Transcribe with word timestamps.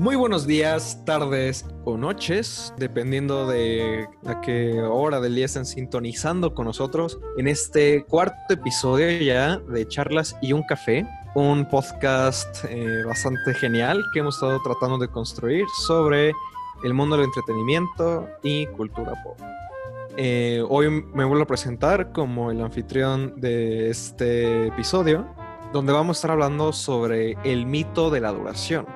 Muy 0.00 0.16
buenos 0.16 0.46
días, 0.46 1.04
tardes 1.04 1.66
o 1.84 1.98
noches, 1.98 2.72
dependiendo 2.78 3.46
de 3.46 4.08
a 4.24 4.40
qué 4.40 4.80
hora 4.80 5.20
del 5.20 5.34
día 5.34 5.44
estén 5.44 5.66
sintonizando 5.66 6.54
con 6.54 6.64
nosotros 6.64 7.20
en 7.36 7.46
este 7.46 8.06
cuarto 8.06 8.54
episodio 8.54 9.10
ya 9.22 9.58
de 9.58 9.86
Charlas 9.86 10.34
y 10.40 10.54
un 10.54 10.62
Café, 10.62 11.06
un 11.34 11.68
podcast 11.68 12.64
eh, 12.64 13.04
bastante 13.04 13.52
genial 13.52 14.02
que 14.14 14.20
hemos 14.20 14.36
estado 14.36 14.58
tratando 14.62 14.96
de 14.96 15.08
construir 15.08 15.66
sobre 15.82 16.32
el 16.82 16.94
mundo 16.94 17.16
del 17.16 17.26
entretenimiento 17.26 18.26
y 18.42 18.68
cultura 18.68 19.12
pop. 19.22 19.38
Eh, 20.16 20.64
hoy 20.66 20.88
me 21.12 21.26
vuelvo 21.26 21.42
a 21.42 21.46
presentar 21.46 22.10
como 22.12 22.50
el 22.50 22.62
anfitrión 22.62 23.38
de 23.38 23.90
este 23.90 24.68
episodio, 24.68 25.26
donde 25.74 25.92
vamos 25.92 26.16
a 26.16 26.18
estar 26.20 26.30
hablando 26.30 26.72
sobre 26.72 27.36
el 27.44 27.66
mito 27.66 28.08
de 28.08 28.20
la 28.20 28.32
duración 28.32 28.86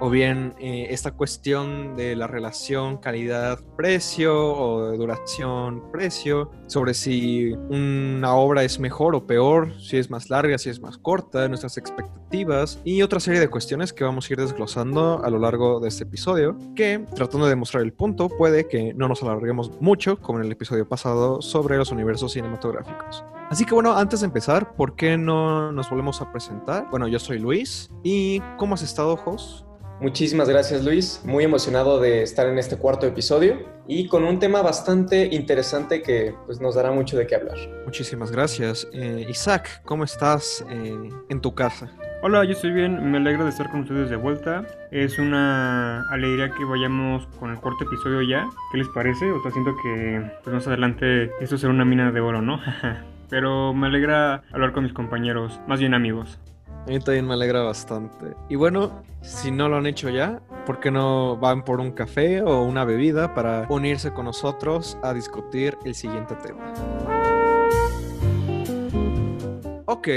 o 0.00 0.10
bien 0.10 0.54
eh, 0.58 0.86
esta 0.90 1.12
cuestión 1.12 1.96
de 1.96 2.16
la 2.16 2.26
relación 2.26 2.98
calidad-precio 2.98 4.34
o 4.34 4.96
duración-precio, 4.96 6.50
sobre 6.66 6.94
si 6.94 7.52
una 7.70 8.34
obra 8.34 8.64
es 8.64 8.78
mejor 8.78 9.14
o 9.14 9.26
peor, 9.26 9.80
si 9.80 9.96
es 9.96 10.10
más 10.10 10.30
larga, 10.30 10.58
si 10.58 10.70
es 10.70 10.80
más 10.80 10.98
corta, 10.98 11.48
nuestras 11.48 11.76
expectativas 11.76 12.80
y 12.84 13.02
otra 13.02 13.20
serie 13.20 13.40
de 13.40 13.48
cuestiones 13.48 13.92
que 13.92 14.04
vamos 14.04 14.28
a 14.28 14.32
ir 14.32 14.38
desglosando 14.38 15.24
a 15.24 15.30
lo 15.30 15.38
largo 15.38 15.80
de 15.80 15.88
este 15.88 16.04
episodio, 16.04 16.56
que 16.76 17.04
tratando 17.14 17.46
de 17.46 17.50
demostrar 17.50 17.82
el 17.82 17.92
punto 17.92 18.28
puede 18.28 18.68
que 18.68 18.92
no 18.94 19.08
nos 19.08 19.22
alarguemos 19.22 19.80
mucho 19.80 20.20
como 20.20 20.38
en 20.38 20.46
el 20.46 20.52
episodio 20.52 20.88
pasado 20.88 21.42
sobre 21.42 21.76
los 21.76 21.90
universos 21.90 22.32
cinematográficos. 22.32 23.24
Así 23.50 23.64
que 23.64 23.74
bueno, 23.74 23.96
antes 23.96 24.20
de 24.20 24.26
empezar, 24.26 24.74
¿por 24.74 24.94
qué 24.94 25.16
no 25.16 25.72
nos 25.72 25.88
volvemos 25.88 26.20
a 26.20 26.30
presentar? 26.30 26.86
Bueno, 26.90 27.08
yo 27.08 27.18
soy 27.18 27.38
Luis 27.38 27.90
y 28.02 28.40
¿cómo 28.58 28.74
has 28.74 28.82
estado, 28.82 29.16
Jos? 29.16 29.67
Muchísimas 30.00 30.48
gracias 30.48 30.84
Luis, 30.84 31.20
muy 31.24 31.42
emocionado 31.42 31.98
de 31.98 32.22
estar 32.22 32.46
en 32.46 32.56
este 32.56 32.76
cuarto 32.76 33.04
episodio 33.06 33.66
y 33.88 34.06
con 34.06 34.22
un 34.22 34.38
tema 34.38 34.62
bastante 34.62 35.28
interesante 35.32 36.02
que 36.02 36.36
pues, 36.46 36.60
nos 36.60 36.76
dará 36.76 36.92
mucho 36.92 37.18
de 37.18 37.26
qué 37.26 37.34
hablar. 37.34 37.56
Muchísimas 37.84 38.30
gracias. 38.30 38.86
Eh, 38.92 39.26
Isaac, 39.28 39.82
¿cómo 39.84 40.04
estás 40.04 40.64
eh, 40.70 41.10
en 41.28 41.40
tu 41.40 41.52
casa? 41.52 41.90
Hola, 42.22 42.44
yo 42.44 42.52
estoy 42.52 42.72
bien, 42.72 43.10
me 43.10 43.18
alegro 43.18 43.42
de 43.42 43.50
estar 43.50 43.70
con 43.70 43.80
ustedes 43.80 44.08
de 44.08 44.16
vuelta. 44.16 44.64
Es 44.92 45.18
una 45.18 46.08
alegría 46.10 46.50
que 46.50 46.64
vayamos 46.64 47.26
con 47.40 47.50
el 47.50 47.58
cuarto 47.58 47.84
episodio 47.84 48.22
ya. 48.22 48.48
¿Qué 48.70 48.78
les 48.78 48.88
parece? 48.88 49.28
O 49.32 49.42
sea, 49.42 49.50
siento 49.50 49.74
que 49.82 50.30
pues, 50.44 50.54
más 50.54 50.66
adelante 50.68 51.32
esto 51.40 51.58
será 51.58 51.72
una 51.72 51.84
mina 51.84 52.12
de 52.12 52.20
oro, 52.20 52.40
¿no? 52.40 52.60
Pero 53.30 53.74
me 53.74 53.88
alegra 53.88 54.42
hablar 54.52 54.72
con 54.72 54.84
mis 54.84 54.92
compañeros, 54.92 55.60
más 55.66 55.80
bien 55.80 55.94
amigos. 55.94 56.38
A 56.86 56.90
mí 56.90 56.98
también 57.00 57.26
me 57.26 57.34
alegra 57.34 57.62
bastante. 57.62 58.34
Y 58.48 58.56
bueno, 58.56 59.02
si 59.20 59.50
no 59.50 59.68
lo 59.68 59.76
han 59.76 59.86
hecho 59.86 60.08
ya, 60.08 60.40
¿por 60.64 60.80
qué 60.80 60.90
no 60.90 61.36
van 61.36 61.64
por 61.64 61.80
un 61.80 61.90
café 61.90 62.40
o 62.42 62.62
una 62.62 62.84
bebida 62.84 63.34
para 63.34 63.66
unirse 63.68 64.12
con 64.12 64.24
nosotros 64.24 64.96
a 65.02 65.12
discutir 65.12 65.76
el 65.84 65.94
siguiente 65.94 66.34
tema? 66.36 66.72
Ok, 69.84 70.08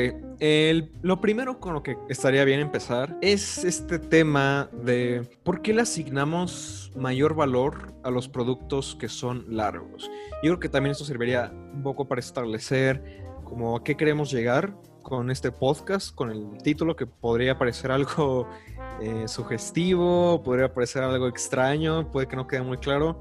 lo 1.01 1.21
primero 1.21 1.59
con 1.59 1.73
lo 1.73 1.83
que 1.83 1.97
estaría 2.09 2.43
bien 2.45 2.59
empezar 2.59 3.17
es 3.21 3.63
este 3.63 3.99
tema 3.99 4.69
de 4.83 5.27
por 5.43 5.61
qué 5.61 5.73
le 5.73 5.81
asignamos 5.81 6.91
mayor 6.95 7.35
valor 7.35 7.93
a 8.03 8.11
los 8.11 8.27
productos 8.27 8.95
que 8.95 9.07
son 9.07 9.45
largos. 9.49 10.09
Yo 10.43 10.51
creo 10.51 10.59
que 10.59 10.69
también 10.69 10.91
esto 10.91 11.05
serviría 11.05 11.51
un 11.73 11.83
poco 11.83 12.07
para 12.07 12.19
establecer 12.19 13.23
como 13.45 13.77
a 13.77 13.83
qué 13.83 13.95
queremos 13.95 14.31
llegar 14.31 14.73
con 15.01 15.31
este 15.31 15.51
podcast, 15.51 16.13
con 16.13 16.31
el 16.31 16.57
título 16.63 16.95
que 16.95 17.05
podría 17.05 17.57
parecer 17.57 17.91
algo 17.91 18.47
eh, 19.01 19.27
sugestivo, 19.27 20.41
podría 20.43 20.73
parecer 20.73 21.03
algo 21.03 21.27
extraño, 21.27 22.11
puede 22.11 22.27
que 22.27 22.35
no 22.35 22.47
quede 22.47 22.61
muy 22.61 22.77
claro. 22.77 23.19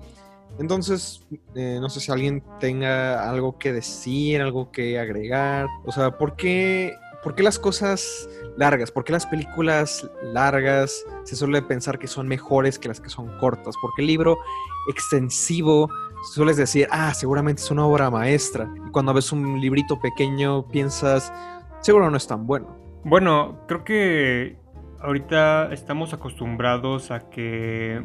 Entonces, 0.58 1.27
eh, 1.55 1.79
no 1.80 1.89
sé 1.89 2.01
si 2.01 2.11
alguien 2.13 2.42
tenga 2.58 3.29
algo 3.30 3.58
que 3.58 3.73
decir, 3.73 4.40
algo 4.40 4.70
que 4.70 4.98
agregar. 4.98 5.69
O 5.86 5.92
sea, 5.92 6.19
¿por 6.19 6.36
qué, 6.36 6.95
¿por 7.23 7.35
qué 7.35 7.42
las 7.42 7.58
cosas 7.58 8.29
largas? 8.57 8.90
¿Por 8.90 9.05
qué 9.05 9.13
las 9.13 9.27
películas 9.27 10.08
largas 10.23 11.05
se 11.24 11.36
suele 11.36 11.63
pensar 11.63 11.98
que 11.98 12.08
son 12.08 12.29
mejores 12.29 12.79
que 12.79 12.89
las 12.89 13.01
que 13.01 13.08
son 13.08 13.39
cortas? 13.39 13.74
¿Por 13.80 13.92
qué 13.95 14.02
el 14.02 14.08
libro 14.08 14.39
extensivo 14.89 15.89
sueles 16.35 16.57
decir, 16.57 16.89
ah, 16.90 17.14
seguramente 17.14 17.63
es 17.63 17.70
una 17.70 17.86
obra 17.86 18.11
maestra? 18.11 18.69
Y 18.86 18.90
cuando 18.90 19.14
ves 19.14 19.33
un 19.33 19.61
librito 19.61 20.01
pequeño 20.01 20.67
piensas, 20.67 21.33
seguro 21.80 22.11
no 22.11 22.17
es 22.17 22.27
tan 22.27 22.46
bueno. 22.46 22.77
Bueno, 23.05 23.64
creo 23.67 23.85
que 23.85 24.58
ahorita 25.01 25.73
estamos 25.73 26.13
acostumbrados 26.13 27.11
a 27.11 27.30
que, 27.30 28.05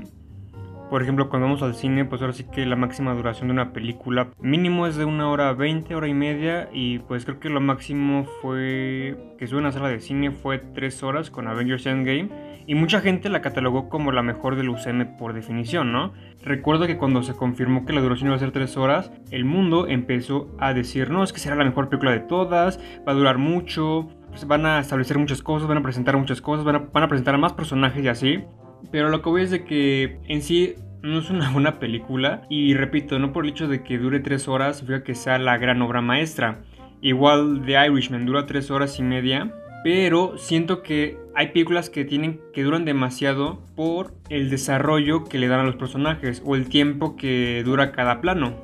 por 0.90 1.02
ejemplo, 1.02 1.30
cuando 1.30 1.48
vamos 1.48 1.62
al 1.62 1.76
cine, 1.76 2.06
pues 2.06 2.22
ahora 2.22 2.34
sí 2.34 2.46
que 2.46 2.66
la 2.66 2.76
máxima 2.76 3.14
duración 3.14 3.48
de 3.48 3.54
una 3.54 3.74
película 3.74 4.30
mínimo 4.40 4.88
es 4.88 4.96
de 4.96 5.06
una 5.06 5.30
hora 5.30 5.54
veinte, 5.54 5.96
hora 5.96 6.08
y 6.08 6.14
media, 6.14 6.70
y 6.72 7.00
pues 7.00 7.26
creo 7.26 7.40
que 7.40 7.50
lo 7.50 7.62
máximo 7.62 8.26
fue 8.42 9.18
que 9.38 9.48
sube 9.48 9.60
una 9.60 9.72
sala 9.72 9.90
de 9.90 10.00
cine 10.00 10.32
fue 10.32 10.60
tres 10.60 11.04
horas 11.04 11.30
con 11.30 11.48
Avengers 11.48 11.86
Endgame, 11.86 12.30
y 12.68 12.76
mucha 12.76 13.02
gente 13.02 13.30
la 13.30 13.42
catalogó 13.42 13.90
como 13.90 14.12
la 14.12 14.24
mejor 14.24 14.56
del 14.56 14.70
UCM 14.70 15.18
por 15.18 15.34
definición, 15.34 15.92
¿no? 15.92 16.14
Recuerdo 16.44 16.88
que 16.88 16.98
cuando 16.98 17.24
se 17.24 17.34
confirmó 17.34 17.86
que 17.86 17.94
la 17.94 18.02
duración 18.02 18.28
iba 18.28 18.36
a 18.36 18.40
ser 18.40 18.52
3 18.52 18.78
horas, 18.78 19.12
el 19.32 19.46
mundo 19.46 19.88
empezó 19.88 20.48
a 20.60 20.74
decir, 20.74 21.10
no, 21.10 21.24
es 21.24 21.34
que 21.34 21.40
será 21.40 21.56
la 21.56 21.66
mejor 21.66 21.90
película 21.90 22.12
de 22.12 22.20
todas, 22.20 22.80
va 23.08 23.12
a 23.12 23.16
durar 23.16 23.38
mucho, 23.38 24.10
pues 24.30 24.46
van 24.48 24.66
a 24.66 24.80
establecer 24.80 25.18
muchas 25.18 25.42
cosas, 25.42 25.68
van 25.68 25.78
a 25.78 25.82
presentar 25.84 26.18
muchas 26.18 26.42
cosas, 26.42 26.66
van 26.66 26.76
a, 26.76 26.80
van 26.92 27.04
a 27.04 27.08
presentar 27.08 27.36
a 27.36 27.38
más 27.38 27.54
personajes 27.54 28.04
y 28.04 28.08
así. 28.08 28.44
Pero 28.92 29.10
lo 29.10 29.22
que 29.22 29.30
voy 29.30 29.44
es 29.44 29.52
de 29.52 29.64
que 29.66 30.20
en 30.28 30.42
sí 30.42 30.76
no 31.02 31.20
es 31.20 31.30
una 31.30 31.50
buena 31.54 31.80
película 31.80 32.44
y 32.50 32.74
repito, 32.74 33.20
no 33.20 33.34
por 33.34 33.46
el 33.46 33.52
hecho 33.52 33.68
de 33.68 33.84
que 33.84 33.98
dure 33.98 34.20
3 34.20 34.48
horas 34.48 34.78
significa 34.78 35.04
que 35.04 35.16
sea 35.16 35.38
la 35.38 35.58
gran 35.58 35.82
obra 35.82 36.02
maestra. 36.02 36.64
Igual 37.02 37.64
The 37.66 37.88
Irishman 37.88 38.26
dura 38.26 38.46
3 38.46 38.72
horas 38.72 39.00
y 39.00 39.04
media 39.04 39.54
pero 39.86 40.40
siento 40.40 40.82
que 40.82 41.20
hay 41.36 41.50
películas 41.50 41.92
que 41.92 42.06
tienen 42.06 42.42
que 42.54 42.64
duran 42.64 42.86
demasiado 42.86 43.62
por 43.76 44.16
el 44.30 44.50
desarrollo 44.50 45.26
que 45.26 45.38
le 45.38 45.48
dan 45.48 45.60
a 45.60 45.64
los 45.64 45.76
personajes 45.76 46.42
o 46.44 46.56
el 46.56 46.70
tiempo 46.70 47.16
que 47.16 47.62
dura 47.64 47.92
cada 47.92 48.20
plano. 48.20 48.64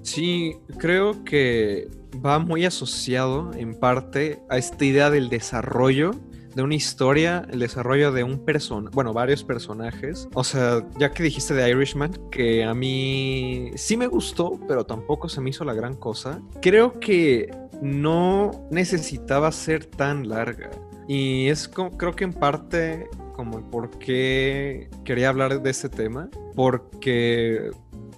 Sí, 0.00 0.56
creo 0.78 1.24
que 1.24 1.88
va 2.24 2.38
muy 2.38 2.64
asociado 2.64 3.50
en 3.52 3.78
parte 3.78 4.38
a 4.48 4.56
esta 4.56 4.82
idea 4.86 5.10
del 5.10 5.28
desarrollo 5.28 6.12
de 6.54 6.62
una 6.62 6.74
historia, 6.74 7.46
el 7.50 7.58
desarrollo 7.58 8.12
de 8.12 8.24
un 8.24 8.44
personaje, 8.44 8.94
bueno, 8.94 9.12
varios 9.12 9.44
personajes. 9.44 10.28
O 10.34 10.44
sea, 10.44 10.86
ya 10.98 11.10
que 11.10 11.22
dijiste 11.22 11.54
de 11.54 11.70
Irishman, 11.70 12.12
que 12.30 12.64
a 12.64 12.74
mí 12.74 13.70
sí 13.76 13.96
me 13.96 14.06
gustó, 14.06 14.58
pero 14.68 14.84
tampoco 14.84 15.28
se 15.28 15.40
me 15.40 15.50
hizo 15.50 15.64
la 15.64 15.74
gran 15.74 15.94
cosa. 15.94 16.40
Creo 16.60 16.98
que 17.00 17.50
no 17.80 18.50
necesitaba 18.70 19.50
ser 19.52 19.86
tan 19.86 20.28
larga. 20.28 20.70
Y 21.08 21.48
es 21.48 21.68
como, 21.68 21.96
creo 21.96 22.14
que 22.14 22.24
en 22.24 22.32
parte 22.32 23.08
como 23.32 23.58
el 23.58 23.64
por 23.64 23.90
qué 23.98 24.88
quería 25.04 25.28
hablar 25.28 25.62
de 25.62 25.70
este 25.70 25.88
tema. 25.88 26.28
Porque, 26.54 27.70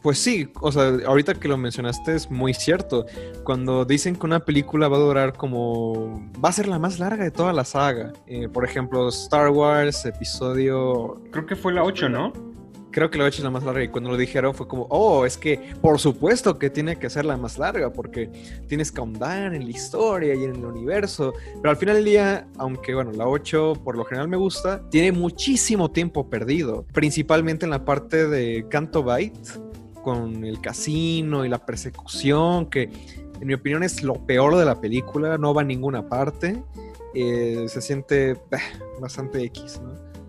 pues 0.05 0.19
sí, 0.19 0.51
o 0.61 0.71
sea, 0.71 0.99
ahorita 1.07 1.33
que 1.33 1.49
lo 1.49 1.57
mencionaste 1.57 2.15
es 2.15 2.31
muy 2.31 2.53
cierto. 2.53 3.07
Cuando 3.43 3.87
dicen 3.87 4.17
que 4.17 4.27
una 4.27 4.39
película 4.39 4.87
va 4.87 4.99
a 4.99 5.01
durar 5.01 5.33
como... 5.33 6.31
va 6.45 6.51
a 6.51 6.53
ser 6.53 6.69
la 6.69 6.79
más 6.79 6.99
larga 6.99 7.25
de 7.25 7.31
toda 7.31 7.55
la 7.55 7.65
saga. 7.65 8.13
Eh, 8.27 8.51
por 8.51 8.67
ejemplo, 8.67 9.09
Star 9.09 9.49
Wars, 9.49 10.05
episodio... 10.05 11.23
Creo 11.31 11.47
que 11.47 11.57
fue 11.57 11.73
la 11.73 11.85
8, 11.85 12.11
¿no? 12.11 12.35
creo 12.91 13.11
que 13.11 13.19
he 13.19 13.27
hecho 13.27 13.43
la 13.43 13.51
más 13.51 13.65
larga 13.65 13.83
y 13.83 13.89
cuando 13.89 14.11
lo 14.11 14.17
dijeron 14.17 14.55
fue 14.55 14.69
como, 14.69 14.87
oh, 14.89 15.27
es 15.27 15.37
que 15.37 15.73
por 15.83 15.99
supuesto 15.99 16.61
que 16.61 16.71
tiene 16.71 16.97
que 16.97 17.11
ser 17.11 17.25
la 17.25 17.37
más 17.37 17.59
larga 17.59 17.93
porque 17.93 18.31
tienes 18.69 18.93
que 18.93 19.01
ahondar 19.01 19.53
en 19.53 19.65
la 19.65 19.71
historia 19.71 20.33
y 20.33 20.45
en 20.45 20.55
el 20.55 20.65
universo. 20.65 21.33
Pero 21.57 21.71
al 21.71 21.77
final 21.77 21.97
del 21.97 22.05
día, 22.05 22.47
aunque 22.57 22.95
bueno, 22.95 23.11
la 23.11 23.27
8 23.27 23.81
por 23.83 23.97
lo 23.97 24.05
general 24.05 24.29
me 24.29 24.37
gusta, 24.37 24.89
tiene 24.91 25.11
muchísimo 25.11 25.91
tiempo 25.91 26.31
perdido, 26.31 26.87
principalmente 26.93 27.67
en 27.67 27.71
la 27.71 27.85
parte 27.85 28.29
de 28.29 28.65
Canto 28.69 29.03
Bight 29.03 29.35
con 30.05 30.45
el 30.45 30.61
casino 30.61 31.45
y 31.45 31.49
la 31.49 31.59
persecución, 31.59 32.67
que 32.67 32.91
en 33.41 33.47
mi 33.47 33.55
opinión 33.55 33.83
es 33.83 34.03
lo 34.03 34.15
peor 34.27 34.57
de 34.57 34.65
la 34.65 34.81
película, 34.81 35.37
no 35.39 35.53
va 35.53 35.63
a 35.63 35.65
ninguna 35.65 36.09
parte. 36.09 36.63
Eh, 37.15 37.67
se 37.69 37.81
siente 37.81 38.37
bastante 39.01 39.43
X. 39.45 39.81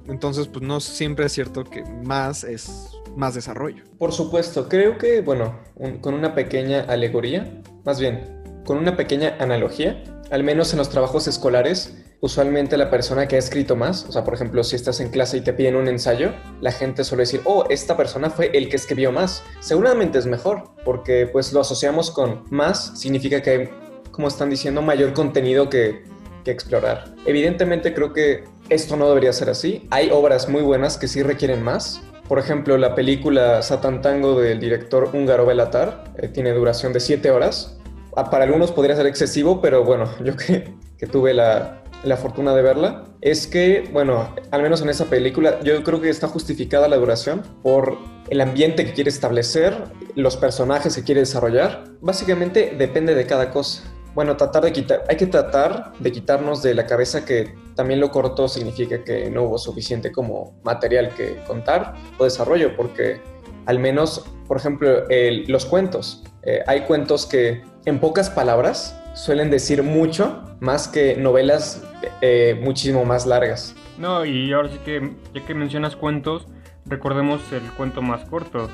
Entonces, 0.07 0.47
pues 0.47 0.63
no 0.63 0.79
siempre 0.79 1.25
es 1.25 1.31
cierto 1.33 1.63
que 1.63 1.83
más 1.83 2.43
es 2.43 2.91
más 3.15 3.33
desarrollo. 3.33 3.83
Por 3.97 4.11
supuesto, 4.11 4.67
creo 4.69 4.97
que, 4.97 5.21
bueno, 5.21 5.57
con 6.01 6.13
una 6.13 6.35
pequeña 6.35 6.81
alegoría, 6.81 7.61
más 7.83 7.99
bien, 7.99 8.41
con 8.65 8.77
una 8.77 8.95
pequeña 8.95 9.35
analogía, 9.39 10.03
al 10.31 10.43
menos 10.43 10.73
en 10.73 10.79
los 10.79 10.89
trabajos 10.89 11.27
escolares, 11.27 12.04
usualmente 12.21 12.77
la 12.77 12.89
persona 12.89 13.27
que 13.27 13.35
ha 13.35 13.39
escrito 13.39 13.75
más, 13.75 14.05
o 14.05 14.11
sea, 14.11 14.23
por 14.23 14.33
ejemplo, 14.33 14.63
si 14.63 14.75
estás 14.75 14.99
en 14.99 15.09
clase 15.09 15.37
y 15.37 15.41
te 15.41 15.53
piden 15.53 15.75
un 15.75 15.87
ensayo, 15.87 16.33
la 16.61 16.71
gente 16.71 17.03
suele 17.03 17.23
decir, 17.23 17.41
oh, 17.45 17.65
esta 17.69 17.97
persona 17.97 18.29
fue 18.29 18.51
el 18.53 18.69
que 18.69 18.75
escribió 18.75 19.11
más. 19.11 19.43
Seguramente 19.59 20.17
es 20.17 20.25
mejor, 20.25 20.71
porque 20.83 21.27
pues 21.27 21.53
lo 21.53 21.61
asociamos 21.61 22.11
con 22.11 22.43
más, 22.49 22.99
significa 22.99 23.41
que 23.41 23.49
hay, 23.49 23.69
como 24.11 24.27
están 24.27 24.49
diciendo, 24.49 24.81
mayor 24.81 25.13
contenido 25.13 25.69
que, 25.69 26.03
que 26.43 26.51
explorar. 26.51 27.15
Evidentemente 27.25 27.93
creo 27.93 28.13
que 28.13 28.43
esto 28.69 28.95
no 28.95 29.07
debería 29.09 29.33
ser 29.33 29.49
así. 29.49 29.87
Hay 29.91 30.09
obras 30.11 30.49
muy 30.49 30.61
buenas 30.61 30.97
que 30.97 31.07
sí 31.07 31.21
requieren 31.21 31.61
más. 31.61 32.01
Por 32.27 32.39
ejemplo, 32.39 32.77
la 32.77 32.95
película 32.95 33.61
Satan 33.61 34.01
Tango 34.01 34.39
del 34.39 34.59
director 34.59 35.09
húngaro 35.13 35.45
Belatar 35.45 36.05
eh, 36.17 36.27
tiene 36.27 36.53
duración 36.53 36.91
de 36.91 36.99
7 36.99 37.29
horas. 37.29 37.77
Ah, 38.15 38.29
para 38.29 38.45
algunos 38.45 38.71
podría 38.71 38.95
ser 38.95 39.05
excesivo, 39.05 39.61
pero 39.61 39.83
bueno, 39.83 40.09
yo 40.23 40.35
que, 40.35 40.73
que 40.97 41.05
tuve 41.05 41.33
la, 41.33 41.83
la 42.05 42.17
fortuna 42.17 42.53
de 42.55 42.61
verla, 42.61 43.05
es 43.21 43.47
que, 43.47 43.89
bueno, 43.91 44.33
al 44.51 44.61
menos 44.61 44.81
en 44.81 44.89
esa 44.89 45.05
película, 45.05 45.59
yo 45.61 45.83
creo 45.83 45.99
que 45.99 46.09
está 46.09 46.27
justificada 46.27 46.87
la 46.87 46.97
duración 46.97 47.41
por 47.63 47.97
el 48.29 48.41
ambiente 48.41 48.85
que 48.85 48.93
quiere 48.93 49.09
establecer, 49.09 49.75
los 50.15 50.37
personajes 50.37 50.95
que 50.95 51.03
quiere 51.03 51.21
desarrollar. 51.21 51.85
Básicamente 52.01 52.73
depende 52.77 53.15
de 53.15 53.25
cada 53.25 53.51
cosa. 53.51 53.83
Bueno, 54.13 54.37
tratar 54.37 54.63
de 54.63 54.71
quitar, 54.71 55.03
hay 55.09 55.17
que 55.17 55.27
tratar 55.27 55.91
de 55.99 56.11
quitarnos 56.11 56.63
de 56.63 56.73
la 56.73 56.85
cabeza 56.85 57.25
que 57.25 57.53
también 57.75 57.99
lo 57.99 58.11
corto 58.11 58.47
significa 58.47 59.03
que 59.03 59.29
no 59.29 59.43
hubo 59.43 59.57
suficiente 59.57 60.11
como 60.11 60.57
material 60.63 61.13
que 61.15 61.43
contar 61.45 61.95
o 62.17 62.23
desarrollo, 62.23 62.77
porque 62.77 63.19
al 63.65 63.79
menos, 63.79 64.25
por 64.47 64.57
ejemplo, 64.57 65.03
los 65.47 65.65
cuentos. 65.65 66.23
Eh, 66.43 66.61
hay 66.67 66.81
cuentos 66.81 67.25
que 67.25 67.63
en 67.85 67.99
pocas 67.99 68.29
palabras 68.29 68.99
suelen 69.13 69.49
decir 69.49 69.83
mucho 69.83 70.43
más 70.59 70.87
que 70.87 71.15
novelas 71.15 71.83
eh, 72.21 72.59
muchísimo 72.61 73.05
más 73.05 73.25
largas. 73.25 73.75
No, 73.97 74.25
y 74.25 74.51
ahora 74.51 74.69
sí 74.69 74.79
que, 74.83 75.15
ya 75.33 75.45
que 75.45 75.53
mencionas 75.53 75.95
cuentos, 75.95 76.47
recordemos 76.85 77.41
el 77.51 77.63
cuento 77.71 78.01
más 78.01 78.25
corto. 78.25 78.69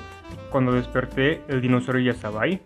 Cuando 0.50 0.72
desperté, 0.72 1.42
el 1.48 1.62
dinosaurio 1.62 2.06
ya 2.06 2.12
estaba 2.12 2.44
ahí. 2.44 2.62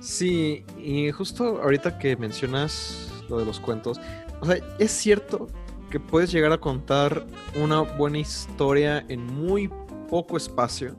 Sí, 0.00 0.64
y 0.78 1.10
justo 1.10 1.60
ahorita 1.62 1.98
que 1.98 2.16
mencionas 2.16 3.12
lo 3.28 3.38
de 3.38 3.44
los 3.44 3.58
cuentos, 3.58 4.00
o 4.40 4.46
sea, 4.46 4.58
es 4.78 4.92
cierto 4.92 5.48
que 5.90 5.98
puedes 5.98 6.30
llegar 6.30 6.52
a 6.52 6.58
contar 6.58 7.26
una 7.56 7.80
buena 7.80 8.18
historia 8.18 9.04
en 9.08 9.26
muy 9.26 9.70
poco 10.08 10.36
espacio, 10.36 10.94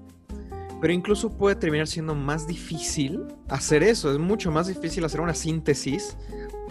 pero 0.82 0.94
incluso 0.94 1.30
puede 1.38 1.56
terminar 1.56 1.88
siendo 1.88 2.16
más 2.16 2.48
difícil 2.48 3.26
hacer 3.48 3.84
eso. 3.84 4.12
Es 4.12 4.20
mucho 4.20 4.52
más 4.52 4.68
difícil 4.68 5.04
hacer 5.06 5.22
una 5.22 5.34
síntesis 5.34 6.18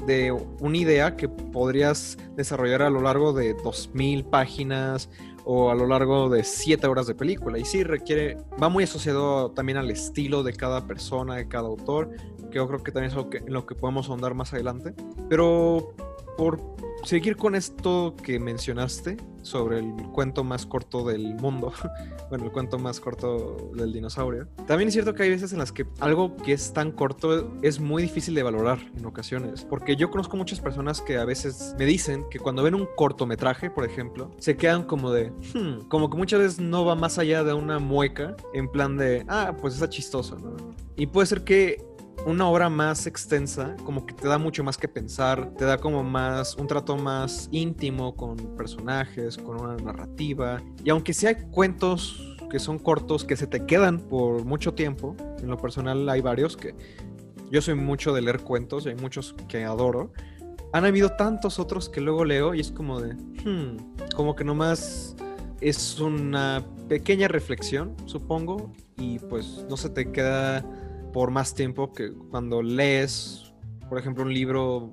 de 0.07 0.33
una 0.33 0.77
idea 0.77 1.17
que 1.17 1.29
podrías 1.29 2.17
desarrollar 2.35 2.83
a 2.83 2.91
lo 2.91 3.03
largo 3.03 3.33
de 3.33 3.55
2000 3.55 4.25
páginas 4.25 5.11
o 5.45 5.71
a 5.71 5.75
lo 5.75 5.87
largo 5.87 6.29
de 6.29 6.45
7 6.45 6.87
horas 6.87 7.07
de 7.07 7.15
película. 7.15 7.59
Y 7.59 7.65
sí 7.65 7.83
requiere, 7.83 8.39
va 8.63 8.69
muy 8.69 8.85
asociado 8.85 9.51
también 9.51 9.79
al 9.79 9.91
estilo 9.91 10.43
de 10.43 10.53
cada 10.53 10.87
persona, 10.87 11.37
de 11.37 11.49
cada 11.49 11.69
autor, 11.69 12.11
que 12.51 12.57
yo 12.57 12.67
creo 12.67 12.83
que 12.83 12.93
también 12.93 13.11
es 13.11 13.17
lo 13.17 13.29
que, 13.29 13.39
en 13.39 13.53
lo 13.53 13.67
que 13.67 13.75
podemos 13.75 14.09
ahondar 14.09 14.35
más 14.35 14.53
adelante. 14.53 14.95
Pero 15.29 15.95
por 16.37 16.61
seguir 17.05 17.37
con 17.37 17.55
esto 17.55 18.15
que 18.23 18.39
mencionaste 18.39 19.17
sobre 19.43 19.79
el 19.79 19.95
cuento 20.13 20.45
más 20.45 20.67
corto 20.67 21.07
del 21.07 21.35
mundo, 21.35 21.73
bueno, 22.29 22.45
el 22.45 22.53
cuento 22.53 22.79
más 22.79 23.01
corto 23.01 23.71
del 23.75 23.93
dinosaurio, 23.93 24.49
también 24.67 24.89
es 24.89 24.95
cierto 24.95 25.15
que 25.15 25.23
hay 25.23 25.31
veces 25.31 25.53
en 25.53 25.59
las 25.59 25.73
que 25.73 25.87
algo 26.01 26.37
que 26.37 26.53
es 26.53 26.73
tan 26.73 26.93
corto 26.93 27.53
es 27.63 27.81
muy 27.81 28.03
difícil 28.03 28.35
de 28.35 28.43
valorar 28.43 28.79
en 28.97 29.07
ocasiones, 29.07 29.65
porque 29.65 29.97
yo 29.97 30.11
conozco 30.11 30.37
muchas 30.37 30.61
personas 30.61 31.01
que 31.01 31.17
a 31.17 31.25
veces 31.25 31.75
me 31.79 31.87
dicen 31.87 32.25
que 32.31 32.39
cuando 32.39 32.63
ven 32.63 32.75
un 32.75 32.89
cortometraje, 32.97 33.71
por 33.71 33.85
ejemplo, 33.85 34.31
se 34.39 34.57
quedan 34.57 34.85
como 34.85 35.11
de, 35.11 35.31
hmm", 35.31 35.89
como 35.89 36.11
que 36.11 36.17
muchas 36.17 36.41
veces 36.41 36.61
no 36.61 36.85
va 36.85 36.95
más 36.95 37.19
allá 37.19 37.45
de 37.45 37.55
una 37.55 37.79
mueca, 37.79 38.37
en 38.53 38.69
plan 38.71 38.97
de, 38.97 39.25
ah, 39.29 39.57
pues 39.61 39.75
está 39.75 39.89
chistoso, 39.89 40.37
¿no? 40.37 40.57
Y 40.97 41.07
puede 41.07 41.27
ser 41.27 41.45
que 41.45 41.88
una 42.29 42.47
obra 42.47 42.69
más 42.69 43.07
extensa, 43.07 43.75
como 43.85 44.05
que 44.05 44.13
te 44.13 44.29
da 44.29 44.37
mucho 44.37 44.63
más 44.63 44.77
que 44.77 44.87
pensar, 44.87 45.51
te 45.57 45.65
da 45.65 45.79
como 45.79 46.05
más, 46.05 46.57
un 46.57 46.67
trato 46.67 46.99
más 46.99 47.49
íntimo 47.53 48.15
con 48.15 48.37
personajes, 48.55 49.39
con 49.39 49.59
una 49.59 49.77
narrativa. 49.77 50.63
Y 50.85 50.91
aunque 50.91 51.15
sí 51.15 51.27
hay 51.27 51.37
cuentos 51.51 52.37
que 52.51 52.59
son 52.59 52.79
cortos, 52.79 53.25
que 53.25 53.35
se 53.35 53.47
te 53.47 53.65
quedan 53.65 53.99
por 53.99 54.45
mucho 54.45 54.75
tiempo, 54.75 55.17
en 55.39 55.49
lo 55.49 55.57
personal 55.57 56.07
hay 56.11 56.21
varios 56.21 56.55
que 56.55 56.75
yo 57.51 57.63
soy 57.63 57.77
mucho 57.77 58.13
de 58.13 58.21
leer 58.21 58.41
cuentos 58.41 58.85
y 58.85 58.91
hay 58.91 58.97
muchos 58.97 59.35
que 59.49 59.65
adoro. 59.65 60.13
Han 60.75 60.85
habido 60.85 61.11
tantos 61.13 61.59
otros 61.59 61.89
que 61.89 62.03
luego 62.03 62.27
leo 62.27 62.53
y 62.53 62.61
es 62.61 62.71
como 62.71 63.01
de, 63.01 63.15
hmm, 63.15 64.05
como 64.15 64.37
que 64.37 64.45
nomás 64.45 65.17
es 65.63 65.99
una 65.99 66.63
pequeña 66.91 67.27
reflexión, 67.27 67.97
supongo, 68.05 68.71
y 68.99 69.19
pues 69.19 69.65
no 69.71 69.79
se 69.79 69.89
te 69.89 70.13
queda 70.13 70.63
por 71.13 71.31
más 71.31 71.55
tiempo 71.55 71.93
que 71.93 72.13
cuando 72.31 72.63
lees, 72.63 73.53
por 73.89 73.99
ejemplo, 73.99 74.25
un 74.25 74.33
libro 74.33 74.93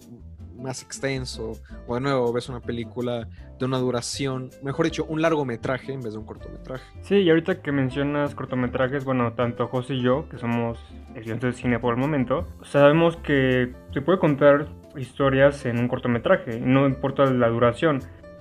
más 0.57 0.81
extenso 0.81 1.53
o 1.87 1.95
de 1.95 2.01
nuevo 2.01 2.31
ves 2.31 2.49
una 2.49 2.61
película 2.61 3.27
de 3.59 3.65
una 3.65 3.77
duración, 3.77 4.49
mejor 4.63 4.85
dicho, 4.85 5.05
un 5.05 5.21
largometraje 5.21 5.93
en 5.93 6.01
vez 6.01 6.13
de 6.13 6.19
un 6.19 6.25
cortometraje. 6.25 6.83
Sí, 7.01 7.15
y 7.15 7.29
ahorita 7.29 7.61
que 7.61 7.71
mencionas 7.71 8.35
cortometrajes, 8.35 9.05
bueno, 9.05 9.33
tanto 9.33 9.67
José 9.67 9.95
y 9.95 10.01
yo, 10.01 10.27
que 10.29 10.37
somos 10.37 10.77
estudiantes 11.15 11.55
de 11.55 11.61
cine 11.61 11.79
por 11.79 11.93
el 11.93 11.99
momento, 11.99 12.47
sabemos 12.63 13.15
que 13.17 13.73
se 13.93 14.01
puede 14.01 14.19
contar 14.19 14.67
historias 14.97 15.65
en 15.65 15.79
un 15.79 15.87
cortometraje, 15.87 16.59
no 16.59 16.85
importa 16.85 17.25
la 17.25 17.47
duración. 17.47 17.99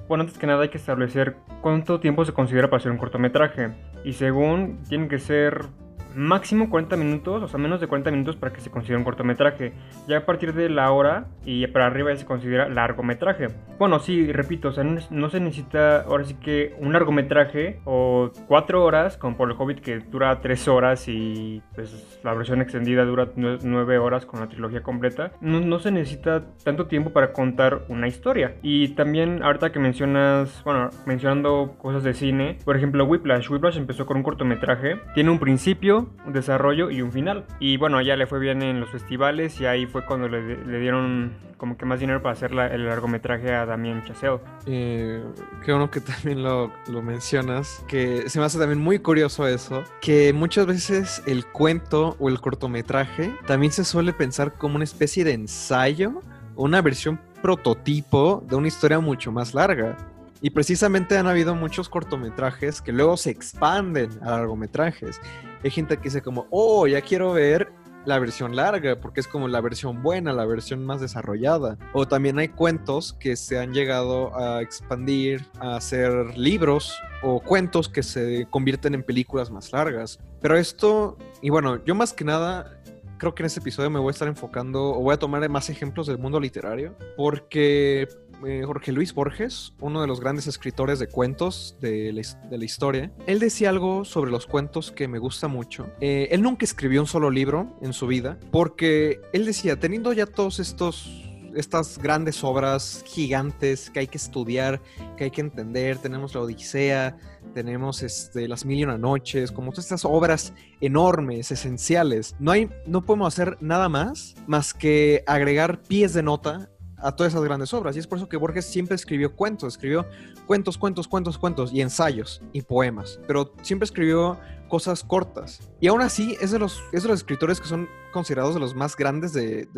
Bueno, 0.08 0.22
antes 0.22 0.36
que 0.36 0.46
nada 0.46 0.62
hay 0.62 0.68
que 0.68 0.78
establecer 0.78 1.36
cuánto 1.62 1.98
tiempo 1.98 2.24
se 2.24 2.32
considera 2.32 2.68
para 2.68 2.78
hacer 2.78 2.92
un 2.92 2.98
cortometraje. 2.98 3.70
Y 4.04 4.12
según, 4.12 4.82
tiene 4.86 5.08
que 5.08 5.18
ser 5.18 5.66
máximo 6.14 6.70
40 6.70 6.96
minutos, 6.96 7.43
o 7.43 7.49
sea, 7.49 7.58
menos 7.58 7.81
de 7.81 7.87
40 7.87 8.11
minutos 8.11 8.37
para 8.37 8.52
que 8.52 8.61
se 8.61 8.70
considere 8.70 8.99
un 8.99 9.05
cortometraje. 9.05 9.72
Ya 10.08 10.19
a 10.19 10.26
partir 10.26 10.55
de 10.55 10.69
la 10.69 10.90
hora 10.93 11.26
y 11.44 11.66
para 11.69 11.87
arriba 11.87 12.12
ya 12.12 12.19
se 12.19 12.26
considera 12.26 12.69
largometraje. 12.69 13.49
Bueno, 13.78 13.99
sí, 13.99 14.32
repito, 14.32 14.69
o 14.69 14.72
sea, 14.72 14.84
no, 14.84 15.28
se 15.31 15.40
necesita 15.40 16.02
ahora 16.02 16.25
sí 16.25 16.34
que 16.34 16.75
un 16.78 16.93
largometraje 16.93 17.81
o 17.84 18.31
4 18.49 18.84
horas, 18.84 19.16
como 19.16 19.37
por 19.37 19.50
el 19.50 19.56
Hobbit 19.58 19.81
que 19.81 19.99
dura 19.99 20.40
3 20.40 20.69
horas 20.69 21.08
y 21.08 21.62
pues 21.75 22.20
la 22.22 22.34
versión 22.34 22.60
extendida 22.60 23.05
dura 23.05 23.31
9 23.37 23.99
horas 23.99 24.26
con 24.26 24.40
la 24.40 24.49
trilogía 24.49 24.82
completa. 24.82 25.32
No, 25.40 25.60
no 25.60 25.78
se 25.78 25.90
necesita 25.90 26.44
tanto 26.64 26.87
tiempo 26.87 27.10
para 27.10 27.32
contar 27.32 27.82
una 27.88 28.08
historia. 28.08 28.56
Y 28.62 28.88
también 28.88 29.43
ahorita 29.43 29.72
que 29.72 29.78
mencionas, 29.78 30.62
bueno, 30.64 30.90
mencionando 31.06 31.75
cosas 31.78 32.02
de 32.02 32.14
cine, 32.14 32.58
por 32.64 32.76
ejemplo, 32.76 33.05
Whiplash. 33.05 33.50
Whiplash 33.50 33.76
empezó 33.76 34.06
con 34.06 34.19
un 34.19 34.22
cortometraje, 34.22 35.00
tiene 35.14 35.31
un 35.31 35.38
principio, 35.38 36.03
un 36.26 36.32
desarrollo 36.32 36.90
y 36.90 37.02
un 37.02 37.12
final. 37.12 37.44
Y 37.58 37.76
bueno, 37.76 38.00
ya 38.00 38.16
le 38.16 38.26
fue 38.26 38.38
bien 38.38 38.62
en 38.62 38.80
los 38.80 38.90
festivales 38.90 39.60
y 39.60 39.66
ahí 39.66 39.86
fue 39.86 40.04
cuando 40.04 40.28
le, 40.28 40.80
dieron 40.80 41.32
como 41.56 41.76
que 41.76 41.86
más 41.86 42.00
dinero 42.00 42.20
para 42.22 42.32
hacer 42.32 42.52
el 42.52 42.86
largometraje 42.86 43.54
a 43.54 43.64
Damien 43.64 44.04
Chazelle. 44.04 44.40
Eh, 44.66 45.22
qué 45.64 45.72
bueno 45.72 45.90
que 45.90 46.00
también 46.00 46.43
lo, 46.43 46.70
lo 46.88 47.02
mencionas, 47.02 47.84
que 47.88 48.29
se 48.29 48.38
me 48.38 48.44
hace 48.44 48.58
también 48.58 48.81
muy 48.81 48.98
curioso 48.98 49.46
eso, 49.46 49.84
que 50.00 50.32
muchas 50.32 50.67
veces 50.67 51.22
el 51.26 51.46
cuento 51.46 52.17
o 52.19 52.29
el 52.29 52.40
cortometraje 52.40 53.34
también 53.46 53.72
se 53.72 53.84
suele 53.84 54.12
pensar 54.12 54.55
como 54.55 54.76
una 54.76 54.84
especie 54.84 55.24
de 55.24 55.32
ensayo, 55.32 56.22
una 56.56 56.82
versión 56.82 57.19
prototipo 57.44 58.43
de 58.48 58.56
una 58.56 58.69
historia 58.69 59.00
mucho 59.00 59.31
más 59.31 59.52
larga. 59.52 59.96
Y 60.40 60.50
precisamente 60.50 61.19
han 61.19 61.26
habido 61.26 61.55
muchos 61.55 61.88
cortometrajes 61.88 62.81
que 62.81 62.90
luego 62.93 63.17
se 63.17 63.31
expanden 63.31 64.10
a 64.22 64.31
largometrajes. 64.31 65.20
Hay 65.64 65.70
gente 65.70 65.96
que 65.96 66.04
dice 66.04 66.20
como, 66.20 66.46
oh, 66.50 66.86
ya 66.86 67.00
quiero 67.00 67.32
ver 67.32 67.72
la 68.04 68.18
versión 68.18 68.54
larga, 68.54 69.00
porque 69.00 69.20
es 69.20 69.26
como 69.26 69.48
la 69.48 69.62
versión 69.62 70.02
buena, 70.02 70.34
la 70.34 70.44
versión 70.44 70.84
más 70.84 71.00
desarrollada. 71.00 71.78
O 71.94 72.06
también 72.06 72.38
hay 72.38 72.48
cuentos 72.48 73.14
que 73.14 73.34
se 73.34 73.58
han 73.58 73.72
llegado 73.72 74.36
a 74.38 74.60
expandir, 74.60 75.46
a 75.58 75.76
hacer 75.76 76.36
libros 76.36 76.94
o 77.22 77.40
cuentos 77.40 77.88
que 77.88 78.02
se 78.02 78.46
convierten 78.50 78.94
en 78.94 79.02
películas 79.02 79.50
más 79.50 79.72
largas. 79.72 80.18
Pero 80.42 80.58
esto, 80.58 81.16
y 81.40 81.48
bueno, 81.48 81.82
yo 81.84 81.94
más 81.94 82.12
que 82.12 82.24
nada 82.24 82.73
creo 83.18 83.34
que 83.34 83.42
en 83.42 83.46
este 83.46 83.60
episodio 83.60 83.90
me 83.90 83.98
voy 83.98 84.08
a 84.08 84.12
estar 84.12 84.28
enfocando 84.28 84.90
o 84.90 85.00
voy 85.00 85.14
a 85.14 85.18
tomar 85.18 85.48
más 85.48 85.70
ejemplos 85.70 86.06
del 86.06 86.18
mundo 86.18 86.40
literario, 86.40 86.96
porque 87.16 88.08
eh, 88.46 88.62
Jorge 88.64 88.92
Luis 88.92 89.14
Borges, 89.14 89.72
uno 89.80 90.00
de 90.00 90.06
los 90.06 90.20
grandes 90.20 90.46
escritores 90.46 90.98
de 90.98 91.06
cuentos 91.06 91.76
de 91.80 92.12
la, 92.12 92.64
historia, 92.64 93.10
él 93.26 93.38
decía 93.38 93.70
algo 93.70 94.04
sobre 94.04 94.30
los 94.30 94.46
cuentos 94.46 94.90
que 94.90 95.08
me 95.08 95.18
gusta 95.18 95.48
mucho. 95.48 95.86
Eh, 96.00 96.28
él 96.30 96.42
nunca 96.42 96.64
escribió 96.64 97.00
un 97.00 97.06
solo 97.06 97.30
libro 97.30 97.78
en 97.80 97.92
su 97.92 98.06
vida, 98.06 98.38
porque 98.50 99.20
él 99.32 99.44
decía, 99.44 99.78
teniendo 99.78 100.12
ya 100.12 100.26
todos 100.26 100.60
estos 100.60 101.23
estas 101.55 101.99
grandes 101.99 102.43
obras 102.44 103.03
gigantes 103.06 103.91
que 103.91 104.01
hay 104.01 104.06
que 104.06 104.19
estudiar, 104.19 104.81
que 105.17 105.25
hay 105.25 105.31
que 105.31 105.41
entender. 105.41 105.99
Tenemos 105.99 106.34
la 106.34 106.41
Odisea, 106.43 107.17
tenemos 107.55 108.03
este, 108.03 108.49
las 108.49 108.65
Mil 108.65 108.79
y 108.79 108.84
una 108.84 108.99
Noches, 108.99 109.53
como 109.53 109.70
todas 109.70 109.87
estas 109.87 110.05
obras 110.05 110.53
enormes, 110.81 111.51
esenciales. 111.51 112.34
No, 112.39 112.53
hay, 112.53 112.70
no 112.87 113.05
podemos 113.05 113.32
hacer 113.32 113.56
nada 113.61 113.89
más 113.89 114.34
más 114.46 114.75
que 114.75 115.23
agregar 115.27 115.82
pies 115.82 116.15
de 116.15 116.23
nota 116.23 116.70
a 117.05 117.13
todas 117.13 117.32
esas 117.32 117.44
grandes 117.44 117.73
obras. 117.75 117.94
Y 117.96 117.99
es 117.99 118.06
por 118.06 118.19
eso 118.19 118.29
que 118.29 118.37
Borges 118.37 118.65
siempre 118.65 118.94
escribió 118.94 119.37
cuentos, 119.37 119.75
escribió 119.75 120.06
cuentos, 120.46 120.79
cuentos, 120.79 121.06
cuentos, 121.06 121.39
cuentos 121.39 121.73
y 121.73 121.82
ensayos 121.82 122.43
y 122.53 122.63
poemas, 122.63 123.20
pero 123.27 123.53
siempre 123.63 123.84
escribió 123.84 124.39
cosas 124.69 125.05
cortas. 125.05 125.61
Y 125.81 125.89
aún 125.89 126.01
así 126.01 126.37
es 126.41 126.51
de 126.51 126.58
los, 126.58 126.82
es 126.93 127.03
de 127.03 127.11
los 127.11 127.20
escritores 127.20 127.61
que 127.61 127.69
son 127.69 127.89
considerados 128.14 128.54
de 128.54 128.60
los 128.60 128.74
más 128.74 128.96
grandes 128.96 129.34
de, 129.34 129.68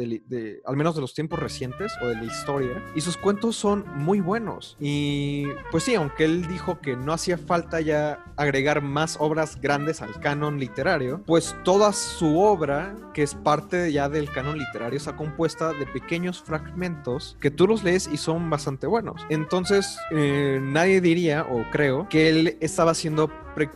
al 0.64 0.76
menos 0.76 0.94
de 0.94 1.00
los 1.00 1.14
tiempos 1.14 1.40
recientes 1.40 1.92
o 2.00 2.06
de 2.06 2.14
la 2.14 2.24
historia. 2.24 2.84
Y 2.94 3.00
sus 3.00 3.16
cuentos 3.16 3.56
son 3.56 3.84
muy 3.96 4.20
buenos. 4.20 4.76
Y 4.78 5.46
pues 5.72 5.82
sí, 5.82 5.96
aunque 5.96 6.24
él 6.24 6.46
dijo 6.46 6.80
que 6.80 6.96
no 6.96 7.12
hacía 7.12 7.38
falta 7.38 7.80
ya 7.80 8.24
agregar 8.36 8.82
más 8.82 9.16
obras 9.18 9.60
grandes 9.60 10.02
al 10.02 10.20
canon 10.20 10.60
literario, 10.60 11.22
pues 11.26 11.56
toda 11.64 11.92
su 11.92 12.38
obra, 12.38 12.94
que 13.14 13.22
es 13.22 13.34
parte 13.34 13.90
ya 13.90 14.08
del 14.08 14.30
canon 14.30 14.58
literario, 14.58 14.96
está 14.96 15.16
compuesta 15.16 15.72
de 15.72 15.86
pequeños 15.86 16.42
fragmentos 16.42 17.36
que 17.40 17.50
tú 17.50 17.66
los 17.66 17.82
lees 17.82 18.06
y 18.06 18.18
son 18.18 18.50
bastante 18.50 18.86
buenos. 18.86 19.26
Entonces, 19.30 19.98
eh, 20.10 20.60
nadie 20.62 21.00
diría, 21.00 21.46
o 21.50 21.64
creo, 21.70 22.06
que 22.08 22.28
él 22.28 22.58
estaba 22.60 22.90
haciendo 22.90 23.30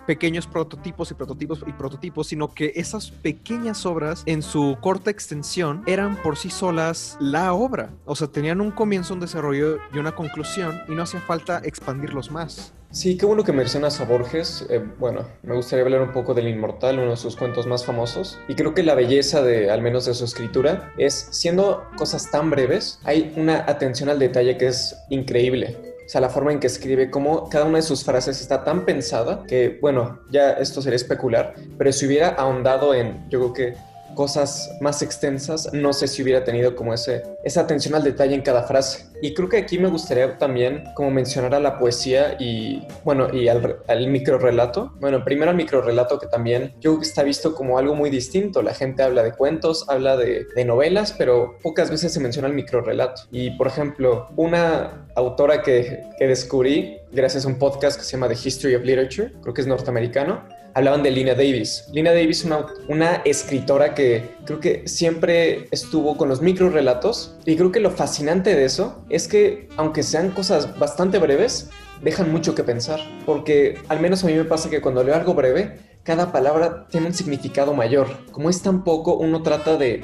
pequeños 0.07 0.47
prototipos 0.47 1.11
y 1.11 1.15
prototipos 1.15 1.65
y 1.67 1.73
prototipos, 1.73 2.27
sino 2.29 2.53
que 2.55 2.73
esas 2.77 3.11
pequeñas 3.11 3.87
obras 3.87 4.23
en 4.27 4.43
su 4.43 4.77
corta 4.81 5.11
extensión 5.11 5.83
eran 5.87 6.17
por 6.23 6.37
sí 6.37 6.51
solas 6.51 7.17
la 7.21 7.53
obra. 7.53 7.91
O 8.05 8.15
sea, 8.15 8.29
tenían 8.29 8.61
un 8.61 8.71
comienzo, 8.71 9.15
un 9.15 9.21
desarrollo 9.21 9.79
y 9.93 9.99
una 9.99 10.13
conclusión 10.13 10.81
y 10.89 10.93
no 10.93 11.03
hacía 11.03 11.21
falta 11.21 11.61
expandirlos 11.65 12.31
más. 12.31 12.73
Sí, 12.93 13.17
qué 13.17 13.25
bueno 13.25 13.45
que 13.45 13.53
mencionas 13.53 14.01
a 14.01 14.05
Borges. 14.05 14.67
Eh, 14.69 14.85
bueno, 14.99 15.25
me 15.45 15.55
gustaría 15.55 15.85
hablar 15.85 16.03
un 16.03 16.13
poco 16.13 16.35
del 16.35 16.49
Inmortal, 16.49 16.99
uno 16.99 17.11
de 17.11 17.17
sus 17.17 17.37
cuentos 17.37 17.69
más 17.69 17.85
famosos. 17.85 18.41
Y 18.49 18.57
creo 18.57 18.75
que 18.75 18.83
la 18.83 18.97
belleza 18.97 19.43
de, 19.43 19.71
al 19.71 19.81
menos 19.81 20.07
de 20.07 20.15
su 20.15 20.25
escritura, 20.25 20.93
es 20.99 21.29
siendo 21.31 21.87
cosas 21.97 22.33
tan 22.33 22.51
breves, 22.51 22.99
hay 23.05 23.33
una 23.37 23.59
atención 23.59 24.09
al 24.09 24.19
detalle 24.19 24.59
que 24.59 24.67
es 24.67 24.97
increíble. 25.09 25.90
Sea, 26.11 26.21
la 26.21 26.29
forma 26.29 26.51
en 26.51 26.59
que 26.59 26.67
escribe, 26.67 27.09
cómo 27.09 27.49
cada 27.49 27.67
una 27.67 27.79
de 27.79 27.83
sus 27.83 28.03
frases 28.03 28.41
está 28.41 28.65
tan 28.65 28.85
pensada 28.85 29.45
que, 29.47 29.79
bueno, 29.81 30.19
ya 30.29 30.55
esto 30.55 30.83
sería 30.83 30.97
especular, 30.97 31.55
pero 31.79 31.93
si 31.93 32.05
hubiera 32.05 32.31
ahondado 32.31 32.95
en, 32.95 33.29
yo 33.31 33.39
creo 33.39 33.53
que 33.53 33.90
cosas 34.15 34.77
más 34.81 35.03
extensas, 35.03 35.73
no 35.73 35.93
sé 35.93 36.09
si 36.09 36.23
hubiera 36.23 36.45
tenido 36.45 36.75
como 36.77 36.95
ese, 36.95 37.23
esa 37.45 37.63
atención 37.63 37.95
al 37.95 38.05
detalle 38.05 38.35
en 38.35 38.43
cada 38.43 38.65
frase. 38.65 39.07
Y 39.23 39.35
creo 39.35 39.49
que 39.49 39.59
aquí 39.59 39.79
me 39.79 39.89
gustaría 39.89 40.39
también 40.39 40.85
como 40.95 41.11
mencionar 41.11 41.55
a 41.55 41.61
la 41.61 41.79
poesía 41.79 42.37
y, 42.39 42.87
bueno, 43.05 43.33
y 43.33 43.49
al, 43.49 43.81
al 43.87 44.09
microrrelato. 44.09 44.93
Bueno, 45.01 45.25
primero 45.25 45.51
al 45.51 45.57
microrrelato 45.57 46.19
que 46.19 46.27
también 46.27 46.75
yo 46.81 46.93
creo 46.93 47.01
que 47.01 47.07
está 47.07 47.23
visto 47.23 47.55
como 47.55 47.79
algo 47.79 47.95
muy 47.95 48.09
distinto. 48.09 48.63
La 48.63 48.75
gente 48.75 49.03
habla 49.03 49.23
de 49.23 49.33
cuentos, 49.33 49.85
habla 49.89 50.17
de, 50.17 50.47
de 50.55 50.65
novelas, 50.65 51.13
pero 51.13 51.59
pocas 51.63 51.91
veces 51.91 52.13
se 52.13 52.21
menciona 52.21 52.49
el 52.49 52.55
microrrelato. 52.55 53.23
Y, 53.31 53.51
por 53.53 53.67
ejemplo, 53.67 54.29
una 54.37 55.07
autora 55.15 55.63
que, 55.63 56.05
que 56.19 56.27
descubrí 56.27 56.99
gracias 57.13 57.45
a 57.45 57.49
un 57.49 57.59
podcast 57.59 57.99
que 57.99 58.05
se 58.05 58.13
llama 58.13 58.29
The 58.29 58.39
History 58.43 58.75
of 58.75 58.85
Literature, 58.85 59.33
creo 59.43 59.55
que 59.55 59.61
es 59.61 59.67
norteamericano, 59.67 60.43
hablaban 60.75 61.03
de 61.03 61.11
Lina 61.11 61.35
Davis. 61.35 61.85
Lina 61.93 62.13
Davis, 62.13 62.45
una, 62.45 62.67
una 62.89 63.17
escritora 63.25 63.95
que 63.95 64.37
creo 64.45 64.61
que 64.61 64.87
siempre 64.87 65.69
estuvo 65.71 66.17
con 66.17 66.29
los 66.29 66.43
microrelatos 66.43 67.37
y 67.45 67.57
creo 67.57 67.73
que 67.73 67.81
lo 67.81 67.91
fascinante 67.91 68.55
de 68.55 68.65
eso 68.65 69.05
es 69.09 69.29
que 69.29 69.69
aunque 69.77 70.03
sean 70.03 70.31
cosas 70.31 70.79
bastante 70.79 71.19
breves, 71.19 71.71
dejan 72.03 72.33
mucho 72.33 72.55
que 72.55 72.65
pensar, 72.65 73.01
porque 73.27 73.79
al 73.89 74.01
menos 74.01 74.25
a 74.25 74.27
mí 74.27 74.35
me 74.35 74.45
pasa 74.45 74.71
que 74.71 74.81
cuando 74.81 75.05
leo 75.05 75.15
algo 75.15 75.35
breve, 75.35 75.79
cada 76.03 76.33
palabra 76.33 76.87
tiene 76.89 77.09
un 77.09 77.15
significado 77.15 77.75
mayor. 77.75 78.09
Como 78.33 78.49
es 78.49 78.63
tan 78.63 78.85
poco, 78.85 79.17
uno 79.17 79.43
trata 79.43 79.77
de 79.77 80.03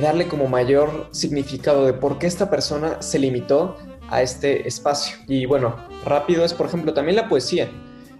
darle 0.00 0.28
como 0.28 0.48
mayor 0.48 1.08
significado 1.12 1.84
de 1.84 1.92
por 1.92 2.18
qué 2.18 2.26
esta 2.26 2.48
persona 2.48 3.02
se 3.02 3.18
limitó 3.18 3.76
a 4.08 4.22
este 4.22 4.66
espacio. 4.66 5.16
Y 5.28 5.46
bueno, 5.46 5.76
rápido 6.04 6.44
es 6.44 6.54
por 6.54 6.66
ejemplo 6.66 6.94
también 6.94 7.16
la 7.16 7.28
poesía. 7.28 7.68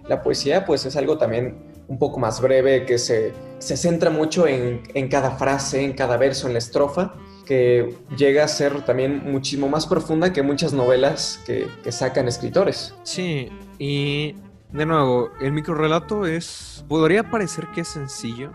La 0.08 0.22
poesía 0.22 0.64
pues 0.64 0.84
es 0.86 0.96
algo 0.96 1.18
también 1.18 1.72
un 1.88 1.98
poco 1.98 2.18
más 2.18 2.40
breve, 2.40 2.86
que 2.86 2.98
se, 2.98 3.32
se 3.58 3.76
centra 3.76 4.10
mucho 4.10 4.46
en, 4.46 4.82
en 4.94 5.08
cada 5.08 5.32
frase, 5.32 5.82
en 5.82 5.92
cada 5.92 6.16
verso, 6.16 6.46
en 6.46 6.54
la 6.54 6.58
estrofa, 6.58 7.14
que 7.46 7.94
llega 8.16 8.44
a 8.44 8.48
ser 8.48 8.84
también 8.84 9.30
muchísimo 9.30 9.68
más 9.68 9.86
profunda 9.86 10.32
que 10.32 10.42
muchas 10.42 10.72
novelas 10.72 11.40
que, 11.46 11.68
que 11.82 11.92
sacan 11.92 12.26
escritores. 12.26 12.94
Sí, 13.02 13.50
y 13.78 14.34
de 14.72 14.86
nuevo, 14.86 15.30
el 15.40 15.52
microrelato 15.52 16.26
es. 16.26 16.84
Podría 16.88 17.30
parecer 17.30 17.68
que 17.74 17.82
es 17.82 17.88
sencillo, 17.88 18.50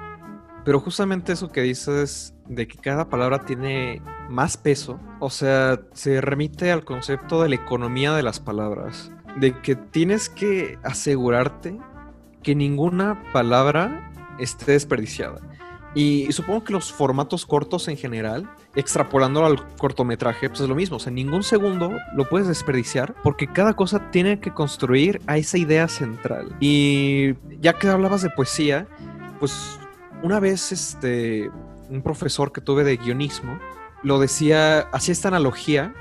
pero 0.66 0.80
justamente 0.80 1.34
eso 1.34 1.52
que 1.52 1.62
dices 1.62 2.34
de 2.48 2.68
que 2.68 2.78
cada 2.78 3.10
palabra 3.10 3.46
tiene 3.46 4.02
más 4.28 4.58
peso, 4.58 5.00
o 5.20 5.30
sea, 5.30 5.80
se 5.94 6.20
remite 6.20 6.72
al 6.72 6.84
concepto 6.84 7.42
de 7.42 7.50
la 7.50 7.56
economía 7.56 8.14
de 8.14 8.24
las 8.24 8.40
palabras, 8.40 9.12
de 9.40 9.60
que 9.62 9.76
tienes 9.76 10.30
que 10.30 10.78
asegurarte 10.84 11.78
que 12.44 12.56
ninguna 12.56 13.24
palabra 13.32 14.12
esté 14.40 14.74
desperdiciada. 14.74 15.42
Y 15.96 16.32
supongo 16.32 16.64
que 16.64 16.74
los 16.74 16.94
formatos 16.94 17.46
cortos 17.46 17.88
en 17.88 17.98
general, 17.98 18.50
extrapolándolo 18.76 19.48
al 19.48 19.76
cortometraje, 19.78 20.48
pues 20.50 20.62
es 20.62 20.70
lo 20.70 20.76
mismo. 20.76 20.98
O 20.98 21.00
sea, 21.00 21.12
ningún 21.12 21.42
segundo 21.42 21.92
lo 22.16 22.30
puedes 22.30 22.48
desperdiciar 22.48 23.16
porque 23.24 23.48
cada 23.48 23.74
cosa 23.74 24.12
tiene 24.12 24.40
que 24.40 24.54
construir 24.54 25.20
a 25.26 25.38
esa 25.38 25.58
idea 25.58 25.88
central. 25.88 26.56
Y 26.60 27.34
ya 27.60 27.74
que 27.74 27.88
hablabas 27.88 28.22
de 28.22 28.30
poesía, 28.30 28.88
pues 29.40 29.80
una 30.22 30.40
vez 30.40 30.72
este, 30.72 31.50
un 31.90 32.02
profesor 32.04 32.52
que 32.52 32.62
tuve 32.62 32.84
de 32.84 32.98
guionismo 32.98 33.60
lo 34.04 34.20
decía, 34.20 34.82
hacía 34.92 35.12
esta 35.12 35.28
analogía 35.28 35.94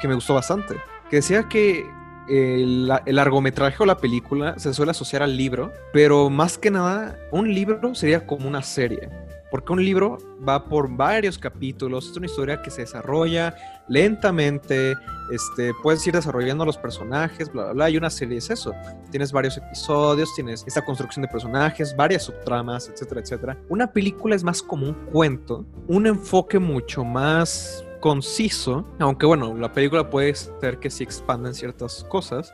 que 0.00 0.08
me 0.08 0.14
gustó 0.14 0.34
bastante, 0.34 0.76
que 1.08 1.16
decía 1.16 1.48
que 1.48 1.86
el, 2.28 2.90
el, 3.06 3.16
largometraje 3.16 3.82
o 3.82 3.86
la 3.86 3.98
película 3.98 4.58
se 4.58 4.72
suele 4.74 4.90
asociar 4.90 5.22
al 5.22 5.36
libro, 5.36 5.72
pero 5.92 6.30
más 6.30 6.58
que 6.58 6.70
nada, 6.70 7.18
un 7.30 7.52
libro 7.52 7.94
sería 7.94 8.26
como 8.26 8.48
una 8.48 8.62
serie. 8.62 9.08
Porque 9.52 9.70
un 9.74 9.84
libro 9.84 10.16
va 10.48 10.64
por 10.64 10.88
varios 10.88 11.36
capítulos, 11.36 12.10
es 12.10 12.16
una 12.16 12.24
historia 12.24 12.62
que 12.62 12.70
se 12.70 12.80
desarrolla 12.80 13.54
lentamente, 13.86 14.94
este, 15.30 15.72
puedes 15.82 16.06
ir 16.06 16.14
desarrollando 16.14 16.64
los 16.64 16.78
personajes, 16.78 17.52
bla, 17.52 17.64
bla, 17.64 17.72
bla, 17.74 17.90
y 17.90 17.98
una 17.98 18.08
serie 18.08 18.38
es 18.38 18.48
eso. 18.48 18.72
Tienes 19.10 19.30
varios 19.30 19.58
episodios, 19.58 20.34
tienes 20.34 20.64
esta 20.66 20.82
construcción 20.82 21.20
de 21.20 21.28
personajes, 21.28 21.94
varias 21.94 22.22
subtramas, 22.22 22.88
etcétera, 22.88 23.20
etcétera. 23.20 23.58
Una 23.68 23.92
película 23.92 24.34
es 24.34 24.42
más 24.42 24.62
como 24.62 24.86
un 24.86 24.94
cuento, 25.12 25.66
un 25.86 26.06
enfoque 26.06 26.58
mucho 26.58 27.04
más 27.04 27.84
conciso, 28.02 28.84
aunque 28.98 29.24
bueno, 29.24 29.56
la 29.56 29.72
película 29.72 30.10
puede 30.10 30.34
ser 30.34 30.80
que 30.80 30.90
sí 30.90 31.04
expanden 31.04 31.54
ciertas 31.54 32.04
cosas, 32.10 32.52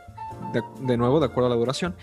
de, 0.53 0.63
de, 0.87 0.97
nuevo, 0.97 1.19
de 1.19 1.27
acuerdo 1.27 1.47
a 1.47 1.51
la 1.51 1.57
duración. 1.57 1.97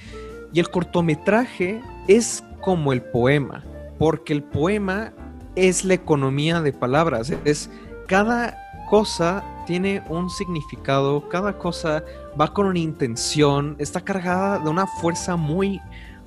Y 0.52 0.60
el 0.60 0.70
cortometraje 0.70 1.82
es 2.08 2.44
como 2.60 2.92
el 2.92 3.02
poema, 3.02 3.64
porque 4.00 4.34
el 4.34 4.44
poema 4.44 5.14
es 5.56 5.86
la 5.86 5.94
economía 5.94 6.62
de 6.62 6.74
palabras, 6.74 7.32
es 7.46 7.70
cada 8.08 8.58
cosa 8.90 9.44
tiene 9.66 10.04
un 10.10 10.30
significado, 10.30 11.30
cada 11.30 11.58
cosa 11.58 12.04
va 12.40 12.54
con 12.54 12.66
una 12.66 12.80
intención, 12.80 13.76
está 13.80 14.02
cargada 14.02 14.60
de 14.60 14.70
una 14.70 14.88
fuerza 14.88 15.36
muy, 15.36 15.82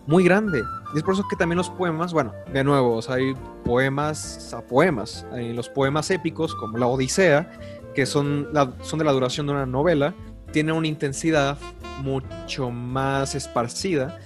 muy 0.08 0.24
grande. 0.24 0.64
Y 0.94 0.98
es 0.98 1.04
por 1.04 1.14
eso 1.14 1.24
que 1.28 1.36
también 1.36 1.58
los 1.58 1.68
poemas, 1.68 2.12
bueno, 2.12 2.32
de 2.52 2.64
nuevo, 2.64 2.98
hay 3.08 3.34
poemas 3.62 4.52
a 4.54 4.62
poemas. 4.62 5.26
Los 5.32 5.68
poemas 5.68 6.10
épicos, 6.10 6.54
como 6.54 6.78
la 6.78 6.86
Odisea, 6.86 7.50
que 7.94 8.06
son, 8.06 8.48
son 8.80 8.98
de 8.98 9.04
la 9.04 9.12
duración 9.12 9.46
de 9.46 9.52
una 9.52 9.66
novela, 9.66 10.14
tienen 10.50 10.74
una 10.74 10.88
intensidad 10.88 11.58
mucho 12.02 12.70
más 12.70 13.34
esparcida. 13.34 14.18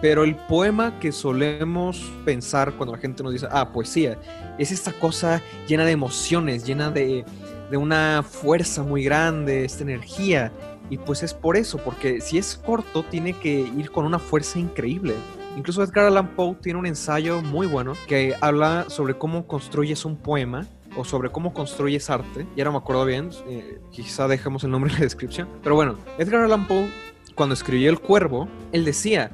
Pero 0.00 0.24
el 0.24 0.34
poema 0.34 0.98
que 0.98 1.12
solemos 1.12 2.10
pensar 2.24 2.72
cuando 2.72 2.96
la 2.96 3.00
gente 3.00 3.22
nos 3.22 3.34
dice, 3.34 3.46
ah, 3.50 3.70
poesía, 3.70 4.18
es 4.58 4.72
esta 4.72 4.92
cosa 4.92 5.42
llena 5.68 5.84
de 5.84 5.92
emociones, 5.92 6.64
llena 6.64 6.90
de, 6.90 7.24
de 7.70 7.76
una 7.76 8.24
fuerza 8.28 8.82
muy 8.82 9.04
grande, 9.04 9.64
esta 9.66 9.82
energía. 9.82 10.50
Y 10.92 10.98
pues 10.98 11.22
es 11.22 11.32
por 11.32 11.56
eso, 11.56 11.78
porque 11.78 12.20
si 12.20 12.36
es 12.36 12.54
corto, 12.54 13.02
tiene 13.02 13.32
que 13.32 13.60
ir 13.60 13.90
con 13.90 14.04
una 14.04 14.18
fuerza 14.18 14.58
increíble. 14.58 15.14
Incluso 15.56 15.82
Edgar 15.82 16.04
Allan 16.04 16.36
Poe 16.36 16.54
tiene 16.56 16.78
un 16.78 16.84
ensayo 16.84 17.40
muy 17.40 17.66
bueno 17.66 17.94
que 18.06 18.34
habla 18.42 18.84
sobre 18.90 19.16
cómo 19.16 19.46
construyes 19.46 20.04
un 20.04 20.18
poema 20.18 20.66
o 20.94 21.06
sobre 21.06 21.30
cómo 21.30 21.54
construyes 21.54 22.10
arte. 22.10 22.46
Ya 22.56 22.64
no 22.64 22.72
me 22.72 22.76
acuerdo 22.76 23.06
bien, 23.06 23.30
eh, 23.48 23.80
quizá 23.90 24.28
dejemos 24.28 24.64
el 24.64 24.70
nombre 24.70 24.92
en 24.92 24.98
la 24.98 25.04
descripción. 25.04 25.48
Pero 25.62 25.76
bueno, 25.76 25.96
Edgar 26.18 26.44
Allan 26.44 26.68
Poe, 26.68 26.90
cuando 27.34 27.54
escribió 27.54 27.88
El 27.88 27.98
Cuervo, 27.98 28.46
él 28.72 28.84
decía, 28.84 29.30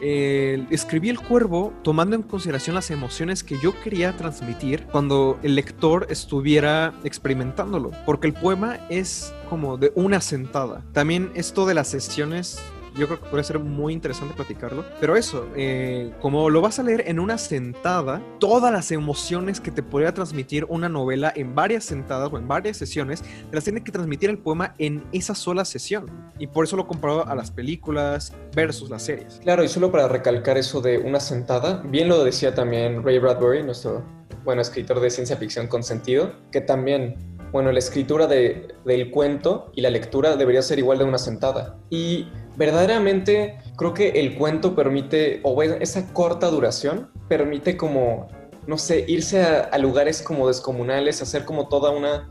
escribí 0.00 1.08
El 1.08 1.20
Cuervo 1.20 1.72
tomando 1.82 2.16
en 2.16 2.22
consideración 2.22 2.74
las 2.74 2.90
emociones 2.90 3.44
que 3.44 3.58
yo 3.60 3.80
quería 3.80 4.16
transmitir 4.16 4.86
cuando 4.90 5.38
el 5.44 5.54
lector 5.54 6.06
estuviera 6.10 6.94
experimentándolo. 7.04 7.92
Porque 8.04 8.26
el 8.26 8.32
poema 8.32 8.78
es 8.88 9.32
como 9.48 9.76
de 9.76 9.92
una 9.94 10.20
sentada. 10.20 10.84
También 10.92 11.30
esto 11.34 11.66
de 11.66 11.74
las 11.74 11.88
sesiones 11.88 12.60
yo 12.96 13.06
creo 13.06 13.20
que 13.20 13.28
puede 13.28 13.44
ser 13.44 13.58
muy 13.58 13.92
interesante 13.92 14.34
platicarlo. 14.34 14.84
Pero 15.00 15.16
eso, 15.16 15.46
eh, 15.54 16.12
como 16.20 16.50
lo 16.50 16.60
vas 16.60 16.78
a 16.78 16.82
leer 16.82 17.04
en 17.06 17.20
una 17.20 17.38
sentada, 17.38 18.22
todas 18.38 18.72
las 18.72 18.90
emociones 18.90 19.60
que 19.60 19.70
te 19.70 19.82
podría 19.82 20.14
transmitir 20.14 20.64
una 20.68 20.88
novela 20.88 21.32
en 21.34 21.54
varias 21.54 21.84
sentadas 21.84 22.32
o 22.32 22.38
en 22.38 22.48
varias 22.48 22.76
sesiones, 22.76 23.22
te 23.22 23.54
las 23.54 23.64
tiene 23.64 23.84
que 23.84 23.92
transmitir 23.92 24.30
el 24.30 24.38
poema 24.38 24.74
en 24.78 25.04
esa 25.12 25.34
sola 25.34 25.64
sesión. 25.64 26.10
Y 26.38 26.46
por 26.46 26.64
eso 26.64 26.76
lo 26.76 26.86
comparado 26.86 27.26
a 27.26 27.34
las 27.34 27.50
películas 27.50 28.32
versus 28.54 28.90
las 28.90 29.02
series. 29.02 29.40
Claro, 29.42 29.62
y 29.62 29.68
solo 29.68 29.92
para 29.92 30.08
recalcar 30.08 30.56
eso 30.56 30.80
de 30.80 30.98
una 30.98 31.20
sentada, 31.20 31.82
bien 31.86 32.08
lo 32.08 32.24
decía 32.24 32.54
también 32.54 33.02
Ray 33.02 33.18
Bradbury, 33.18 33.62
nuestro 33.62 34.04
bueno, 34.44 34.62
escritor 34.62 35.00
de 35.00 35.10
ciencia 35.10 35.36
ficción 35.36 35.66
con 35.66 35.82
sentido, 35.82 36.32
que 36.52 36.60
también, 36.60 37.16
bueno, 37.52 37.72
la 37.72 37.78
escritura 37.78 38.26
de, 38.26 38.68
del 38.84 39.10
cuento 39.10 39.70
y 39.74 39.80
la 39.80 39.90
lectura 39.90 40.36
debería 40.36 40.62
ser 40.62 40.78
igual 40.78 40.98
de 40.98 41.04
una 41.04 41.18
sentada. 41.18 41.78
Y 41.90 42.28
verdaderamente 42.56 43.58
creo 43.76 43.94
que 43.94 44.08
el 44.10 44.36
cuento 44.36 44.74
permite, 44.74 45.40
o 45.42 45.62
esa 45.62 46.12
corta 46.12 46.48
duración, 46.48 47.10
permite 47.28 47.76
como, 47.76 48.28
no 48.66 48.78
sé, 48.78 49.04
irse 49.08 49.42
a, 49.42 49.76
lugares 49.78 50.22
como 50.22 50.48
descomunales, 50.48 51.22
hacer 51.22 51.44
como 51.44 51.68
toda 51.68 51.90
una, 51.90 52.28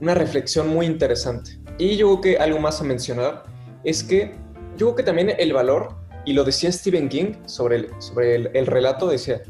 una 0.00 0.14
reflexión 0.14 0.68
muy 0.68 0.86
interesante. 0.86 1.58
Y 1.78 1.96
yo 1.96 2.08
creo 2.08 2.20
que 2.20 2.42
algo 2.42 2.58
más 2.58 2.80
a 2.80 2.84
mencionar 2.84 3.44
es 3.84 4.04
que 4.04 4.34
yo 4.76 4.86
creo 4.86 4.94
que 4.96 5.02
también 5.02 5.32
el 5.38 5.52
valor, 5.52 5.96
y 6.24 6.32
lo 6.32 6.44
decía 6.44 6.70
Stephen 6.70 7.08
King 7.08 7.34
sobre 7.46 7.76
el, 7.76 7.90
sobre 7.98 8.36
el, 8.36 8.66
relato, 8.66 9.08
decía, 9.08 9.42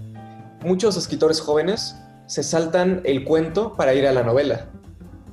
muchos 0.65 0.97
escritores 0.97 1.41
jóvenes 1.41 1.97
se 2.27 2.43
saltan 2.43 3.01
el 3.05 3.25
cuento 3.25 3.75
para 3.77 3.95
ir 3.95 4.07
a 4.07 4.13
la 4.13 4.23
novela. 4.23 4.69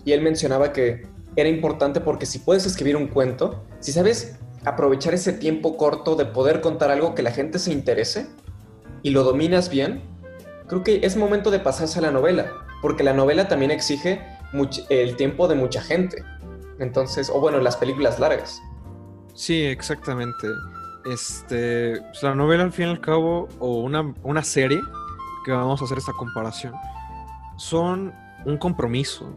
Y 0.08 0.14
él 0.14 0.22
mencionaba 0.22 0.72
que 0.72 1.06
era 1.36 1.50
importante 1.50 2.00
porque 2.00 2.26
si 2.26 2.40
puedes 2.40 2.66
escribir 2.66 2.96
un 2.96 3.08
cuento, 3.08 3.66
si 3.82 3.92
sabes 3.92 4.40
aprovechar 4.64 5.14
ese 5.14 5.34
tiempo 5.34 5.76
corto 5.76 6.16
de 6.16 6.24
poder 6.24 6.62
contar 6.62 6.92
algo 6.92 7.14
que 7.14 7.24
la 7.24 7.32
gente 7.32 7.60
se 7.60 7.74
interese 7.74 8.30
y 9.04 9.10
lo 9.10 9.24
dominas 9.24 9.70
bien, 9.70 10.02
creo 10.70 10.82
que 10.82 11.02
es 11.04 11.18
momento 11.18 11.52
de 11.52 11.60
pasarse 11.60 12.00
a 12.00 12.04
la 12.04 12.12
novela, 12.12 12.54
porque 12.82 13.04
la 13.04 13.12
novela 13.12 13.50
también 13.50 13.70
exige 13.70 14.22
el 14.88 15.18
tiempo 15.18 15.50
de 15.50 15.56
mucha 15.56 15.82
gente. 15.82 16.24
Entonces, 16.80 17.30
o 17.30 17.42
bueno, 17.42 17.60
las 17.60 17.76
películas 17.76 18.18
largas. 18.18 18.62
Sí, 19.34 19.62
exactamente. 19.64 20.48
Este, 21.12 22.00
pues, 22.00 22.24
la 22.24 22.34
novela 22.34 22.64
al 22.64 22.72
fin 22.72 22.88
y 22.88 22.92
al 22.92 23.02
cabo, 23.02 23.50
o 23.60 23.82
una, 23.82 24.14
una 24.24 24.42
serie, 24.42 24.80
que 25.44 25.52
vamos 25.52 25.82
a 25.82 25.84
hacer 25.84 25.98
esta 25.98 26.14
comparación, 26.14 26.74
son 27.58 28.14
un 28.46 28.56
compromiso. 28.56 29.36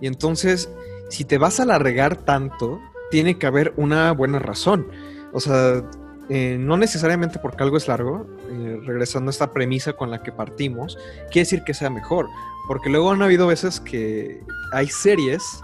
Y 0.00 0.06
entonces, 0.06 0.70
si 1.08 1.24
te 1.24 1.38
vas 1.38 1.60
a 1.60 1.64
alargar 1.64 2.16
tanto, 2.16 2.80
tiene 3.10 3.38
que 3.38 3.46
haber 3.46 3.72
una 3.76 4.12
buena 4.12 4.38
razón. 4.38 4.88
O 5.32 5.40
sea, 5.40 5.82
eh, 6.28 6.56
no 6.58 6.76
necesariamente 6.76 7.38
porque 7.38 7.62
algo 7.62 7.76
es 7.76 7.88
largo, 7.88 8.26
eh, 8.50 8.80
regresando 8.84 9.30
a 9.30 9.32
esta 9.32 9.52
premisa 9.52 9.94
con 9.94 10.10
la 10.10 10.22
que 10.22 10.30
partimos, 10.30 10.98
quiere 11.30 11.40
decir 11.40 11.62
que 11.64 11.74
sea 11.74 11.90
mejor. 11.90 12.26
Porque 12.66 12.90
luego 12.90 13.10
han 13.10 13.22
habido 13.22 13.46
veces 13.46 13.80
que 13.80 14.42
hay 14.72 14.88
series 14.88 15.62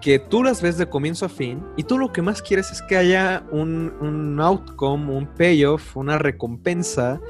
que 0.00 0.18
tú 0.18 0.42
las 0.42 0.62
ves 0.62 0.78
de 0.78 0.88
comienzo 0.88 1.26
a 1.26 1.28
fin 1.28 1.62
y 1.76 1.82
tú 1.82 1.98
lo 1.98 2.10
que 2.12 2.22
más 2.22 2.40
quieres 2.40 2.70
es 2.70 2.80
que 2.82 2.96
haya 2.96 3.44
un, 3.50 3.92
un 4.00 4.40
outcome, 4.40 5.12
un 5.12 5.26
payoff, 5.26 5.96
una 5.96 6.16
recompensa 6.18 7.20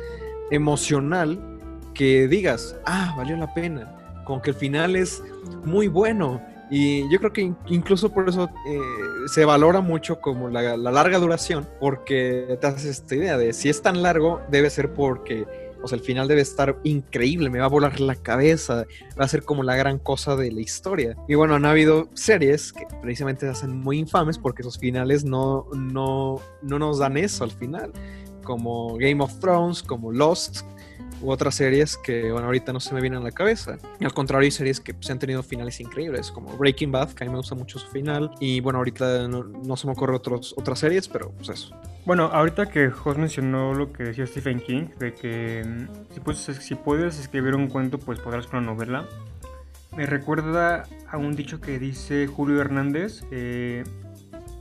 emocional 0.50 1.58
que 1.94 2.28
digas, 2.28 2.76
ah, 2.86 3.14
valió 3.16 3.36
la 3.36 3.52
pena. 3.54 3.96
Como 4.24 4.40
que 4.42 4.50
el 4.50 4.56
final 4.56 4.94
es 4.94 5.22
muy 5.64 5.88
bueno. 5.88 6.40
Y 6.70 7.10
yo 7.10 7.18
creo 7.18 7.32
que 7.32 7.52
incluso 7.66 8.12
por 8.12 8.28
eso 8.28 8.48
eh, 8.66 8.78
se 9.26 9.44
valora 9.44 9.80
mucho 9.80 10.20
como 10.20 10.48
la, 10.48 10.76
larga 10.76 11.18
duración, 11.18 11.68
porque 11.80 12.56
te 12.60 12.66
haces 12.66 12.84
esta 12.84 13.16
idea 13.16 13.36
de 13.36 13.52
si 13.52 13.68
es 13.68 13.82
tan 13.82 14.02
largo, 14.02 14.40
debe 14.50 14.70
ser 14.70 14.94
porque, 14.94 15.46
o 15.82 15.88
sea, 15.88 15.98
el 15.98 16.04
final 16.04 16.28
debe 16.28 16.42
estar 16.42 16.78
increíble, 16.84 17.50
me 17.50 17.58
va 17.58 17.64
a 17.64 17.68
volar 17.68 17.98
la 17.98 18.14
cabeza, 18.14 18.86
va 19.20 19.24
a 19.24 19.28
ser 19.28 19.42
como 19.42 19.64
la 19.64 19.74
gran 19.74 19.98
cosa 19.98 20.36
de 20.36 20.52
la 20.52 20.60
historia. 20.60 21.16
Y 21.26 21.34
bueno, 21.34 21.56
han 21.56 21.64
habido 21.64 22.08
series 22.14 22.72
que 22.72 22.86
precisamente 23.02 23.46
se 23.46 23.52
hacen 23.52 23.76
muy 23.76 23.98
infames 23.98 24.38
porque 24.38 24.62
esos 24.62 24.78
finales 24.78 25.24
no, 25.24 25.66
no, 25.74 26.40
no 26.62 26.78
nos 26.78 27.00
dan 27.00 27.16
eso 27.16 27.42
al 27.42 27.50
final, 27.50 27.92
como 28.44 28.96
Game 28.96 29.24
of 29.24 29.40
Thrones, 29.40 29.82
como 29.82 30.12
Lost, 30.12 30.60
u 31.20 31.30
otras 31.30 31.54
series 31.54 31.96
que, 31.96 32.30
bueno, 32.32 32.46
ahorita 32.46 32.72
no 32.72 32.80
se 32.80 32.94
me 32.94 33.00
vienen 33.00 33.20
a 33.20 33.22
la 33.22 33.32
cabeza. 33.32 33.78
Al 34.00 34.12
contrario, 34.12 34.44
hay 34.46 34.50
series 34.50 34.80
que 34.80 34.94
pues, 34.94 35.10
han 35.10 35.18
tenido 35.18 35.42
finales 35.42 35.80
increíbles, 35.80 36.30
como 36.30 36.56
Breaking 36.56 36.92
Bad, 36.92 37.12
que 37.12 37.24
a 37.24 37.26
mí 37.26 37.32
me 37.32 37.38
gusta 37.38 37.54
mucho 37.54 37.78
su 37.78 37.88
final. 37.88 38.30
Y 38.40 38.60
bueno, 38.60 38.78
ahorita 38.78 39.28
no, 39.28 39.76
se 39.76 39.86
me 39.86 39.92
ocurre 39.92 40.14
otros, 40.14 40.54
otras 40.56 40.78
series, 40.78 41.08
pero 41.08 41.30
pues 41.32 41.48
eso. 41.50 41.74
Bueno, 42.06 42.30
ahorita 42.32 42.66
que 42.70 42.90
Jos 42.90 43.18
mencionó 43.18 43.74
lo 43.74 43.92
que 43.92 44.04
decía 44.04 44.26
Stephen 44.26 44.60
King, 44.60 44.88
de 44.98 45.14
que 45.14 45.64
si, 46.34 46.54
si 46.54 46.74
puedes 46.74 47.18
escribir 47.18 47.54
un 47.54 47.68
cuento, 47.68 47.98
pues 47.98 48.18
podrás 48.18 48.46
con 48.46 48.60
una 48.60 48.72
novela. 48.72 49.06
Me 49.96 50.06
recuerda 50.06 50.84
a 51.08 51.16
un 51.16 51.34
dicho 51.34 51.60
que 51.60 51.78
dice 51.78 52.26
Julio 52.26 52.60
Hernández 52.60 53.24
eh, 53.32 53.82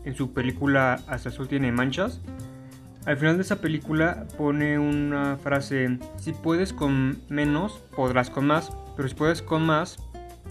en 0.04 0.16
su 0.16 0.34
película 0.34 1.00
Hasta 1.08 1.30
el 1.30 1.36
sol 1.36 1.48
tiene 1.48 1.72
manchas, 1.72 2.20
al 3.06 3.18
final 3.18 3.38
de 3.38 3.44
esa 3.44 3.62
película 3.62 4.28
pone 4.38 4.78
una 4.78 5.38
frase, 5.38 6.00
si 6.18 6.34
puedes 6.34 6.74
con 6.74 7.22
menos, 7.30 7.82
podrás 7.96 8.30
con 8.30 8.46
más, 8.46 8.72
pero 8.96 9.08
si 9.08 9.16
puedes 9.16 9.42
con 9.42 9.66
más, 9.66 9.98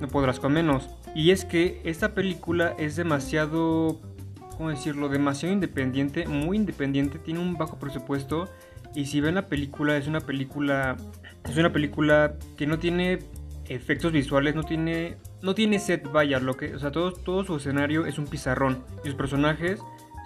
no 0.01 0.09
podrás 0.09 0.41
con 0.41 0.53
menos. 0.53 0.89
Y 1.15 1.31
es 1.31 1.45
que 1.45 1.81
esta 1.85 2.15
película 2.15 2.75
es 2.79 2.97
demasiado, 2.97 4.01
¿cómo 4.57 4.71
decirlo? 4.71 5.09
Demasiado 5.09 5.53
independiente, 5.53 6.27
muy 6.27 6.57
independiente, 6.57 7.19
tiene 7.19 7.41
un 7.41 7.57
bajo 7.57 7.79
presupuesto 7.79 8.49
y 8.95 9.07
si 9.07 9.21
ven 9.21 9.35
la 9.35 9.49
película 9.49 9.97
es 9.97 10.07
una 10.07 10.21
película, 10.21 10.97
es 11.49 11.57
una 11.57 11.73
película 11.73 12.35
que 12.57 12.67
no 12.67 12.79
tiene 12.79 13.19
efectos 13.67 14.13
visuales, 14.13 14.55
no 14.55 14.63
tiene, 14.63 15.17
no 15.43 15.55
tiene 15.55 15.79
set, 15.79 16.11
vaya, 16.11 16.41
lo 16.41 16.57
que, 16.57 16.75
o 16.75 16.79
sea, 16.79 16.91
todo, 16.91 17.13
todo 17.13 17.45
su 17.45 17.57
escenario 17.57 18.07
es 18.07 18.19
un 18.19 18.27
pizarrón 18.27 18.83
y 19.05 19.09
sus 19.09 19.15
personajes 19.15 19.81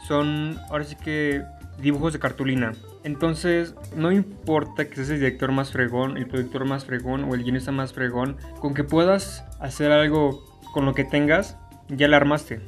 son, 0.07 0.59
ahora 0.71 0.85
sí 0.85 0.97
que 0.97 1.43
dibujos 1.79 2.13
de 2.13 2.19
cartulina. 2.19 2.73
Entonces, 3.05 3.75
no 3.97 4.13
importa 4.13 4.89
que 4.89 4.97
seas 4.97 5.11
el 5.11 5.21
director 5.21 5.53
más 5.53 5.73
fregón, 5.73 6.17
el 6.17 6.27
productor 6.27 6.65
más 6.65 6.85
fregón 6.85 7.25
o 7.25 7.35
el 7.35 7.43
guionista 7.43 7.73
más 7.73 7.93
fregón, 7.93 8.37
con 8.61 8.75
que 8.75 8.85
puedas 8.85 9.45
hacer 9.61 9.91
algo 9.91 10.45
con 10.73 10.85
lo 10.85 10.95
que 10.95 11.05
tengas, 11.05 11.57
ya 11.89 12.09
la 12.09 12.17
armaste. 12.17 12.61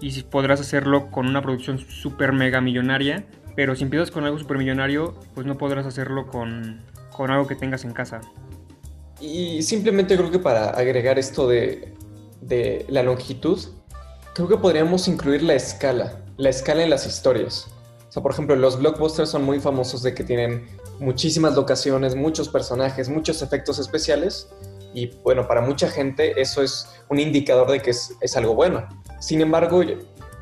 Y 0.00 0.22
podrás 0.24 0.60
hacerlo 0.60 1.10
con 1.10 1.26
una 1.26 1.42
producción 1.42 1.78
super 1.78 2.32
mega 2.32 2.60
millonaria, 2.60 3.24
pero 3.54 3.76
si 3.76 3.84
empiezas 3.84 4.10
con 4.10 4.24
algo 4.24 4.38
super 4.38 4.58
millonario, 4.58 5.14
pues 5.34 5.46
no 5.46 5.56
podrás 5.56 5.86
hacerlo 5.86 6.26
con, 6.26 6.80
con 7.12 7.30
algo 7.30 7.46
que 7.46 7.54
tengas 7.54 7.84
en 7.84 7.92
casa. 7.92 8.20
Y 9.20 9.62
simplemente 9.62 10.16
creo 10.16 10.30
que 10.30 10.40
para 10.40 10.70
agregar 10.70 11.18
esto 11.18 11.48
de, 11.48 11.94
de 12.40 12.84
la 12.88 13.02
longitud, 13.02 13.58
creo 14.34 14.48
que 14.48 14.56
podríamos 14.56 15.06
incluir 15.06 15.42
la 15.42 15.54
escala, 15.54 16.18
la 16.36 16.48
escala 16.48 16.82
en 16.82 16.90
las 16.90 17.06
historias. 17.06 17.68
Por 18.20 18.32
ejemplo, 18.32 18.56
los 18.56 18.78
blockbusters 18.78 19.30
son 19.30 19.44
muy 19.44 19.58
famosos 19.58 20.02
de 20.02 20.14
que 20.14 20.24
tienen 20.24 20.66
muchísimas 21.00 21.54
locaciones, 21.54 22.14
muchos 22.14 22.48
personajes, 22.48 23.08
muchos 23.08 23.40
efectos 23.40 23.78
especiales. 23.78 24.48
Y 24.92 25.06
bueno, 25.22 25.48
para 25.48 25.62
mucha 25.62 25.88
gente 25.88 26.40
eso 26.40 26.62
es 26.62 26.86
un 27.08 27.18
indicador 27.18 27.70
de 27.70 27.80
que 27.80 27.90
es, 27.90 28.14
es 28.20 28.36
algo 28.36 28.54
bueno. 28.54 28.86
Sin 29.20 29.40
embargo, 29.40 29.82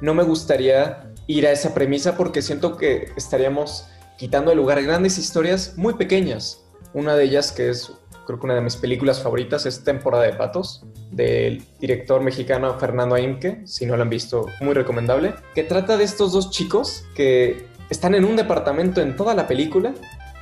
no 0.00 0.14
me 0.14 0.24
gustaría 0.24 1.12
ir 1.28 1.46
a 1.46 1.52
esa 1.52 1.72
premisa 1.72 2.16
porque 2.16 2.42
siento 2.42 2.76
que 2.76 3.12
estaríamos 3.16 3.86
quitando 4.18 4.50
de 4.50 4.56
lugar 4.56 4.82
grandes 4.82 5.18
historias 5.18 5.74
muy 5.76 5.94
pequeñas. 5.94 6.64
Una 6.92 7.14
de 7.14 7.24
ellas 7.24 7.52
que 7.52 7.70
es 7.70 7.92
creo 8.30 8.40
que 8.40 8.46
una 8.46 8.54
de 8.54 8.60
mis 8.60 8.76
películas 8.76 9.20
favoritas 9.20 9.66
es 9.66 9.82
Temporada 9.82 10.24
de 10.24 10.34
Patos, 10.34 10.84
del 11.10 11.64
director 11.80 12.22
mexicano 12.22 12.78
Fernando 12.78 13.16
Aimque, 13.16 13.62
si 13.64 13.86
no 13.86 13.96
lo 13.96 14.02
han 14.02 14.10
visto, 14.10 14.46
muy 14.60 14.74
recomendable, 14.74 15.34
que 15.54 15.64
trata 15.64 15.96
de 15.96 16.04
estos 16.04 16.32
dos 16.32 16.50
chicos 16.50 17.04
que 17.16 17.66
están 17.90 18.14
en 18.14 18.24
un 18.24 18.36
departamento 18.36 19.00
en 19.00 19.16
toda 19.16 19.34
la 19.34 19.48
película 19.48 19.94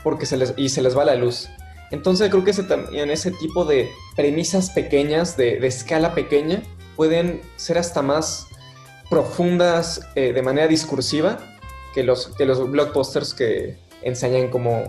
porque 0.05 0.27
se 0.27 0.37
les, 0.37 0.53
y 0.59 0.69
se 0.69 0.83
les 0.83 0.97
va 0.97 1.07
la 1.07 1.15
luz. 1.15 1.49
Entonces 1.91 2.29
creo 2.29 2.45
que 2.45 2.53
en 2.93 3.11
ese 3.11 3.31
tipo 3.31 3.65
de 3.65 3.89
premisas 4.15 4.69
pequeñas, 4.71 5.37
de, 5.39 5.67
escala 5.67 6.15
pequeña, 6.15 6.63
pueden 6.95 7.41
ser 7.57 7.79
hasta 7.79 8.03
más 8.03 8.47
profundas 9.09 10.03
eh, 10.15 10.35
de 10.35 10.43
manera 10.43 10.69
discursiva 10.69 11.39
que 11.95 12.03
los, 12.03 12.29
que 12.37 12.45
los 12.45 12.71
blockbusters 12.71 13.33
que 13.33 13.79
enseñan 14.03 14.49
como 14.49 14.85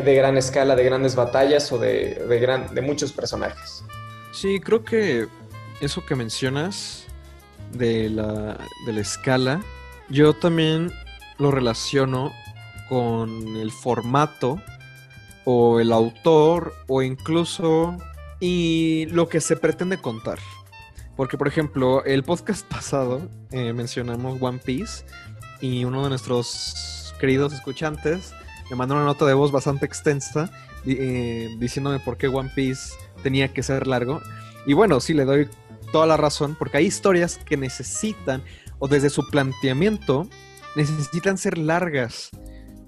de 0.00 0.14
gran 0.14 0.36
escala, 0.36 0.76
de 0.76 0.84
grandes 0.84 1.14
batallas 1.14 1.70
o 1.72 1.78
de, 1.78 2.14
de, 2.28 2.68
de 2.72 2.80
muchos 2.82 3.12
personajes. 3.12 3.84
Sí, 4.32 4.60
creo 4.60 4.84
que 4.84 5.28
eso 5.80 6.04
que 6.04 6.14
mencionas 6.14 7.06
de 7.72 8.10
la, 8.10 8.58
de 8.86 8.92
la 8.92 9.00
escala, 9.00 9.62
yo 10.08 10.34
también 10.34 10.92
lo 11.38 11.50
relaciono 11.50 12.32
con 12.88 13.56
el 13.56 13.70
formato 13.70 14.60
o 15.44 15.80
el 15.80 15.92
autor 15.92 16.74
o 16.88 17.02
incluso 17.02 17.96
y 18.40 19.06
lo 19.10 19.28
que 19.28 19.40
se 19.40 19.56
pretende 19.56 19.98
contar. 19.98 20.38
Porque, 21.16 21.38
por 21.38 21.48
ejemplo, 21.48 22.04
el 22.04 22.24
podcast 22.24 22.66
pasado 22.68 23.28
eh, 23.50 23.72
mencionamos 23.72 24.38
One 24.40 24.58
Piece 24.58 25.04
y 25.60 25.84
uno 25.84 26.02
de 26.02 26.08
nuestros 26.10 27.14
queridos 27.20 27.52
escuchantes 27.52 28.32
me 28.70 28.76
mandó 28.76 28.94
una 28.94 29.04
nota 29.04 29.26
de 29.26 29.34
voz 29.34 29.52
bastante 29.52 29.86
extensa 29.86 30.50
eh, 30.86 31.54
diciéndome 31.58 31.98
por 32.00 32.16
qué 32.16 32.28
One 32.28 32.50
Piece 32.54 32.94
tenía 33.22 33.52
que 33.52 33.62
ser 33.62 33.86
largo. 33.86 34.20
Y 34.66 34.72
bueno, 34.72 35.00
sí, 35.00 35.14
le 35.14 35.24
doy 35.24 35.48
toda 35.92 36.06
la 36.06 36.16
razón, 36.16 36.56
porque 36.58 36.78
hay 36.78 36.86
historias 36.86 37.38
que 37.38 37.56
necesitan, 37.56 38.42
o 38.78 38.88
desde 38.88 39.10
su 39.10 39.28
planteamiento, 39.28 40.28
necesitan 40.76 41.38
ser 41.38 41.58
largas. 41.58 42.30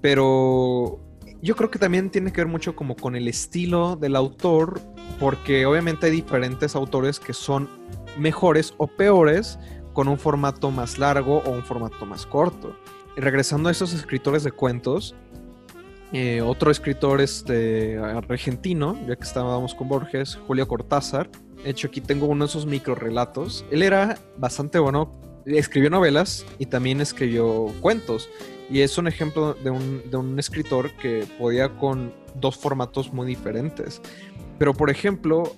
Pero 0.01 0.99
yo 1.41 1.55
creo 1.55 1.71
que 1.71 1.79
también 1.79 2.09
tiene 2.09 2.31
que 2.31 2.41
ver 2.41 2.47
mucho 2.47 2.75
como 2.75 2.95
con 2.95 3.15
el 3.15 3.27
estilo 3.27 3.95
del 3.95 4.15
autor, 4.15 4.81
porque 5.19 5.65
obviamente 5.65 6.07
hay 6.07 6.11
diferentes 6.11 6.75
autores 6.75 7.19
que 7.19 7.33
son 7.33 7.69
mejores 8.17 8.73
o 8.77 8.87
peores 8.87 9.59
con 9.93 10.07
un 10.07 10.17
formato 10.17 10.69
más 10.71 10.99
largo 10.99 11.39
o 11.39 11.51
un 11.51 11.63
formato 11.63 12.05
más 12.05 12.25
corto. 12.25 12.75
Y 13.15 13.21
regresando 13.21 13.69
a 13.69 13.71
esos 13.71 13.93
escritores 13.93 14.43
de 14.43 14.51
cuentos, 14.51 15.15
eh, 16.13 16.41
otro 16.41 16.71
escritor 16.71 17.19
este, 17.19 17.97
argentino, 17.97 18.97
ya 19.07 19.15
que 19.15 19.23
estábamos 19.23 19.75
con 19.75 19.89
Borges, 19.89 20.39
Julio 20.47 20.67
Cortázar. 20.67 21.29
De 21.63 21.69
hecho, 21.69 21.87
aquí 21.87 22.01
tengo 22.01 22.27
uno 22.27 22.45
de 22.45 22.49
esos 22.49 22.65
micro 22.65 22.95
relatos. 22.95 23.65
Él 23.71 23.83
era 23.83 24.17
bastante 24.37 24.79
bueno, 24.79 25.11
escribió 25.45 25.89
novelas 25.89 26.45
y 26.59 26.67
también 26.67 27.01
escribió 27.01 27.73
cuentos. 27.81 28.29
Y 28.69 28.81
es 28.81 28.97
un 28.97 29.07
ejemplo 29.07 29.53
de 29.53 29.69
un, 29.69 30.09
de 30.09 30.17
un 30.17 30.39
escritor 30.39 30.91
que 30.97 31.25
podía 31.37 31.69
con 31.69 32.13
dos 32.35 32.57
formatos 32.57 33.11
muy 33.11 33.27
diferentes. 33.27 34.01
Pero, 34.57 34.73
por 34.73 34.89
ejemplo, 34.89 35.55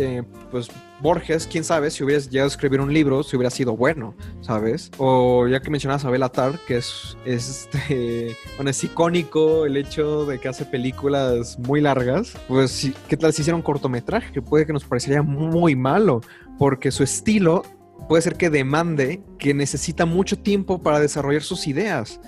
eh, 0.00 0.22
pues 0.50 0.68
Borges, 1.00 1.46
quién 1.46 1.62
sabe 1.62 1.90
si 1.90 2.02
hubieras 2.02 2.28
llegado 2.30 2.46
a 2.46 2.52
escribir 2.52 2.80
un 2.80 2.92
libro, 2.92 3.22
si 3.22 3.36
hubiera 3.36 3.50
sido 3.50 3.76
bueno, 3.76 4.14
¿sabes? 4.40 4.90
O 4.98 5.46
ya 5.46 5.60
que 5.60 5.70
mencionabas 5.70 6.04
a 6.04 6.10
Belatar, 6.10 6.58
que 6.66 6.78
es, 6.78 7.16
este, 7.24 8.36
bueno, 8.56 8.70
es 8.70 8.82
icónico 8.82 9.66
el 9.66 9.76
hecho 9.76 10.26
de 10.26 10.38
que 10.38 10.48
hace 10.48 10.64
películas 10.64 11.58
muy 11.58 11.80
largas, 11.80 12.34
pues, 12.48 12.90
¿qué 13.08 13.16
tal 13.16 13.32
si 13.32 13.42
hiciera 13.42 13.56
un 13.56 13.62
cortometraje? 13.62 14.32
Que 14.32 14.42
puede 14.42 14.66
que 14.66 14.72
nos 14.72 14.84
parecería 14.84 15.22
muy 15.22 15.76
malo, 15.76 16.22
porque 16.58 16.90
su 16.90 17.02
estilo 17.02 17.62
puede 18.08 18.22
ser 18.22 18.36
que 18.36 18.50
demande 18.50 19.22
que 19.38 19.54
necesita 19.54 20.06
mucho 20.06 20.38
tiempo 20.38 20.82
para 20.82 21.00
desarrollar 21.00 21.42
sus 21.42 21.66
ideas. 21.66 22.20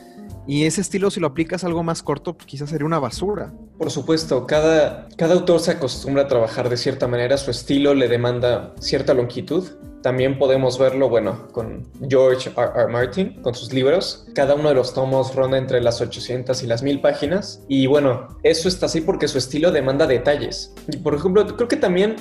Y 0.47 0.65
ese 0.65 0.81
estilo, 0.81 1.11
si 1.11 1.21
lo 1.21 1.29
aplicas 1.29 1.65
a 1.65 1.69
algo 1.69 1.83
más 1.83 2.03
corto, 2.03 2.35
pues, 2.35 2.47
quizás 2.47 2.71
sería 2.71 2.87
una 2.87 2.99
basura. 2.99 3.53
Por 3.79 3.91
supuesto, 3.91 4.47
cada, 4.47 5.09
cada 5.17 5.35
autor 5.35 5.61
se 5.61 5.73
acostumbra 5.73 6.25
a 6.25 6.29
trabajar 6.29 6.69
de 6.69 6.77
cierta 6.77 7.07
manera, 7.07 7.37
su 7.37 7.51
estilo 7.51 7.95
le 7.95 8.09
demanda 8.09 8.75
cierta 8.81 9.15
longitud. 9.15 9.69
También 10.03 10.37
podemos 10.37 10.81
verlo, 10.81 11.09
bueno, 11.09 11.47
con 11.53 11.89
George 12.09 12.51
R. 12.57 12.71
R. 12.75 12.89
Martin, 12.89 13.41
con 13.41 13.55
sus 13.55 13.73
libros. 13.73 14.27
Cada 14.35 14.57
uno 14.57 14.69
de 14.69 14.75
los 14.75 14.95
tomos 14.95 15.33
ronda 15.37 15.59
entre 15.59 15.81
las 15.81 16.01
800 16.01 16.61
y 16.65 16.67
las 16.67 16.83
1000 16.83 17.01
páginas. 17.01 17.63
Y 17.69 17.87
bueno, 17.87 18.27
eso 18.43 18.67
está 18.67 18.87
así 18.87 19.01
porque 19.01 19.29
su 19.29 19.39
estilo 19.39 19.71
demanda 19.71 20.09
detalles. 20.09 20.75
Y 20.93 20.97
por 20.97 21.15
ejemplo, 21.15 21.47
creo 21.47 21.69
que 21.69 21.77
también 21.77 22.17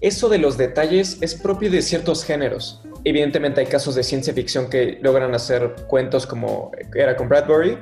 eso 0.00 0.28
de 0.28 0.38
los 0.38 0.56
detalles 0.56 1.18
es 1.20 1.34
propio 1.34 1.70
de 1.70 1.82
ciertos 1.82 2.24
géneros. 2.24 2.82
Evidentemente 3.04 3.60
hay 3.60 3.66
casos 3.66 3.94
de 3.94 4.02
ciencia 4.02 4.34
ficción 4.34 4.68
que 4.68 4.98
logran 5.00 5.34
hacer 5.34 5.74
cuentos 5.88 6.26
como 6.26 6.72
era 6.94 7.16
con 7.16 7.28
Bradbury, 7.28 7.78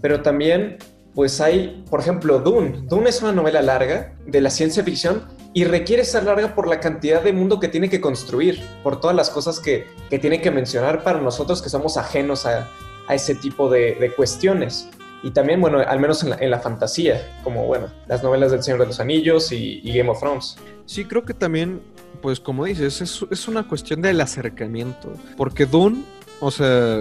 pero 0.00 0.22
también 0.22 0.78
pues 1.14 1.40
hay, 1.40 1.82
por 1.88 2.00
ejemplo, 2.00 2.40
Dune. 2.40 2.82
Dune 2.84 3.08
es 3.08 3.22
una 3.22 3.32
novela 3.32 3.62
larga 3.62 4.14
de 4.26 4.40
la 4.42 4.50
ciencia 4.50 4.84
ficción 4.84 5.24
y 5.54 5.64
requiere 5.64 6.04
ser 6.04 6.24
larga 6.24 6.54
por 6.54 6.68
la 6.68 6.78
cantidad 6.78 7.22
de 7.22 7.32
mundo 7.32 7.58
que 7.58 7.68
tiene 7.68 7.88
que 7.88 8.02
construir, 8.02 8.62
por 8.82 9.00
todas 9.00 9.16
las 9.16 9.30
cosas 9.30 9.58
que, 9.58 9.86
tiene 10.20 10.42
que 10.42 10.50
mencionar 10.50 11.02
para 11.02 11.18
nosotros 11.18 11.62
que 11.62 11.70
somos 11.70 11.96
ajenos 11.96 12.44
a, 12.44 12.68
ese 13.08 13.34
tipo 13.34 13.70
de, 13.70 14.12
cuestiones. 14.14 14.90
Y 15.22 15.30
también, 15.30 15.60
bueno, 15.60 15.78
al 15.78 15.98
menos 15.98 16.22
en 16.22 16.50
la, 16.50 16.58
fantasía, 16.60 17.26
como, 17.42 17.66
bueno, 17.66 17.88
las 18.06 18.22
novelas 18.22 18.52
del 18.52 18.62
Señor 18.62 18.80
de 18.80 18.86
los 18.86 19.00
Anillos 19.00 19.50
y, 19.52 19.80
y 19.82 19.96
Game 19.96 20.10
of 20.10 20.20
Thrones. 20.20 20.56
Sí, 20.84 21.04
creo 21.04 21.24
que 21.24 21.34
también, 21.34 21.80
pues 22.22 22.38
como 22.38 22.64
dices, 22.64 23.00
es, 23.00 23.24
es 23.30 23.48
una 23.48 23.66
cuestión 23.66 24.02
del 24.02 24.20
acercamiento. 24.20 25.12
Porque 25.36 25.66
Dune, 25.66 26.04
o 26.40 26.50
sea, 26.50 27.00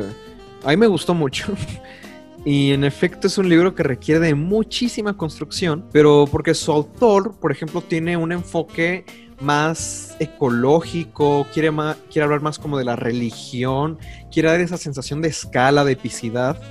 a 0.64 0.70
mí 0.70 0.78
me 0.78 0.88
gustó 0.88 1.14
mucho. 1.14 1.54
Y 2.46 2.74
en 2.74 2.84
efecto 2.84 3.26
es 3.26 3.40
un 3.40 3.50
libro 3.50 3.74
que 3.74 3.82
requiere 3.82 4.20
de 4.20 4.36
muchísima 4.36 5.18
construcción, 5.18 5.84
pero 5.92 6.28
porque 6.32 6.54
su 6.54 6.72
autor, 6.72 7.34
por 7.40 7.52
ejemplo, 7.52 7.82
tiene 7.82 8.18
un 8.18 8.32
enfoque 8.32 9.04
más 9.42 10.16
ecológico, 10.20 11.48
quiere, 11.52 11.72
quiere 12.12 12.24
hablar 12.24 12.42
más 12.42 12.60
como 12.60 12.78
de 12.78 12.86
la 12.86 12.96
religión, 12.96 13.98
quiere 14.32 14.50
dar 14.50 14.62
esa 14.62 14.78
sensación 14.78 15.24
de 15.24 15.30
escala, 15.30 15.84
de 15.84 15.94
epicidad. 15.94 16.62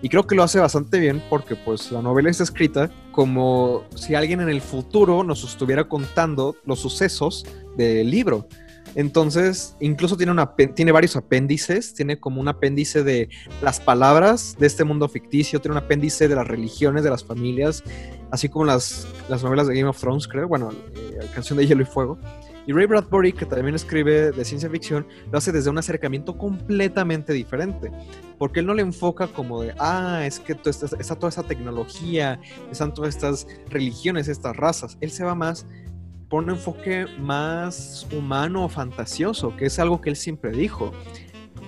Y 0.00 0.08
creo 0.08 0.26
que 0.26 0.34
lo 0.34 0.42
hace 0.42 0.60
bastante 0.60 0.98
bien 0.98 1.22
porque 1.28 1.56
pues 1.56 1.90
la 1.90 2.02
novela 2.02 2.30
está 2.30 2.44
escrita 2.44 2.90
como 3.10 3.84
si 3.96 4.14
alguien 4.14 4.40
en 4.40 4.48
el 4.48 4.60
futuro 4.60 5.24
nos 5.24 5.42
estuviera 5.42 5.88
contando 5.88 6.56
los 6.64 6.78
sucesos 6.80 7.44
del 7.76 8.10
libro. 8.10 8.46
Entonces, 8.94 9.76
incluso 9.80 10.16
tiene, 10.16 10.32
una, 10.32 10.54
tiene 10.74 10.92
varios 10.92 11.14
apéndices, 11.16 11.94
tiene 11.94 12.18
como 12.18 12.40
un 12.40 12.48
apéndice 12.48 13.04
de 13.04 13.28
las 13.62 13.80
palabras 13.80 14.56
de 14.58 14.66
este 14.66 14.84
mundo 14.84 15.08
ficticio, 15.08 15.60
tiene 15.60 15.76
un 15.76 15.84
apéndice 15.84 16.26
de 16.26 16.34
las 16.34 16.46
religiones, 16.46 17.04
de 17.04 17.10
las 17.10 17.22
familias, 17.22 17.82
así 18.30 18.48
como 18.48 18.64
las, 18.64 19.06
las 19.28 19.42
novelas 19.42 19.66
de 19.68 19.74
Game 19.74 19.88
of 19.88 20.00
Thrones, 20.00 20.26
creo, 20.26 20.48
bueno, 20.48 20.70
eh, 20.96 21.20
canción 21.34 21.58
de 21.58 21.66
Hielo 21.66 21.82
y 21.82 21.86
Fuego. 21.86 22.18
Y 22.68 22.72
Ray 22.72 22.84
Bradbury, 22.84 23.32
que 23.32 23.46
también 23.46 23.74
escribe 23.74 24.30
de 24.30 24.44
ciencia 24.44 24.68
ficción, 24.68 25.06
lo 25.32 25.38
hace 25.38 25.52
desde 25.52 25.70
un 25.70 25.78
acercamiento 25.78 26.36
completamente 26.36 27.32
diferente. 27.32 27.90
Porque 28.36 28.60
él 28.60 28.66
no 28.66 28.74
le 28.74 28.82
enfoca 28.82 29.26
como 29.26 29.62
de, 29.62 29.72
ah, 29.78 30.26
es 30.26 30.38
que 30.38 30.52
está 30.52 31.14
toda 31.14 31.30
esa 31.30 31.44
tecnología, 31.44 32.38
están 32.70 32.92
todas 32.92 33.14
estas 33.14 33.46
religiones, 33.70 34.28
estas 34.28 34.54
razas. 34.54 34.98
Él 35.00 35.10
se 35.10 35.24
va 35.24 35.34
más 35.34 35.66
por 36.28 36.44
un 36.44 36.50
enfoque 36.50 37.06
más 37.18 38.06
humano 38.12 38.66
o 38.66 38.68
fantasioso, 38.68 39.56
que 39.56 39.64
es 39.64 39.78
algo 39.78 40.02
que 40.02 40.10
él 40.10 40.16
siempre 40.16 40.50
dijo. 40.50 40.92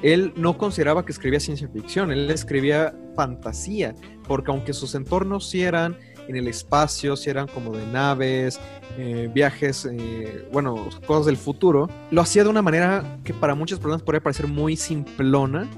Él 0.02 0.34
no 0.36 0.58
consideraba 0.58 1.06
que 1.06 1.12
escribía 1.12 1.40
ciencia 1.40 1.66
ficción, 1.68 2.12
él 2.12 2.30
escribía 2.30 2.94
fantasía, 3.16 3.94
porque 4.28 4.50
aunque 4.50 4.74
sus 4.74 4.94
entornos 4.94 5.48
sí 5.48 5.62
eran 5.62 5.96
en 6.28 6.36
el 6.36 6.48
espacio, 6.48 7.16
si 7.16 7.30
eran 7.30 7.46
como 7.48 7.76
de 7.76 7.86
naves, 7.86 8.60
eh, 8.98 9.30
viajes, 9.32 9.88
eh, 9.90 10.48
bueno, 10.52 10.88
cosas 11.06 11.26
del 11.26 11.36
futuro, 11.36 11.88
lo 12.10 12.20
hacía 12.20 12.44
de 12.44 12.50
una 12.50 12.62
manera 12.62 13.18
que 13.24 13.34
para 13.34 13.54
muchas 13.54 13.78
personas 13.78 14.02
podría 14.02 14.22
parecer 14.22 14.46
muy 14.46 14.76
simplona, 14.76 15.68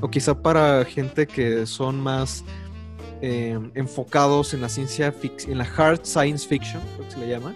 o 0.00 0.10
quizá 0.10 0.34
para 0.34 0.84
gente 0.84 1.26
que 1.26 1.66
son 1.66 2.00
más 2.00 2.44
eh, 3.22 3.58
enfocados 3.74 4.54
en 4.54 4.60
la 4.60 4.68
ciencia 4.68 5.12
ficción, 5.12 5.52
en 5.52 5.58
la 5.58 5.64
hard 5.64 6.00
science 6.04 6.46
fiction, 6.46 6.82
creo 6.94 7.06
que 7.06 7.14
se 7.14 7.18
le 7.20 7.28
llama, 7.28 7.54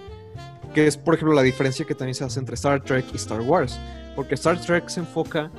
que 0.74 0.86
es, 0.86 0.96
por 0.96 1.14
ejemplo, 1.14 1.34
la 1.34 1.42
diferencia 1.42 1.84
que 1.84 1.94
también 1.94 2.14
se 2.14 2.24
hace 2.24 2.38
entre 2.38 2.54
Star 2.54 2.82
Trek 2.82 3.06
y 3.12 3.16
Star 3.16 3.40
Wars. 3.40 3.78
Porque 4.14 4.34
Star 4.34 4.60
Trek 4.60 4.88
se 4.88 5.00
enfoca 5.00 5.50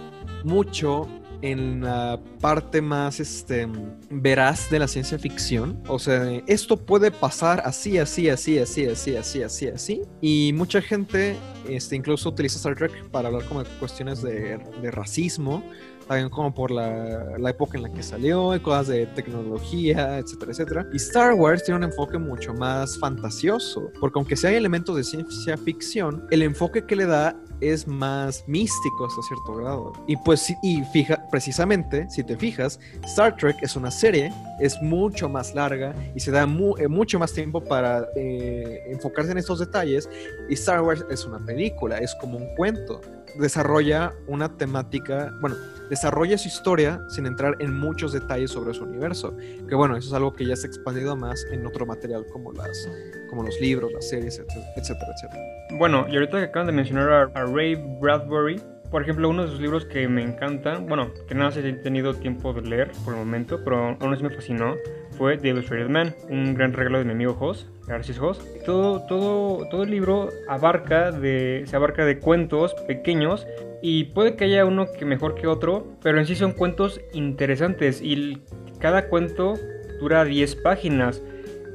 mucho 0.43 1.07
en 1.41 1.82
la 1.82 2.19
parte 2.41 2.82
más 2.82 3.19
este, 3.19 3.67
veraz 4.10 4.69
de 4.69 4.80
la 4.80 4.88
ciencia 4.88 5.17
ficción. 5.17 5.82
O 5.88 5.99
sea, 5.99 6.30
esto 6.47 6.78
puede 6.78 7.12
pasar 7.12 7.62
así, 7.65 7.97
así, 7.97 8.30
así, 8.30 8.60
así, 8.60 8.86
así, 8.86 9.15
así, 9.15 9.43
así, 9.43 9.67
así. 9.67 10.02
Y 10.21 10.52
mucha 10.54 10.82
gente 10.82 11.36
este, 11.67 11.95
incluso 11.95 12.30
utiliza 12.30 12.58
Star 12.58 12.75
Trek 12.75 13.10
para 13.10 13.28
hablar 13.28 13.45
como 13.45 13.63
de 13.63 13.69
cuestiones 13.80 14.21
de, 14.21 14.60
de 14.82 14.91
racismo 14.91 15.63
también 16.10 16.30
como 16.30 16.52
por 16.52 16.72
la, 16.72 17.38
la, 17.38 17.50
época 17.52 17.78
en 17.78 17.84
la 17.84 17.93
que 17.93 18.02
salió, 18.02 18.56
y 18.56 18.60
cosas 18.60 18.88
de 18.88 19.06
tecnología, 19.06 20.17
etcétera, 20.17 20.52
etcétera. 20.52 20.88
Y 20.91 20.98
Star 20.98 21.36
Wars 21.36 21.63
tiene 21.63 21.78
un 21.78 21.84
enfoque 21.84 22.17
mucho 22.17 22.52
más 22.52 22.98
fantasioso, 22.98 23.91
porque 24.00 24.17
aunque 24.17 24.36
sea 24.36 24.50
hay 24.50 24.56
elementos 24.56 24.95
de 24.95 25.04
ciencia 25.04 25.56
ficción, 25.56 26.26
el 26.32 26.41
enfoque 26.41 26.84
que 26.84 26.95
le 26.95 27.06
da 27.06 27.39
es 27.62 27.88
más 27.88 28.43
místico 28.48 29.06
hasta 29.06 29.22
cierto 29.22 29.56
grado. 29.56 29.93
Y 30.08 30.17
pues, 30.17 30.52
y 30.63 30.84
fija, 30.86 31.24
precisamente, 31.30 32.10
si 32.10 32.24
te 32.24 32.36
fijas, 32.36 32.80
Star 33.04 33.36
Trek 33.36 33.58
es 33.62 33.76
una 33.76 33.91
serie, 33.91 34.32
es 34.60 34.82
mucho 34.82 35.30
más 35.30 35.54
larga 35.54 35.93
y 36.15 36.19
se 36.19 36.32
da 36.32 36.43
eh, 36.43 36.88
mucho 36.88 37.19
más 37.19 37.34
tiempo 37.34 37.63
para 37.63 38.08
eh, 38.15 38.82
enfocarse 38.88 39.32
en 39.32 39.38
estos 39.38 39.60
detalles. 39.60 40.10
Y 40.50 40.56
Star 40.56 40.82
Wars 40.82 41.06
es 41.12 41.24
una 41.26 41.38
película, 41.38 42.00
es 42.00 42.15
como 42.15 42.38
un 42.38 42.56
cuento. 42.56 43.00
Desarrolla 43.37 44.13
una 44.27 44.57
temática, 44.57 45.33
bueno, 45.41 45.55
desarrolla 45.89 46.37
su 46.37 46.47
historia 46.47 47.01
sin 47.09 47.25
entrar 47.25 47.55
en 47.59 47.77
muchos 47.77 48.13
detalles 48.13 48.51
sobre 48.51 48.73
su 48.73 48.83
universo. 48.83 49.35
Que 49.67 49.75
bueno, 49.75 49.97
eso 49.97 50.07
es 50.09 50.13
algo 50.13 50.33
que 50.33 50.45
ya 50.45 50.55
se 50.55 50.67
ha 50.67 50.69
expandido 50.69 51.15
más 51.15 51.45
en 51.51 51.65
otro 51.65 51.85
material 51.85 52.25
como, 52.31 52.53
las, 52.53 52.89
como 53.29 53.43
los 53.43 53.59
libros, 53.59 53.91
las 53.93 54.07
series, 54.07 54.39
etcétera, 54.39 55.11
etcétera. 55.15 55.41
Bueno, 55.77 56.05
y 56.09 56.15
ahorita 56.15 56.39
que 56.39 56.45
acaban 56.45 56.67
de 56.67 56.73
mencionar 56.73 57.31
a, 57.33 57.45
Ray 57.45 57.75
Bradbury, 57.99 58.61
por 58.89 59.03
ejemplo, 59.03 59.29
uno 59.29 59.43
de 59.43 59.49
sus 59.49 59.59
libros 59.59 59.85
que 59.85 60.07
me 60.07 60.23
encantan, 60.23 60.87
bueno, 60.87 61.11
que 61.27 61.35
nada 61.35 61.49
más 61.49 61.57
he 61.57 61.73
tenido 61.73 62.15
tiempo 62.15 62.53
de 62.53 62.61
leer 62.61 62.91
por 63.05 63.13
el 63.13 63.19
momento, 63.19 63.59
pero 63.63 63.97
aún 63.99 64.13
así 64.13 64.23
me 64.23 64.31
fascinó, 64.31 64.75
fue 65.19 65.38
The 65.38 65.49
Illustrated 65.49 65.89
Man, 65.89 66.15
un 66.29 66.55
gran 66.55 66.71
regalo 66.71 66.99
de 66.99 67.03
mi 67.03 67.12
amigo 67.12 67.36
Hoss, 67.38 67.67
García 67.86 68.15
Hoss. 68.21 68.41
Todo, 68.65 69.05
todo, 69.05 69.67
todo 69.69 69.84
el 69.84 69.91
libro 69.91 70.29
abarca 70.47 71.12
de, 71.12 71.63
se 71.65 71.75
abarca 71.75 72.05
de 72.05 72.19
cuentos 72.19 72.73
pequeños 72.88 73.45
y 73.82 74.05
puede 74.05 74.38
que 74.38 74.45
haya 74.45 74.65
uno 74.65 74.88
que 74.97 75.03
mejor 75.03 75.36
que 75.36 75.45
otro, 75.45 75.86
pero 76.01 76.19
en 76.19 76.25
sí 76.25 76.36
son 76.36 76.53
cuentos 76.53 77.01
interesantes 77.12 78.01
y 78.01 78.41
cada 78.79 79.10
cuento 79.10 79.55
dura 79.99 80.23
10 80.23 80.55
páginas, 80.55 81.21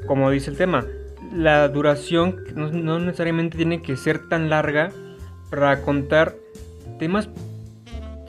como 0.07 0.31
dice 0.31 0.51
el 0.51 0.57
tema. 0.57 0.87
La 1.31 1.69
duración 1.69 2.45
no, 2.55 2.99
necesariamente 2.99 3.59
tiene 3.59 3.83
que 3.83 3.97
ser 3.97 4.27
tan 4.29 4.49
larga 4.49 4.91
para 5.51 5.83
contar 5.83 6.35
temas 6.99 7.29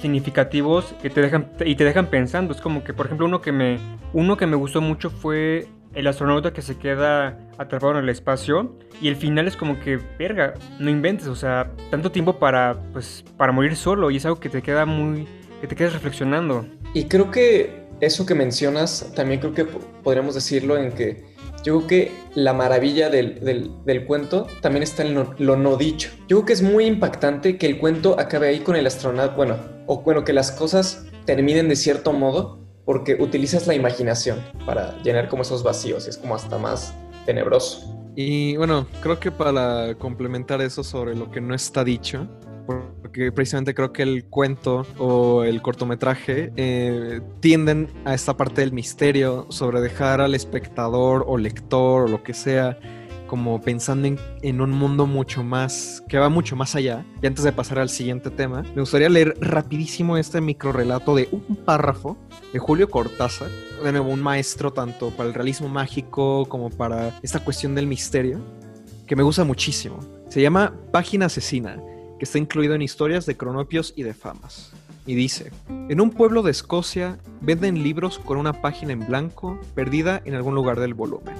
significativos 0.05 0.93
que 1.01 1.09
te 1.09 1.19
dejan 1.19 1.51
y 1.65 1.75
te 1.75 1.83
dejan 1.83 2.11
pensando. 2.11 2.53
Es 2.53 2.61
como 2.61 2.83
que, 2.83 2.93
por 2.93 3.07
ejemplo, 3.07 3.25
uno 3.25 3.41
que 3.41 3.51
me 3.51 3.79
uno 4.13 4.37
que 4.37 4.45
me 4.45 4.55
gustó 4.55 4.79
mucho 4.79 5.09
fue 5.09 5.67
el 5.95 6.05
astronauta 6.05 6.53
que 6.53 6.61
se 6.61 6.77
queda 6.77 7.39
atrapado 7.57 7.93
en 7.93 8.03
el 8.03 8.09
espacio 8.09 8.77
y 9.01 9.07
el 9.07 9.15
final 9.15 9.47
es 9.47 9.57
como 9.57 9.79
que, 9.79 9.97
verga, 10.19 10.53
no 10.79 10.91
inventes, 10.91 11.27
o 11.27 11.35
sea, 11.35 11.71
tanto 11.89 12.11
tiempo 12.11 12.37
para, 12.37 12.77
pues, 12.93 13.25
para 13.35 13.51
morir 13.51 13.75
solo 13.75 14.11
y 14.11 14.17
es 14.17 14.25
algo 14.25 14.39
que 14.39 14.49
te 14.49 14.61
queda 14.61 14.85
muy, 14.85 15.27
que 15.59 15.65
te 15.65 15.75
quedas 15.75 15.93
reflexionando. 15.93 16.67
Y 16.93 17.05
creo 17.05 17.31
que 17.31 17.85
eso 17.99 18.27
que 18.27 18.35
mencionas, 18.35 19.11
también 19.15 19.39
creo 19.39 19.53
que 19.55 19.65
podríamos 20.03 20.35
decirlo 20.35 20.77
en 20.77 20.91
que 20.91 21.34
yo 21.65 21.77
creo 21.77 21.87
que 21.87 22.11
la 22.35 22.53
maravilla 22.53 23.09
del, 23.09 23.39
del, 23.83 24.05
cuento 24.05 24.45
también 24.61 24.83
está 24.83 25.03
en 25.03 25.15
lo, 25.15 25.55
no 25.55 25.77
dicho. 25.77 26.11
Yo 26.27 26.37
creo 26.37 26.45
que 26.45 26.53
es 26.53 26.61
muy 26.61 26.85
impactante 26.85 27.57
que 27.57 27.65
el 27.65 27.79
cuento 27.79 28.19
acabe 28.19 28.49
ahí 28.49 28.59
con 28.59 28.75
el 28.75 28.85
astronauta, 28.85 29.35
bueno, 29.35 29.57
o 29.87 30.03
bueno, 30.03 30.23
que 30.23 30.31
las 30.31 30.51
cosas 30.51 31.07
terminen 31.25 31.67
de 31.67 31.75
cierto 31.75 32.13
modo 32.13 32.59
porque 32.85 33.15
utilizas 33.19 33.65
la 33.65 33.73
imaginación 33.73 34.43
para 34.67 34.95
llenar 35.01 35.27
como 35.27 35.41
esos 35.41 35.63
vacíos, 35.63 36.07
es 36.07 36.19
como 36.19 36.35
hasta 36.35 36.59
más 36.59 36.93
tenebroso. 37.25 37.95
Y 38.15 38.55
bueno, 38.57 38.85
creo 39.01 39.19
que 39.19 39.31
para 39.31 39.95
complementar 39.95 40.61
eso 40.61 40.83
sobre 40.83 41.15
lo 41.15 41.31
que 41.31 41.41
no 41.41 41.55
está 41.55 41.83
dicho, 41.83 42.27
porque 42.65 43.31
precisamente 43.31 43.73
creo 43.73 43.93
que 43.93 44.03
el 44.03 44.25
cuento 44.25 44.85
o 44.97 45.43
el 45.43 45.61
cortometraje 45.61 46.51
eh, 46.55 47.21
tienden 47.39 47.89
a 48.05 48.13
esta 48.13 48.35
parte 48.35 48.61
del 48.61 48.71
misterio 48.71 49.47
sobre 49.49 49.81
dejar 49.81 50.21
al 50.21 50.35
espectador 50.35 51.23
o 51.27 51.37
lector 51.37 52.03
o 52.03 52.07
lo 52.07 52.23
que 52.23 52.33
sea 52.33 52.77
como 53.27 53.59
pensando 53.61 54.07
en, 54.41 54.61
un 54.61 54.71
mundo 54.71 55.07
mucho 55.07 55.43
más, 55.43 56.03
que 56.07 56.17
va 56.17 56.29
mucho 56.29 56.55
más 56.55 56.75
allá. 56.75 57.05
Y 57.21 57.27
antes 57.27 57.43
de 57.43 57.51
pasar 57.51 57.79
al 57.79 57.89
siguiente 57.89 58.29
tema, 58.29 58.63
me 58.75 58.81
gustaría 58.81 59.09
leer 59.09 59.35
rapidísimo 59.41 60.17
este 60.17 60.41
micro 60.41 60.71
relato 60.71 61.15
de 61.15 61.27
un 61.31 61.55
párrafo 61.55 62.17
de 62.53 62.59
Julio 62.59 62.89
Cortázar, 62.89 63.49
de 63.83 63.91
nuevo 63.91 64.09
un 64.09 64.21
maestro 64.21 64.71
tanto 64.71 65.09
para 65.11 65.27
el 65.27 65.35
realismo 65.35 65.67
mágico 65.67 66.45
como 66.47 66.69
para 66.69 67.17
esta 67.23 67.43
cuestión 67.43 67.75
del 67.75 67.87
misterio, 67.87 68.39
que 69.07 69.15
me 69.15 69.23
gusta 69.23 69.43
muchísimo. 69.43 69.99
Se 70.29 70.41
llama 70.41 70.73
Página 70.91 71.25
Asesina, 71.25 71.77
está 72.25 72.39
incluido 72.39 72.73
en 72.73 72.81
historias 72.81 73.25
de 73.25 73.37
cronopios 73.37 73.93
y 73.95 74.03
de 74.03 74.13
famas. 74.13 74.71
Y 75.05 75.13
dice, 75.13 75.51
en 75.69 76.01
un 76.01 76.09
pueblo 76.09 76.41
de 76.41 76.51
Escocia 76.51 77.19
venden 77.39 77.83
libros 77.83 78.17
con 78.17 78.37
una 78.37 78.61
página 78.61 78.93
en 78.93 79.05
blanco 79.05 79.59
perdida 79.75 80.21
en 80.25 80.33
algún 80.33 80.55
lugar 80.55 80.79
del 80.79 80.95
volumen. 80.95 81.35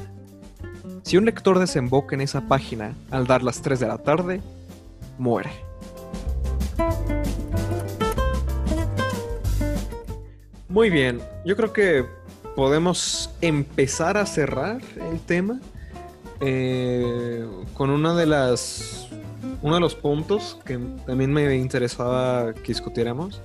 Si 1.01 1.17
un 1.17 1.25
lector 1.25 1.57
desemboca 1.57 2.15
en 2.15 2.21
esa 2.21 2.47
página 2.47 2.93
al 3.09 3.25
dar 3.25 3.41
las 3.41 3.61
3 3.63 3.79
de 3.79 3.87
la 3.87 3.97
tarde, 3.97 4.41
muere. 5.17 5.51
Muy 10.69 10.89
bien, 10.91 11.19
yo 11.45 11.55
creo 11.55 11.73
que 11.73 12.05
podemos 12.55 13.31
empezar 13.41 14.17
a 14.17 14.25
cerrar 14.27 14.81
el 15.11 15.19
tema 15.21 15.59
eh, 16.41 17.47
con 17.73 17.89
una 17.89 18.13
de 18.13 18.25
las 18.25 19.04
uno 19.65 19.75
de 19.75 19.81
los 19.81 19.95
puntos 19.95 20.57
que 20.63 20.77
también 21.05 21.33
me 21.33 21.55
interesaba 21.55 22.53
que 22.53 22.67
discutiéramos, 22.67 23.41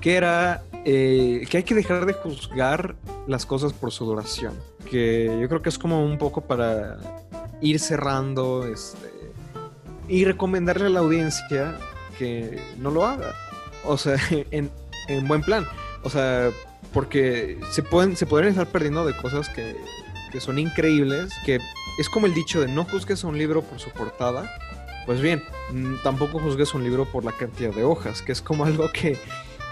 que 0.00 0.16
era 0.16 0.62
eh, 0.84 1.46
que 1.48 1.58
hay 1.58 1.62
que 1.62 1.74
dejar 1.74 2.06
de 2.06 2.14
juzgar 2.14 2.96
las 3.28 3.44
cosas 3.44 3.72
por 3.72 3.92
su 3.92 4.06
duración 4.06 4.54
que 4.90 5.38
yo 5.40 5.48
creo 5.48 5.62
que 5.62 5.68
es 5.68 5.78
como 5.78 6.04
un 6.04 6.18
poco 6.18 6.42
para 6.42 6.98
ir 7.60 7.78
cerrando 7.78 8.66
este, 8.66 9.10
y 10.08 10.24
recomendarle 10.24 10.86
a 10.86 10.90
la 10.90 11.00
audiencia 11.00 11.78
que 12.18 12.60
no 12.78 12.90
lo 12.90 13.06
haga. 13.06 13.34
O 13.84 13.96
sea, 13.96 14.16
en, 14.50 14.70
buen 15.26 15.42
plan. 15.42 15.66
O 16.02 16.10
sea, 16.10 16.50
porque 16.92 17.58
se 17.70 17.82
pueden, 17.82 18.16
se 18.16 18.26
pueden 18.26 18.48
estar 18.48 18.66
perdiendo 18.66 19.06
de 19.06 19.16
cosas 19.16 19.48
que, 19.48 19.76
que 20.32 20.40
son 20.40 20.58
increíbles, 20.58 21.32
que 21.44 21.60
es 21.98 22.08
como 22.08 22.26
el 22.26 22.34
dicho 22.34 22.60
de 22.60 22.68
no 22.68 22.84
juzgues 22.84 23.24
a 23.24 23.28
un 23.28 23.38
libro 23.38 23.62
por 23.62 23.78
su 23.78 23.90
portada. 23.90 24.50
Pues 25.10 25.20
bien, 25.20 25.42
mm, 25.72 26.04
tampoco 26.04 26.38
juzgues 26.38 26.72
un 26.72 26.84
libro 26.84 27.04
por 27.04 27.24
la 27.24 27.32
cantidad 27.32 27.74
de 27.74 27.82
hojas, 27.82 28.22
que 28.22 28.30
es 28.30 28.40
como 28.40 28.64
algo 28.64 28.92
que 28.92 29.18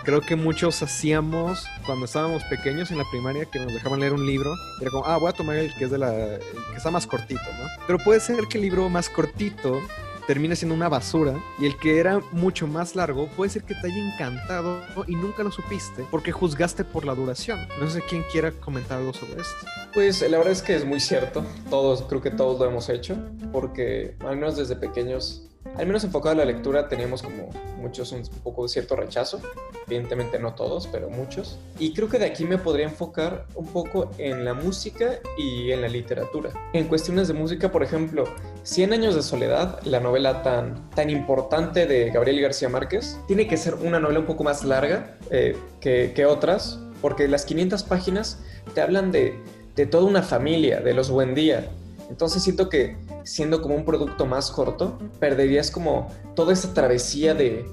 creo 0.03 0.21
que 0.21 0.35
muchos 0.35 0.83
hacíamos 0.83 1.65
cuando 1.87 2.07
estábamos 2.07 2.43
pequeños 2.51 2.91
en 2.91 2.99
la 2.99 3.05
primaria 3.09 3.45
que 3.45 3.61
nos 3.61 3.73
dejaban 3.73 4.01
leer 4.01 4.15
un 4.15 4.27
libro. 4.27 4.53
Era 4.81 4.91
como, 4.91 5.07
ah, 5.07 5.17
voy 5.17 5.29
a 5.29 5.33
tomar 5.33 5.55
el 5.55 5.73
que 5.77 5.85
es 5.85 5.93
de 5.93 5.99
la. 5.99 6.11
que 6.11 6.77
está 6.77 6.91
más 6.91 7.07
cortito, 7.07 7.41
¿no? 7.57 7.69
Pero 7.87 8.01
puede 8.01 8.19
ser 8.19 8.35
que 8.51 8.59
el 8.59 8.63
libro 8.63 8.89
más 8.89 9.09
cortito 9.09 9.81
termine 10.29 10.55
siendo 10.55 10.75
una 10.75 10.91
basura 10.91 11.43
y 11.59 11.65
el 11.65 11.79
que 11.79 11.99
era 11.99 12.21
mucho 12.33 12.67
más 12.67 12.95
largo 12.95 13.29
puede 13.29 13.51
ser 13.51 13.63
que 13.63 13.75
te 13.75 13.87
haya 13.87 14.13
encantado 14.13 14.83
y 15.07 15.17
nunca 15.17 15.43
lo 15.43 15.51
supiste 15.51 16.05
porque 16.11 16.33
juzgaste 16.33 16.85
por 16.85 17.07
la 17.07 17.15
duración. 17.15 17.67
No 17.81 17.89
sé 17.89 18.03
quién 18.07 18.23
quiera 18.31 18.53
comentar 18.53 18.99
algo 18.99 19.15
sobre 19.15 19.41
esto. 19.41 19.67
Pues 19.95 20.21
la 20.21 20.37
verdad 20.37 20.53
es 20.53 20.61
que 20.61 20.77
es 20.77 20.85
muy 20.85 21.01
cierto. 21.01 21.47
Todos, 21.71 22.03
creo 22.03 22.21
que 22.21 22.31
todos 22.31 22.61
lo 22.61 22.67
hemos 22.67 22.91
hecho 22.91 23.17
porque 23.53 24.17
al 24.21 24.37
menos 24.37 24.59
desde 24.59 24.77
pequeños 24.77 25.49
al 25.77 25.87
menos 25.87 26.05
enfocado 26.05 26.35
a 26.35 26.39
la 26.39 26.45
lectura, 26.45 26.89
teníamos 26.89 27.23
como 27.23 27.51
muchos 27.79 28.13
un 28.13 28.23
poco 28.43 28.69
cierto 28.69 28.97
rechazo. 28.97 29.41
Evidentemente 29.87 30.39
no 30.39 30.55
todos, 30.55 30.87
pero 30.87 31.09
muchos. 31.09 31.59
Y 31.79 31.95
creo 31.95 32.09
que 32.09 32.19
de 32.19 32.27
aquí 32.27 32.45
me 32.45 32.59
podría 32.59 32.87
enfocar 32.87 33.47
un 33.55 33.67
poco 33.67 34.11
en 34.19 34.45
la 34.45 34.55
música 34.55 35.21
y 35.37 35.71
en 35.71 35.81
la 35.81 35.89
literatura. 35.89 36.53
En 36.73 36.89
cuestiones 36.89 37.29
de 37.29 37.35
música, 37.35 37.71
por 37.71 37.83
ejemplo, 37.83 38.25
Cien 38.69 38.93
años 38.93 39.15
de 39.15 39.23
soledad, 39.23 39.81
la 39.85 39.99
novela 39.99 40.43
tan, 40.43 40.91
tan 40.91 41.09
importante 41.09 41.87
de 41.87 42.11
Gabriel 42.11 42.43
García 42.43 42.69
Márquez, 42.69 43.19
tiene 43.27 43.49
que 43.49 43.57
ser 43.57 43.77
una 43.77 43.99
novela 43.99 44.21
un 44.21 44.27
poco 44.27 44.45
más 44.45 44.63
larga 44.63 45.17
eh, 45.31 45.57
que, 45.81 46.13
que 46.15 46.27
otras, 46.27 46.79
porque 47.01 47.29
las 47.29 47.47
500 47.47 47.83
páginas 47.85 48.41
te 48.75 48.83
hablan 48.83 49.11
de, 49.11 49.41
de 49.75 49.87
toda 49.87 50.05
una 50.05 50.23
familia, 50.23 50.81
de 50.81 50.93
los 50.93 51.11
buen 51.11 51.35
día. 51.35 51.67
Entonces 52.11 52.43
siento 52.43 52.69
que 52.69 52.97
siendo 53.25 53.61
como 53.61 53.75
un 53.75 53.85
producto 53.85 54.27
más 54.27 54.51
corto, 54.51 54.99
perderías 55.21 55.71
como 55.71 56.13
toda 56.35 56.53
esa 56.53 56.73
travesía 56.75 57.35
de, 57.35 57.67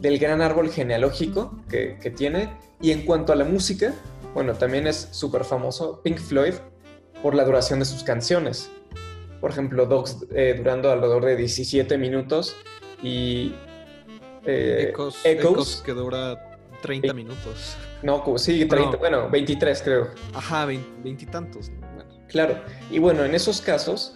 del 0.00 0.18
gran 0.18 0.42
árbol 0.42 0.70
genealógico 0.70 1.56
que, 1.68 1.98
que 2.00 2.10
tiene. 2.10 2.56
Y 2.80 2.92
en 2.92 3.04
cuanto 3.04 3.32
a 3.32 3.36
la 3.36 3.44
música, 3.44 3.94
bueno, 4.34 4.54
también 4.54 4.86
es 4.86 5.08
súper 5.10 5.44
famoso 5.44 6.00
Pink 6.02 6.18
Floyd 6.18 6.54
por 7.22 7.34
la 7.34 7.44
duración 7.44 7.78
de 7.78 7.84
sus 7.84 8.02
canciones. 8.02 8.70
Por 9.40 9.50
ejemplo, 9.50 9.86
Dogs 9.86 10.26
eh, 10.34 10.54
durando 10.56 10.90
alrededor 10.90 11.24
de 11.24 11.36
17 11.36 11.96
minutos 11.98 12.56
y 13.02 13.54
eh, 14.44 14.92
Echoes, 15.24 15.82
que 15.84 15.92
dura 15.92 16.58
30 16.82 17.12
minutos. 17.12 17.76
No, 18.02 18.22
sí, 18.38 18.64
30, 18.64 18.96
bueno, 18.96 19.28
23 19.28 19.82
creo. 19.82 20.08
Ajá, 20.34 20.66
veintitantos. 20.66 21.70
Claro, 22.28 22.62
y 22.90 22.98
bueno, 22.98 23.24
en 23.24 23.34
esos 23.34 23.60
casos 23.60 24.14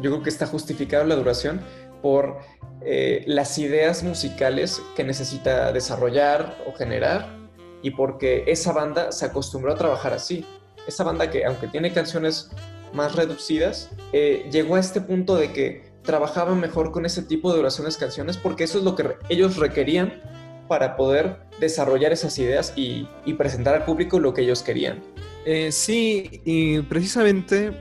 yo 0.00 0.10
creo 0.10 0.22
que 0.22 0.30
está 0.30 0.46
justificada 0.46 1.04
la 1.04 1.14
duración 1.14 1.60
por 2.02 2.38
eh, 2.84 3.22
las 3.26 3.58
ideas 3.58 4.02
musicales 4.02 4.82
que 4.96 5.04
necesita 5.04 5.72
desarrollar 5.72 6.58
o 6.66 6.72
generar 6.72 7.36
y 7.82 7.90
porque 7.92 8.44
esa 8.46 8.72
banda 8.72 9.12
se 9.12 9.26
acostumbró 9.26 9.72
a 9.72 9.76
trabajar 9.76 10.12
así. 10.12 10.44
Esa 10.86 11.04
banda 11.04 11.30
que, 11.30 11.44
aunque 11.44 11.68
tiene 11.68 11.92
canciones 11.92 12.50
más 12.92 13.14
reducidas, 13.14 13.90
eh, 14.12 14.48
llegó 14.50 14.74
a 14.74 14.80
este 14.80 15.00
punto 15.00 15.36
de 15.36 15.52
que 15.52 15.92
trabajaba 16.02 16.54
mejor 16.54 16.90
con 16.90 17.06
ese 17.06 17.22
tipo 17.22 17.50
de 17.50 17.58
duraciones 17.58 17.96
canciones 17.96 18.36
porque 18.36 18.64
eso 18.64 18.78
es 18.78 18.84
lo 18.84 18.96
que 18.96 19.16
ellos 19.28 19.56
requerían 19.56 20.20
para 20.68 20.96
poder 20.96 21.38
desarrollar 21.60 22.12
esas 22.12 22.38
ideas 22.38 22.72
y, 22.76 23.06
presentar 23.36 23.74
al 23.74 23.84
público 23.84 24.18
lo 24.18 24.34
que 24.34 24.42
ellos 24.42 24.62
querían. 24.62 25.02
Eh, 25.44 25.72
sí, 25.72 26.40
y 26.44 26.80
precisamente 26.82 27.72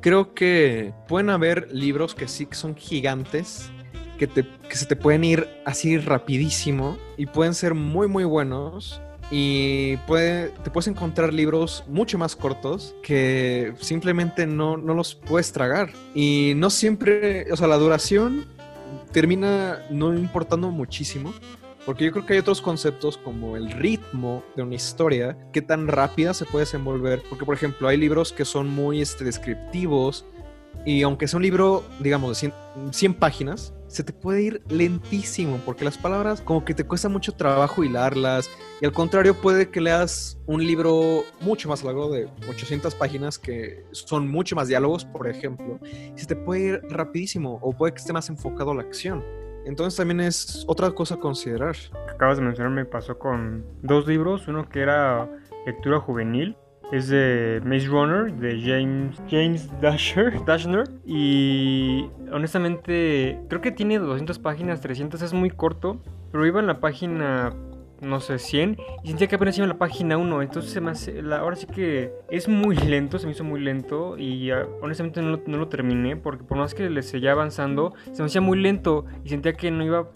creo 0.00 0.34
que 0.34 0.92
pueden 1.08 1.30
haber 1.30 1.72
libros 1.72 2.14
que 2.14 2.28
sí 2.28 2.46
son 2.52 2.76
gigantes, 2.76 3.70
que, 4.18 4.28
que 4.28 4.76
se 4.76 4.86
te 4.86 4.96
pueden 4.96 5.24
ir 5.24 5.48
así 5.64 5.98
rapidísimo 5.98 6.98
y 7.16 7.26
pueden 7.26 7.54
ser 7.54 7.74
muy 7.74 8.08
muy 8.08 8.24
buenos. 8.24 9.00
Y 9.30 9.98
puede, 10.06 10.48
te 10.64 10.70
puedes 10.70 10.88
encontrar 10.88 11.34
libros 11.34 11.84
mucho 11.86 12.16
más 12.16 12.34
cortos 12.34 12.94
que 13.02 13.74
simplemente 13.78 14.46
no, 14.46 14.78
no 14.78 14.94
los 14.94 15.14
puedes 15.14 15.52
tragar. 15.52 15.90
Y 16.14 16.54
no 16.56 16.70
siempre, 16.70 17.52
o 17.52 17.56
sea, 17.56 17.66
la 17.66 17.76
duración 17.76 18.46
termina 19.12 19.82
no 19.90 20.14
importando 20.14 20.70
muchísimo, 20.70 21.34
porque 21.88 22.04
yo 22.04 22.12
creo 22.12 22.26
que 22.26 22.34
hay 22.34 22.40
otros 22.40 22.60
conceptos 22.60 23.16
como 23.16 23.56
el 23.56 23.70
ritmo 23.70 24.44
de 24.54 24.62
una 24.62 24.74
historia, 24.74 25.38
qué 25.54 25.62
tan 25.62 25.88
rápida 25.88 26.34
se 26.34 26.44
puede 26.44 26.66
desenvolver. 26.66 27.22
Porque, 27.30 27.46
por 27.46 27.54
ejemplo, 27.54 27.88
hay 27.88 27.96
libros 27.96 28.30
que 28.30 28.44
son 28.44 28.68
muy 28.68 29.00
este, 29.00 29.24
descriptivos 29.24 30.26
y 30.84 31.00
aunque 31.00 31.26
sea 31.26 31.38
un 31.38 31.44
libro, 31.44 31.82
digamos, 31.98 32.42
de 32.42 32.52
100, 32.92 33.14
páginas, 33.14 33.72
se 33.86 34.04
te 34.04 34.12
puede 34.12 34.42
ir 34.42 34.62
lentísimo 34.68 35.58
porque 35.64 35.82
las 35.82 35.96
palabras 35.96 36.42
como 36.42 36.62
que 36.62 36.74
te 36.74 36.84
cuesta 36.84 37.08
mucho 37.08 37.32
trabajo 37.32 37.82
hilarlas 37.82 38.50
y 38.82 38.84
al 38.84 38.92
contrario 38.92 39.32
puede 39.32 39.70
que 39.70 39.80
leas 39.80 40.38
un 40.44 40.66
libro 40.66 41.24
mucho 41.40 41.70
más 41.70 41.82
largo 41.84 42.10
de 42.10 42.28
800 42.50 42.94
páginas 42.96 43.38
que 43.38 43.82
son 43.92 44.28
mucho 44.28 44.54
más 44.54 44.68
diálogos, 44.68 45.06
por 45.06 45.26
ejemplo, 45.26 45.80
y 45.82 46.18
se 46.20 46.26
te 46.26 46.36
puede 46.36 46.60
ir 46.60 46.82
rapidísimo 46.90 47.58
o 47.62 47.72
puede 47.72 47.94
que 47.94 48.00
esté 48.00 48.12
más 48.12 48.28
enfocado 48.28 48.72
a 48.72 48.74
la 48.74 48.82
acción. 48.82 49.37
Entonces 49.68 49.98
también 49.98 50.20
es 50.20 50.64
otra 50.66 50.90
cosa 50.92 51.16
a 51.16 51.18
considerar. 51.18 51.76
Acabas 52.08 52.38
de 52.38 52.44
mencionar, 52.44 52.72
me 52.72 52.86
pasó 52.86 53.18
con 53.18 53.66
dos 53.82 54.06
libros, 54.06 54.48
uno 54.48 54.66
que 54.66 54.80
era 54.80 55.28
lectura 55.66 56.00
juvenil 56.00 56.56
Es 56.90 57.08
de 57.08 57.60
Maze 57.64 57.86
Runner, 57.86 58.32
de 58.32 58.60
James, 58.62 59.20
James 59.30 59.68
Dashner. 60.46 60.84
Y 61.04 62.08
honestamente, 62.32 63.38
creo 63.48 63.60
que 63.60 63.70
tiene 63.70 63.98
200 63.98 64.38
páginas, 64.38 64.80
300, 64.80 65.20
es 65.20 65.34
muy 65.34 65.50
corto. 65.50 66.00
Pero 66.32 66.46
iba 66.46 66.60
en 66.60 66.66
la 66.66 66.80
página 66.80 67.52
no 68.00 68.20
sé, 68.20 68.38
100 68.38 68.76
y 69.02 69.08
sentía 69.08 69.26
que 69.26 69.36
apenas 69.36 69.56
iba 69.56 69.64
en 69.64 69.70
la 69.70 69.78
página 69.78 70.16
1. 70.16 70.42
Entonces 70.42 70.70
se 70.70 70.80
me 70.80 70.90
hace, 70.90 71.20
ahora 71.32 71.56
sí 71.56 71.66
que 71.66 72.12
es 72.30 72.48
muy 72.48 72.76
lento, 72.76 73.18
se 73.18 73.26
me 73.26 73.32
hizo 73.32 73.44
muy 73.44 73.60
lento 73.60 74.16
y 74.18 74.52
uh, 74.52 74.66
honestamente 74.82 75.20
no 75.22 75.30
lo, 75.30 75.42
no 75.46 75.58
lo, 75.58 75.68
terminé 75.68 76.16
porque 76.16 76.44
por 76.44 76.58
más 76.58 76.74
que 76.74 76.88
le 76.88 77.02
seguía 77.02 77.32
avanzando, 77.32 77.94
se 78.12 78.22
me 78.22 78.26
hacía 78.26 78.40
muy 78.40 78.58
lento 78.58 79.04
y 79.24 79.28
sentía 79.28 79.52
que 79.54 79.70
no 79.70 79.84
iba, 79.84 80.10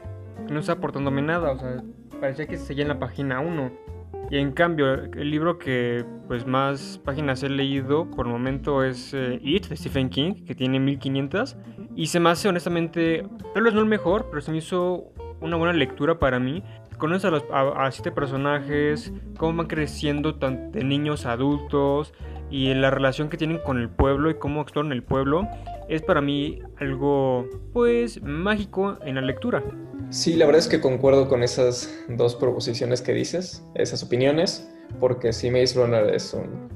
que 0.47 0.53
no 0.53 0.61
estaba 0.61 0.79
aportándome 0.79 1.23
nada, 1.23 1.53
o 1.53 1.59
sea, 1.59 1.83
parecía 2.21 2.47
que 2.47 2.57
seguía 2.57 2.83
en 2.83 2.89
la 2.89 2.99
página 2.99 3.41
1. 3.41 3.93
Y 4.31 4.39
en 4.39 4.53
cambio, 4.53 4.95
el 4.95 5.31
libro 5.31 5.59
que 5.59 6.07
pues 6.27 6.47
más 6.47 6.99
páginas 7.05 7.43
he 7.43 7.51
leído 7.51 8.11
por 8.11 8.27
el 8.27 8.33
momento 8.33 8.83
es 8.83 9.13
eh, 9.13 9.39
It 9.43 9.67
de 9.67 9.77
Stephen 9.77 10.09
King, 10.09 10.47
que 10.47 10.55
tiene 10.55 10.81
1500 10.81 11.57
y 11.95 12.07
se 12.07 12.19
me 12.19 12.31
hace 12.31 12.49
honestamente, 12.49 13.27
tal 13.53 13.65
vez 13.65 13.75
no 13.75 13.81
el 13.81 13.87
mejor, 13.87 14.29
pero 14.31 14.41
se 14.41 14.51
me 14.51 14.59
hizo 14.59 15.13
una 15.43 15.57
buena 15.57 15.75
lectura 15.75 16.19
para 16.19 16.39
mí 16.39 16.63
conoces 16.99 17.25
a, 17.25 17.31
los, 17.31 17.45
a, 17.51 17.91
siete 17.91 18.11
personajes, 18.11 19.13
cómo 19.37 19.59
van 19.59 19.67
creciendo 19.67 20.37
tanto 20.37 20.79
de 20.79 20.85
niños 20.85 21.27
adultos 21.27 22.13
y 22.51 22.73
la 22.75 22.91
relación 22.91 23.29
que 23.29 23.37
tienen 23.37 23.59
con 23.59 23.79
el 23.79 23.89
pueblo 23.89 24.31
y 24.31 24.35
cómo 24.35 24.61
exploran 24.61 24.93
el 24.93 25.03
pueblo, 25.03 25.49
es 25.89 26.03
para 26.03 26.21
mí 26.21 26.61
algo, 26.79 27.49
pues, 27.73 28.23
mágico 28.23 28.99
en 29.05 29.15
la 29.15 29.23
lectura. 29.23 29.63
Sí, 30.11 30.35
la 30.35 30.45
verdad 30.45 30.59
es 30.59 30.69
que 30.69 30.81
concuerdo 30.81 31.29
con 31.29 31.43
esas 31.43 31.91
dos 32.09 32.35
proposiciones 32.35 33.01
que 33.01 33.15
dices, 33.15 33.65
esas 33.75 34.03
opiniones, 34.03 34.71
porque 35.01 35.33
sí, 35.33 35.51
Maze 35.51 35.75
Runner 35.81 36.15
es 36.15 36.35
un... 36.35 36.71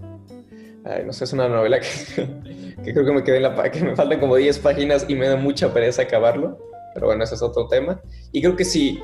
Ay, 0.84 1.02
no 1.04 1.12
sé, 1.12 1.24
es 1.24 1.32
una 1.34 1.48
novela 1.48 1.78
que, 1.80 2.76
que 2.84 2.92
creo 2.94 3.04
que 3.04 3.12
me 3.12 3.22
quedé 3.22 3.36
en 3.36 3.42
la... 3.42 3.70
que 3.70 3.84
me 3.84 3.94
faltan 3.94 4.18
como 4.18 4.36
10 4.36 4.58
páginas 4.60 5.04
y 5.08 5.14
me 5.14 5.28
da 5.28 5.36
mucha 5.36 5.74
pereza 5.74 6.02
acabarlo, 6.02 6.58
pero 6.94 7.08
bueno, 7.08 7.24
ese 7.24 7.34
es 7.34 7.42
otro 7.42 7.68
tema. 7.68 8.00
Y 8.32 8.40
creo 8.40 8.56
que 8.56 8.64
sí, 8.64 9.02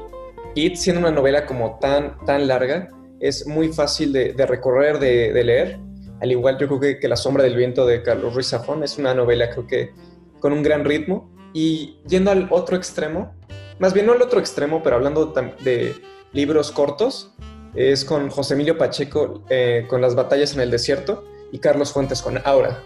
It, 0.55 0.77
siendo 0.77 1.01
una 1.01 1.11
novela 1.11 1.47
como 1.47 1.79
tan, 1.79 2.17
tan 2.25 2.47
larga, 2.47 2.91
es 3.21 3.47
muy 3.47 3.73
fácil 3.73 4.13
de, 4.13 4.35
recorrer, 4.47 4.99
de, 4.99 5.45
leer. 5.45 5.79
Al 6.21 6.31
igual 6.31 6.59
yo 6.59 6.67
creo 6.67 6.81
que, 6.81 6.99
que, 6.99 7.09
La 7.09 7.17
sombra 7.17 7.43
del 7.43 7.57
viento 7.57 7.87
de 7.87 8.03
Carlos 8.03 8.35
Ruiz 8.35 8.49
Zafón 8.49 8.83
es 8.83 8.99
una 8.99 9.15
novela 9.15 9.51
creo 9.51 9.67
que 9.67 9.91
con 10.41 10.53
un 10.53 10.63
gran 10.63 10.85
ritmo. 10.85 11.31
Y 11.55 11.99
yendo 12.07 12.31
al 12.31 12.49
otro 12.51 12.77
extremo, 12.77 13.35
más 13.79 13.93
bien 13.93 14.07
no 14.07 14.13
al 14.13 14.23
otro 14.23 14.41
extremo, 14.41 14.83
pero 14.83 14.97
hablando 14.97 15.35
de 15.65 15.95
libros 16.33 16.73
cortos, 16.73 17.35
es 17.75 18.05
con 18.05 18.29
José 18.31 18.55
Emilio 18.55 18.77
Pacheco 18.77 19.45
eh, 19.49 19.87
con 19.89 20.01
Las 20.01 20.15
batallas 20.15 20.55
en 20.55 20.61
el 20.61 20.71
desierto 20.71 21.25
y 21.51 21.59
Carlos 21.59 21.93
Fuentes 21.93 22.23
con 22.23 22.39
Aura. 22.45 22.83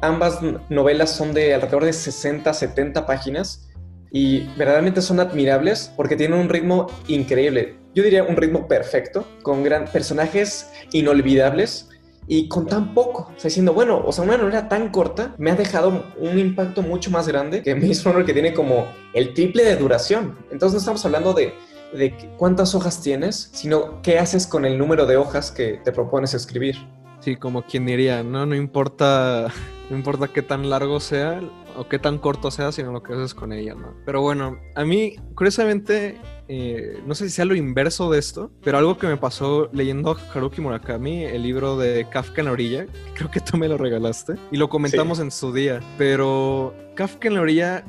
Ambas 0.00 0.40
novelas 0.68 1.10
son 1.10 1.32
de 1.32 1.54
alrededor 1.54 1.84
de 1.84 1.92
60, 1.92 2.52
70 2.52 3.06
páginas 3.06 3.68
y 4.12 4.40
verdaderamente 4.56 5.00
son 5.00 5.20
admirables 5.20 5.90
porque 5.96 6.16
tienen 6.16 6.38
un 6.38 6.48
ritmo 6.48 6.86
increíble. 7.08 7.76
Yo 7.94 8.02
diría 8.02 8.24
un 8.24 8.36
ritmo 8.36 8.68
perfecto, 8.68 9.26
con 9.42 9.62
gran 9.62 9.86
personajes 9.86 10.70
inolvidables 10.92 11.88
y 12.26 12.48
con 12.48 12.66
tan 12.66 12.94
poco. 12.94 13.32
O 13.34 13.38
sea, 13.38 13.48
diciendo, 13.48 13.72
bueno, 13.72 14.02
o 14.04 14.12
sea, 14.12 14.24
una 14.24 14.36
novela 14.36 14.68
tan 14.68 14.90
corta 14.90 15.34
me 15.38 15.50
ha 15.50 15.56
dejado 15.56 16.04
un 16.18 16.38
impacto 16.38 16.82
mucho 16.82 17.10
más 17.10 17.26
grande 17.26 17.62
que 17.62 17.74
Maze 17.74 18.02
Runner 18.04 18.24
que 18.24 18.32
tiene 18.32 18.52
como 18.52 18.86
el 19.14 19.34
triple 19.34 19.64
de 19.64 19.76
duración. 19.76 20.38
Entonces 20.50 20.74
no 20.74 20.78
estamos 20.78 21.04
hablando 21.04 21.32
de, 21.32 21.54
de 21.92 22.14
cuántas 22.36 22.74
hojas 22.74 23.00
tienes, 23.02 23.50
sino 23.52 24.02
qué 24.02 24.18
haces 24.18 24.46
con 24.46 24.64
el 24.64 24.78
número 24.78 25.06
de 25.06 25.16
hojas 25.16 25.50
que 25.50 25.80
te 25.84 25.92
propones 25.92 26.34
escribir. 26.34 26.76
Sí, 27.20 27.36
como 27.36 27.62
quien 27.62 27.86
diría, 27.86 28.22
no, 28.22 28.46
no 28.46 28.56
importa, 28.56 29.52
no 29.92 29.98
importa 29.98 30.28
qué 30.28 30.40
tan 30.40 30.70
largo 30.70 31.00
sea, 31.00 31.42
o 31.76 31.86
qué 31.86 31.98
tan 31.98 32.16
corto 32.16 32.50
sea, 32.50 32.72
sino 32.72 32.92
lo 32.92 33.02
que 33.02 33.12
haces 33.12 33.34
con 33.34 33.52
ella, 33.52 33.74
¿no? 33.74 33.94
Pero 34.06 34.22
bueno, 34.22 34.58
a 34.74 34.86
mí, 34.86 35.16
curiosamente, 35.34 36.18
eh, 36.48 37.02
no 37.06 37.14
sé 37.14 37.28
si 37.28 37.30
sea 37.34 37.44
lo 37.44 37.54
inverso 37.54 38.10
de 38.10 38.18
esto, 38.18 38.50
pero 38.64 38.78
algo 38.78 38.96
que 38.96 39.06
me 39.06 39.18
pasó 39.18 39.68
leyendo 39.70 40.16
Haruki 40.34 40.62
Murakami, 40.62 41.24
el 41.24 41.42
libro 41.42 41.76
de 41.76 42.08
Kafka 42.08 42.40
en 42.40 42.46
la 42.46 42.52
orilla, 42.52 42.86
creo 43.14 43.30
que 43.30 43.40
tú 43.40 43.58
me 43.58 43.68
lo 43.68 43.76
regalaste 43.76 44.36
y 44.50 44.56
lo 44.56 44.70
comentamos 44.70 45.20
en 45.20 45.30
su 45.30 45.52
día, 45.52 45.80
pero 45.98 46.74
Kafka 46.96 47.28
en 47.28 47.34
la 47.34 47.42
orilla, 47.42 47.84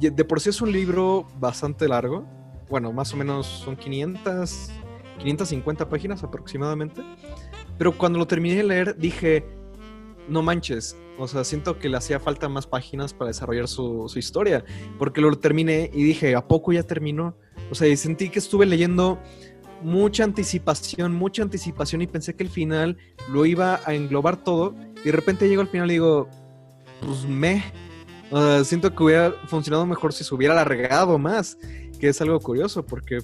de 0.00 0.24
por 0.24 0.40
sí 0.40 0.50
es 0.50 0.60
un 0.60 0.72
libro 0.72 1.28
bastante 1.38 1.86
largo, 1.86 2.26
bueno, 2.68 2.92
más 2.92 3.14
o 3.14 3.16
menos 3.16 3.46
son 3.46 3.76
500, 3.76 4.72
550 5.18 5.88
páginas 5.88 6.24
aproximadamente, 6.24 7.00
pero 7.78 7.96
cuando 7.96 8.18
lo 8.18 8.26
terminé 8.26 8.56
de 8.56 8.64
leer 8.64 8.96
dije, 8.96 9.61
no 10.28 10.42
manches, 10.42 10.96
o 11.18 11.28
sea, 11.28 11.44
siento 11.44 11.78
que 11.78 11.88
le 11.88 11.96
hacía 11.96 12.18
falta 12.18 12.48
más 12.48 12.66
páginas 12.66 13.12
para 13.12 13.28
desarrollar 13.28 13.68
su, 13.68 14.10
historia, 14.16 14.64
porque 14.98 15.20
lo 15.20 15.32
terminé 15.38 15.90
y 15.92 16.02
dije, 16.02 16.34
¿a 16.34 16.46
poco 16.46 16.72
ya 16.72 16.82
terminó? 16.82 17.36
O 17.70 17.74
sea, 17.74 17.88
y 17.88 17.96
sentí 17.96 18.28
que 18.28 18.38
estuve 18.38 18.66
leyendo 18.66 19.20
mucha 19.82 20.24
anticipación, 20.24 21.12
mucha 21.12 21.42
anticipación 21.42 22.02
y 22.02 22.06
pensé 22.06 22.34
que 22.34 22.44
el 22.44 22.48
final 22.48 22.96
lo 23.30 23.44
iba 23.46 23.80
a 23.84 23.94
englobar 23.94 24.42
todo 24.42 24.74
y 25.02 25.06
de 25.06 25.12
repente 25.12 25.48
llego 25.48 25.60
al 25.60 25.68
final 25.68 25.90
y 25.90 25.94
digo, 25.94 26.28
pues 27.04 27.26
me, 27.26 27.62
siento 28.64 28.94
que 28.94 29.02
hubiera 29.02 29.32
funcionado 29.46 29.84
mejor 29.84 30.12
si 30.12 30.24
se 30.24 30.34
hubiera 30.34 30.54
alargado 30.54 31.18
más, 31.18 31.58
que 32.00 32.08
es 32.08 32.20
algo 32.20 32.40
curioso 32.40 32.84
porque 32.84 33.18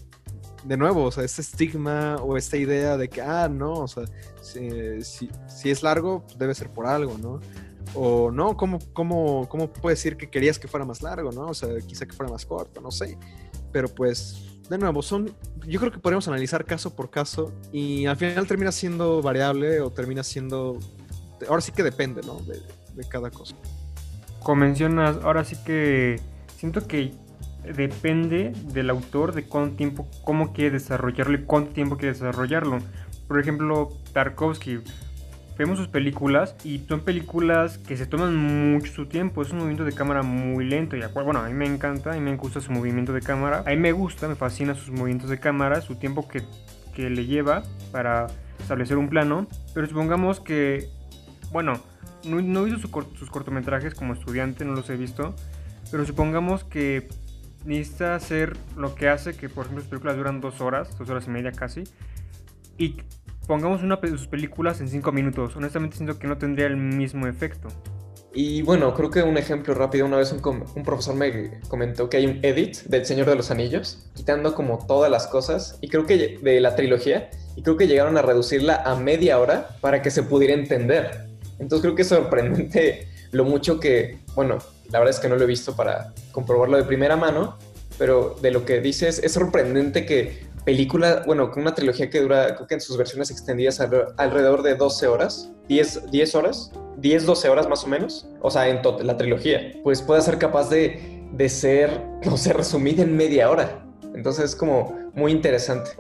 de 0.65 0.77
nuevo, 0.77 1.05
o 1.05 1.13
sea, 1.13 1.25
este 1.25 1.43
estigma 1.43 2.17
o 2.17 2.37
esta 2.37 2.57
idea 2.57 2.97
de 2.97 3.09
que, 3.09 3.23
ah, 3.23 3.49
no, 3.49 3.75
o 3.75 3.89
sea, 3.89 4.05
si, 4.43 5.31
si 5.47 5.71
es 5.71 5.83
largo, 5.83 6.25
debe 6.37 6.55
ser 6.55 6.71
por 6.71 6.87
algo, 6.87 7.17
¿no? 7.19 7.41
O 7.95 8.31
no, 8.31 8.57
¿cómo, 8.57 8.79
cómo, 8.93 9.49
cómo 9.49 9.73
puedes 9.73 9.99
decir 9.99 10.17
que 10.17 10.29
querías 10.29 10.59
que 10.59 10.69
fuera 10.69 10.85
más 10.85 11.03
largo, 11.03 11.33
no? 11.33 11.47
O 11.47 11.55
sea, 11.55 11.69
quizá 11.87 12.07
que 12.07 12.13
fuera 12.13 12.31
más 12.31 12.45
corto, 12.45 12.81
no 12.81 12.91
sé. 12.91 13.19
Pero 13.73 13.89
pues, 13.89 14.61
de 14.69 14.79
nuevo, 14.79 15.03
son, 15.03 15.35
yo 15.67 15.81
creo 15.81 15.93
que 15.93 15.99
podemos 15.99 16.29
analizar 16.29 16.65
caso 16.65 16.95
por 16.95 17.11
caso 17.11 17.53
y 17.73 18.07
al 18.07 18.17
final 18.17 18.47
termina 18.47 18.73
siendo 18.73 19.23
variable 19.23 19.81
o 19.81 19.91
termina 19.91 20.23
siendo, 20.23 20.79
ahora 21.49 21.63
sí 21.63 21.73
que 21.73 21.83
depende, 21.83 22.21
¿no? 22.23 22.41
De, 22.41 22.61
de 22.95 23.09
cada 23.09 23.31
cosa. 23.31 23.57
Como 24.41 24.57
mencionas, 24.57 25.17
ahora 25.23 25.45
sí 25.45 25.57
que 25.65 26.21
siento 26.57 26.87
que 26.87 27.15
depende 27.75 28.53
del 28.73 28.91
autor 28.91 29.35
de 29.35 29.45
cuánto 29.45 29.77
tiempo, 29.77 30.09
cómo 30.25 30.53
quiere 30.53 30.73
desarrollarlo 30.73 31.39
y 31.39 31.45
cuánto 31.45 31.73
tiempo 31.73 31.97
quiere 31.97 32.15
desarrollarlo. 32.15 32.79
Por 33.27 33.41
ejemplo, 33.41 33.91
Tarkovsky 34.13 34.81
vemos 35.59 35.77
sus 35.77 35.89
películas 35.89 36.55
y 36.65 36.79
son 36.89 37.01
películas 37.01 37.79
que 37.79 37.97
se 37.97 38.07
toman 38.07 38.37
mucho 38.37 38.93
su 38.93 39.07
tiempo. 39.07 39.43
Es 39.43 39.51
un 39.51 39.59
movimiento 39.59 39.85
de 39.85 39.93
cámara 39.93 40.23
muy 40.23 40.65
lento 40.65 40.97
y 40.97 41.01
bueno, 41.13 41.41
a 41.41 41.49
mí 41.49 41.53
me 41.53 41.67
encanta, 41.67 42.13
a 42.13 42.15
mí 42.15 42.21
me 42.21 42.37
gusta 42.37 42.61
su 42.61 42.71
movimiento 42.71 43.13
de 43.13 43.21
cámara. 43.21 43.65
A 43.67 43.71
mí 43.71 43.77
me 43.77 43.93
gusta, 43.93 44.29
me 44.29 44.37
fascina 44.37 44.75
sus 44.75 44.91
movimientos 44.91 45.29
de 45.29 45.39
cámara, 45.39 45.81
su 45.81 45.97
tiempo 45.97 46.29
que, 46.29 46.43
que 46.95 47.11
le 47.11 47.27
lleva 47.27 47.65
para 47.91 48.29
establecer 48.61 48.97
un 48.97 49.09
plano. 49.09 49.49
Pero 49.75 49.87
supongamos 49.87 50.41
que, 50.41 50.89
bueno, 51.53 51.75
no, 52.25 52.41
no 52.41 52.63
he 52.63 52.71
visto 52.71 52.89
sus 53.17 53.31
cortometrajes 53.31 53.95
como 53.95 54.15
estudiante, 54.15 54.65
no 54.65 54.75
los 54.75 54.89
he 54.91 54.97
visto. 54.97 55.35
Pero 55.91 56.05
supongamos 56.07 56.65
que 56.65 57.09
necesita 57.69 58.15
hacer 58.15 58.57
lo 58.77 58.95
que 58.95 59.09
hace 59.09 59.35
que, 59.35 59.49
por 59.49 59.65
ejemplo, 59.65 59.83
sus 59.83 59.91
películas 59.91 60.17
duran 60.17 60.41
dos 60.41 60.61
horas, 60.61 60.97
dos 60.99 61.09
horas 61.11 61.27
y 61.27 61.31
media 61.31 61.53
casi. 61.53 61.85
Y 62.79 62.97
pongamos 63.47 63.83
una 63.83 63.97
de 63.97 64.09
sus 64.09 64.27
películas 64.27 64.81
en 64.81 64.89
cinco 64.89 65.13
minutos. 65.13 65.55
Honestamente 65.55 65.97
siento 65.97 66.19
que 66.19 66.27
no 66.27 66.39
tendría 66.39 66.67
el 66.67 66.77
mismo 66.77 67.27
efecto. 67.27 67.69
Y 68.33 68.63
bueno, 68.63 68.95
creo 68.95 69.11
que 69.11 69.23
un 69.23 69.37
ejemplo 69.37 69.75
rápido, 69.75 70.07
una 70.07 70.17
vez 70.17 70.33
un, 70.33 70.83
profesor 70.85 71.15
me 71.15 71.61
comentó 71.69 72.09
que 72.09 72.19
hay 72.19 72.27
un 72.27 72.39
edit 72.43 72.83
del 72.85 73.05
Señor 73.05 73.27
de 73.27 73.35
los 73.35 73.51
Anillos, 73.51 74.07
quitando 74.15 74.55
como 74.55 74.87
todas 74.87 75.11
las 75.11 75.27
cosas, 75.27 75.79
y 75.81 75.89
creo 75.89 76.07
que 76.07 76.39
de 76.41 76.61
la 76.61 76.77
trilogía, 76.77 77.31
y 77.57 77.63
creo 77.63 77.77
que 77.77 77.87
llegaron 77.87 78.17
a 78.17 78.23
reducirla 78.23 78.83
a 78.85 78.95
media 78.97 79.39
hora 79.39 79.77
para 79.81 80.03
que 80.03 80.11
se 80.11 80.23
pudiera 80.23 80.55
entender. 80.55 81.27
Entonces 81.59 81.81
creo 81.83 81.95
que 81.95 82.03
es 82.03 82.09
sorprendente 82.09 83.09
lo 83.33 83.45
mucho 83.45 83.81
que, 83.81 84.21
bueno, 84.35 84.59
la 84.91 84.99
verdad 84.99 85.15
es 85.15 85.21
que 85.21 85.29
no 85.29 85.37
lo 85.37 85.45
he 85.45 85.47
visto 85.47 85.77
para 85.77 86.13
comprobarlo 86.33 86.77
de 86.77 86.85
primera 86.85 87.17
mano, 87.17 87.59
pero 87.99 88.37
de 88.41 88.51
lo 88.51 88.65
que 88.65 88.81
dices 88.81 89.21
es 89.23 89.33
sorprendente 89.33 90.07
que 90.07 90.49
película, 90.65 91.23
bueno, 91.27 91.51
con 91.51 91.63
una 91.63 91.75
trilogía 91.75 92.11
que 92.11 92.21
dura, 92.21 92.55
creo 92.55 92.67
que 92.67 92.75
en 92.75 92.81
sus 92.81 92.97
versiones 92.97 93.31
extendidas 93.31 93.81
alrededor 93.81 94.63
de 94.63 94.75
12 94.75 95.07
horas, 95.07 95.51
10, 95.69 96.11
10 96.11 96.35
horas, 96.35 96.73
10, 96.99 97.27
12 97.27 97.49
horas 97.49 97.69
más 97.69 97.85
o 97.85 97.89
menos, 97.89 98.29
o 98.43 98.51
sea, 98.51 98.69
en 98.69 98.81
la 99.07 99.17
trilogía, 99.17 99.73
pues 99.83 100.03
puede 100.03 100.21
ser 100.21 100.39
capaz 100.39 100.69
de, 100.69 101.27
de 101.33 101.49
ser, 101.49 102.05
no 102.25 102.37
sé, 102.37 102.53
resumida 102.53 103.03
en 103.03 103.17
media 103.17 103.51
hora. 103.51 103.83
Entonces 104.15 104.47
es 104.47 104.57
como 104.57 105.11
muy 105.15 105.33
interesante. 105.33 105.91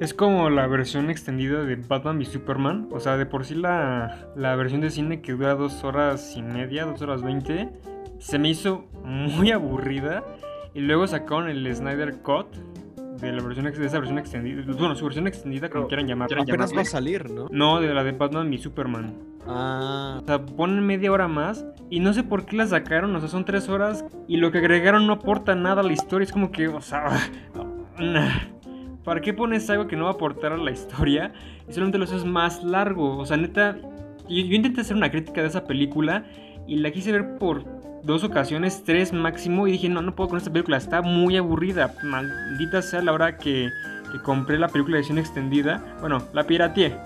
Es 0.00 0.14
como 0.14 0.50
la 0.50 0.66
versión 0.66 1.10
extendida 1.10 1.62
de 1.64 1.76
Batman 1.76 2.20
y 2.20 2.24
Superman. 2.24 2.88
O 2.92 3.00
sea, 3.00 3.16
de 3.16 3.26
por 3.26 3.44
sí 3.44 3.54
la, 3.54 4.28
la 4.34 4.56
versión 4.56 4.80
de 4.80 4.90
cine 4.90 5.20
que 5.20 5.32
dura 5.32 5.54
dos 5.54 5.84
horas 5.84 6.34
y 6.36 6.42
media, 6.42 6.84
dos 6.84 7.02
horas 7.02 7.22
veinte, 7.22 7.68
se 8.22 8.38
me 8.38 8.48
hizo 8.50 8.86
muy 9.04 9.50
aburrida. 9.50 10.24
Y 10.74 10.80
luego 10.80 11.06
sacaron 11.06 11.50
el 11.50 11.74
Snyder 11.74 12.22
Cut, 12.22 12.46
de 13.20 13.32
la 13.32 13.42
versión 13.42 13.66
de 13.66 13.86
esa 13.86 13.98
versión 13.98 14.18
extendida. 14.18 14.62
Bueno, 14.66 14.94
su 14.94 15.04
versión 15.04 15.26
extendida, 15.26 15.68
como 15.68 15.86
quieran 15.86 16.06
llamar. 16.06 16.32
Apenas 16.32 16.74
va 16.74 16.80
a 16.80 16.84
salir, 16.86 17.30
¿no? 17.30 17.48
No, 17.50 17.80
de 17.80 17.92
la 17.92 18.02
de 18.02 18.12
Batman 18.12 18.52
y 18.54 18.58
Superman. 18.58 19.14
Ah. 19.46 20.20
O 20.22 20.26
sea, 20.26 20.46
ponen 20.46 20.86
media 20.86 21.12
hora 21.12 21.28
más 21.28 21.66
y 21.90 22.00
no 22.00 22.14
sé 22.14 22.22
por 22.22 22.46
qué 22.46 22.56
la 22.56 22.66
sacaron, 22.66 23.14
o 23.14 23.20
sea, 23.20 23.28
son 23.28 23.44
tres 23.44 23.68
horas 23.68 24.04
y 24.28 24.36
lo 24.36 24.50
que 24.52 24.58
agregaron 24.58 25.06
no 25.06 25.14
aporta 25.14 25.54
nada 25.54 25.82
a 25.82 25.84
la 25.84 25.92
historia. 25.92 26.24
Es 26.24 26.32
como 26.32 26.52
que, 26.52 26.68
o 26.68 26.80
sea, 26.80 27.10
¿para 29.04 29.20
qué 29.20 29.34
pones 29.34 29.68
algo 29.68 29.88
que 29.88 29.96
no 29.96 30.04
va 30.04 30.10
a 30.10 30.14
aportar 30.14 30.52
a 30.52 30.56
la 30.56 30.70
historia 30.70 31.32
y 31.68 31.72
solamente 31.72 31.98
lo 31.98 32.04
haces 32.04 32.24
más 32.24 32.64
largo? 32.64 33.18
O 33.18 33.26
sea, 33.26 33.36
neta, 33.36 33.76
yo, 34.28 34.46
yo 34.46 34.54
intenté 34.54 34.80
hacer 34.80 34.96
una 34.96 35.10
crítica 35.10 35.42
de 35.42 35.48
esa 35.48 35.64
película 35.64 36.24
y 36.66 36.76
la 36.76 36.90
quise 36.92 37.12
ver 37.12 37.36
por 37.38 37.64
dos 38.02 38.24
ocasiones, 38.24 38.82
tres 38.84 39.12
máximo, 39.12 39.66
y 39.66 39.72
dije, 39.72 39.88
no, 39.88 40.02
no 40.02 40.14
puedo 40.14 40.30
con 40.30 40.38
esta 40.38 40.52
película, 40.52 40.76
está 40.76 41.02
muy 41.02 41.36
aburrida. 41.36 41.94
Maldita 42.02 42.82
sea 42.82 43.02
la 43.02 43.12
hora 43.12 43.38
que, 43.38 43.70
que 44.10 44.18
compré 44.20 44.58
la 44.58 44.68
película 44.68 44.96
de 44.96 45.00
edición 45.00 45.18
extendida. 45.18 45.96
Bueno, 46.00 46.22
la 46.32 46.44
pirateé. 46.44 46.96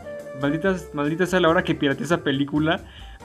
Maldita, 0.40 0.76
maldita 0.92 1.26
sea 1.26 1.40
la 1.40 1.48
hora 1.48 1.64
que 1.64 1.74
pirateé 1.74 2.04
esa 2.04 2.18
película 2.18 2.80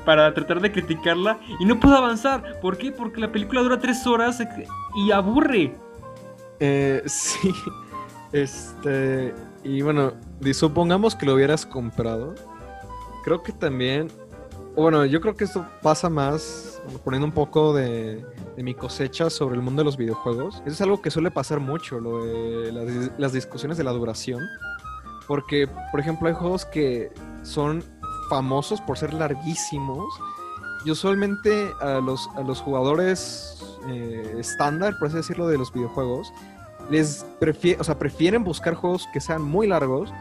para 0.05 0.33
tratar 0.33 0.61
de 0.61 0.71
criticarla 0.71 1.39
y 1.59 1.65
no 1.65 1.79
puedo 1.79 1.95
avanzar. 1.95 2.59
¿Por 2.59 2.77
qué? 2.77 2.91
Porque 2.91 3.19
la 3.21 3.31
película 3.31 3.61
dura 3.61 3.79
tres 3.79 4.05
horas 4.07 4.41
y 4.95 5.11
aburre. 5.11 5.73
Eh, 6.59 7.01
sí. 7.05 7.53
Este. 8.31 9.33
Y 9.63 9.81
bueno, 9.81 10.13
supongamos 10.53 11.15
que 11.15 11.25
lo 11.25 11.35
hubieras 11.35 11.65
comprado. 11.65 12.35
Creo 13.23 13.43
que 13.43 13.51
también. 13.51 14.09
Bueno, 14.75 15.05
yo 15.05 15.19
creo 15.19 15.35
que 15.35 15.43
esto 15.43 15.67
pasa 15.81 16.09
más 16.09 16.81
poniendo 17.03 17.27
un 17.27 17.33
poco 17.33 17.73
de, 17.73 18.25
mi 18.57 18.73
cosecha 18.73 19.29
sobre 19.29 19.55
el 19.55 19.61
mundo 19.61 19.81
de 19.81 19.85
los 19.85 19.97
videojuegos. 19.97 20.61
Eso 20.65 20.73
es 20.73 20.81
algo 20.81 21.01
que 21.01 21.11
suele 21.11 21.29
pasar 21.29 21.59
mucho, 21.59 21.99
lo 21.99 22.23
de 22.23 23.11
las, 23.17 23.33
discusiones 23.33 23.77
de 23.77 23.83
la 23.83 23.91
duración. 23.91 24.39
Porque, 25.27 25.67
por 25.91 25.99
ejemplo, 25.99 26.27
hay 26.27 26.33
juegos 26.33 26.65
que 26.65 27.11
son 27.43 27.83
famosos 28.29 28.79
por 28.81 28.97
ser 28.97 29.13
larguísimos. 29.13 30.05
Y 30.85 30.91
usualmente 30.91 31.71
a 31.81 31.99
los, 31.99 32.29
a 32.35 32.41
los 32.41 32.61
jugadores 32.61 33.61
eh, 33.89 34.35
estándar, 34.39 34.97
por 34.97 35.09
así 35.09 35.17
decirlo, 35.17 35.47
de 35.47 35.57
los 35.57 35.71
videojuegos, 35.73 36.31
les 36.89 37.25
prefieren, 37.39 37.81
o 37.81 37.83
sea, 37.83 37.99
prefieren 37.99 38.43
buscar 38.43 38.73
juegos 38.73 39.07
que 39.13 39.19
sean 39.19 39.41
muy 39.41 39.67
largos, 39.67 40.11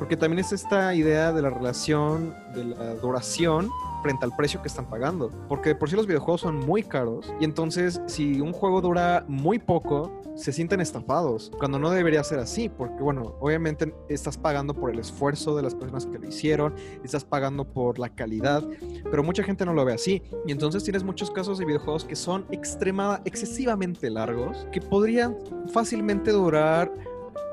porque 0.00 0.16
también 0.16 0.38
es 0.38 0.50
esta 0.50 0.94
idea 0.94 1.30
de 1.30 1.42
la 1.42 1.50
relación 1.50 2.34
de 2.54 2.64
la 2.64 2.94
duración 2.94 3.68
frente 4.02 4.24
al 4.24 4.34
precio 4.34 4.62
que 4.62 4.68
están 4.68 4.88
pagando. 4.88 5.28
Porque 5.46 5.74
por 5.74 5.90
sí 5.90 5.94
los 5.94 6.06
videojuegos 6.06 6.40
son 6.40 6.56
muy 6.56 6.82
caros 6.82 7.30
y 7.38 7.44
entonces 7.44 8.00
si 8.06 8.40
un 8.40 8.54
juego 8.54 8.80
dura 8.80 9.26
muy 9.28 9.58
poco, 9.58 10.10
se 10.36 10.52
sienten 10.52 10.80
estafados, 10.80 11.52
cuando 11.58 11.78
no 11.78 11.90
debería 11.90 12.24
ser 12.24 12.38
así, 12.38 12.70
porque 12.70 13.02
bueno, 13.02 13.36
obviamente 13.40 13.94
estás 14.08 14.38
pagando 14.38 14.72
por 14.72 14.90
el 14.90 14.98
esfuerzo 14.98 15.54
de 15.54 15.62
las 15.62 15.74
personas 15.74 16.06
que 16.06 16.18
lo 16.18 16.26
hicieron, 16.26 16.74
estás 17.04 17.24
pagando 17.24 17.70
por 17.70 17.98
la 17.98 18.08
calidad, 18.08 18.64
pero 19.10 19.22
mucha 19.22 19.42
gente 19.42 19.66
no 19.66 19.74
lo 19.74 19.84
ve 19.84 19.92
así. 19.92 20.22
Y 20.46 20.52
entonces 20.52 20.82
tienes 20.82 21.04
muchos 21.04 21.30
casos 21.30 21.58
de 21.58 21.66
videojuegos 21.66 22.06
que 22.06 22.16
son 22.16 22.46
extremada, 22.50 23.20
excesivamente 23.26 24.08
largos, 24.08 24.66
que 24.72 24.80
podrían 24.80 25.36
fácilmente 25.74 26.30
durar 26.30 26.90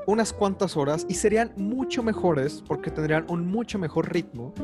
unas 0.08 0.32
cuantas 0.32 0.74
horas 0.74 1.04
y 1.06 1.14
serían 1.14 1.52
mucho 1.56 2.02
mejores 2.02 2.64
porque 2.66 2.90
tendrían 2.90 3.26
un 3.28 3.46
mucho 3.46 3.78
mejor 3.78 4.10
ritmo. 4.10 4.54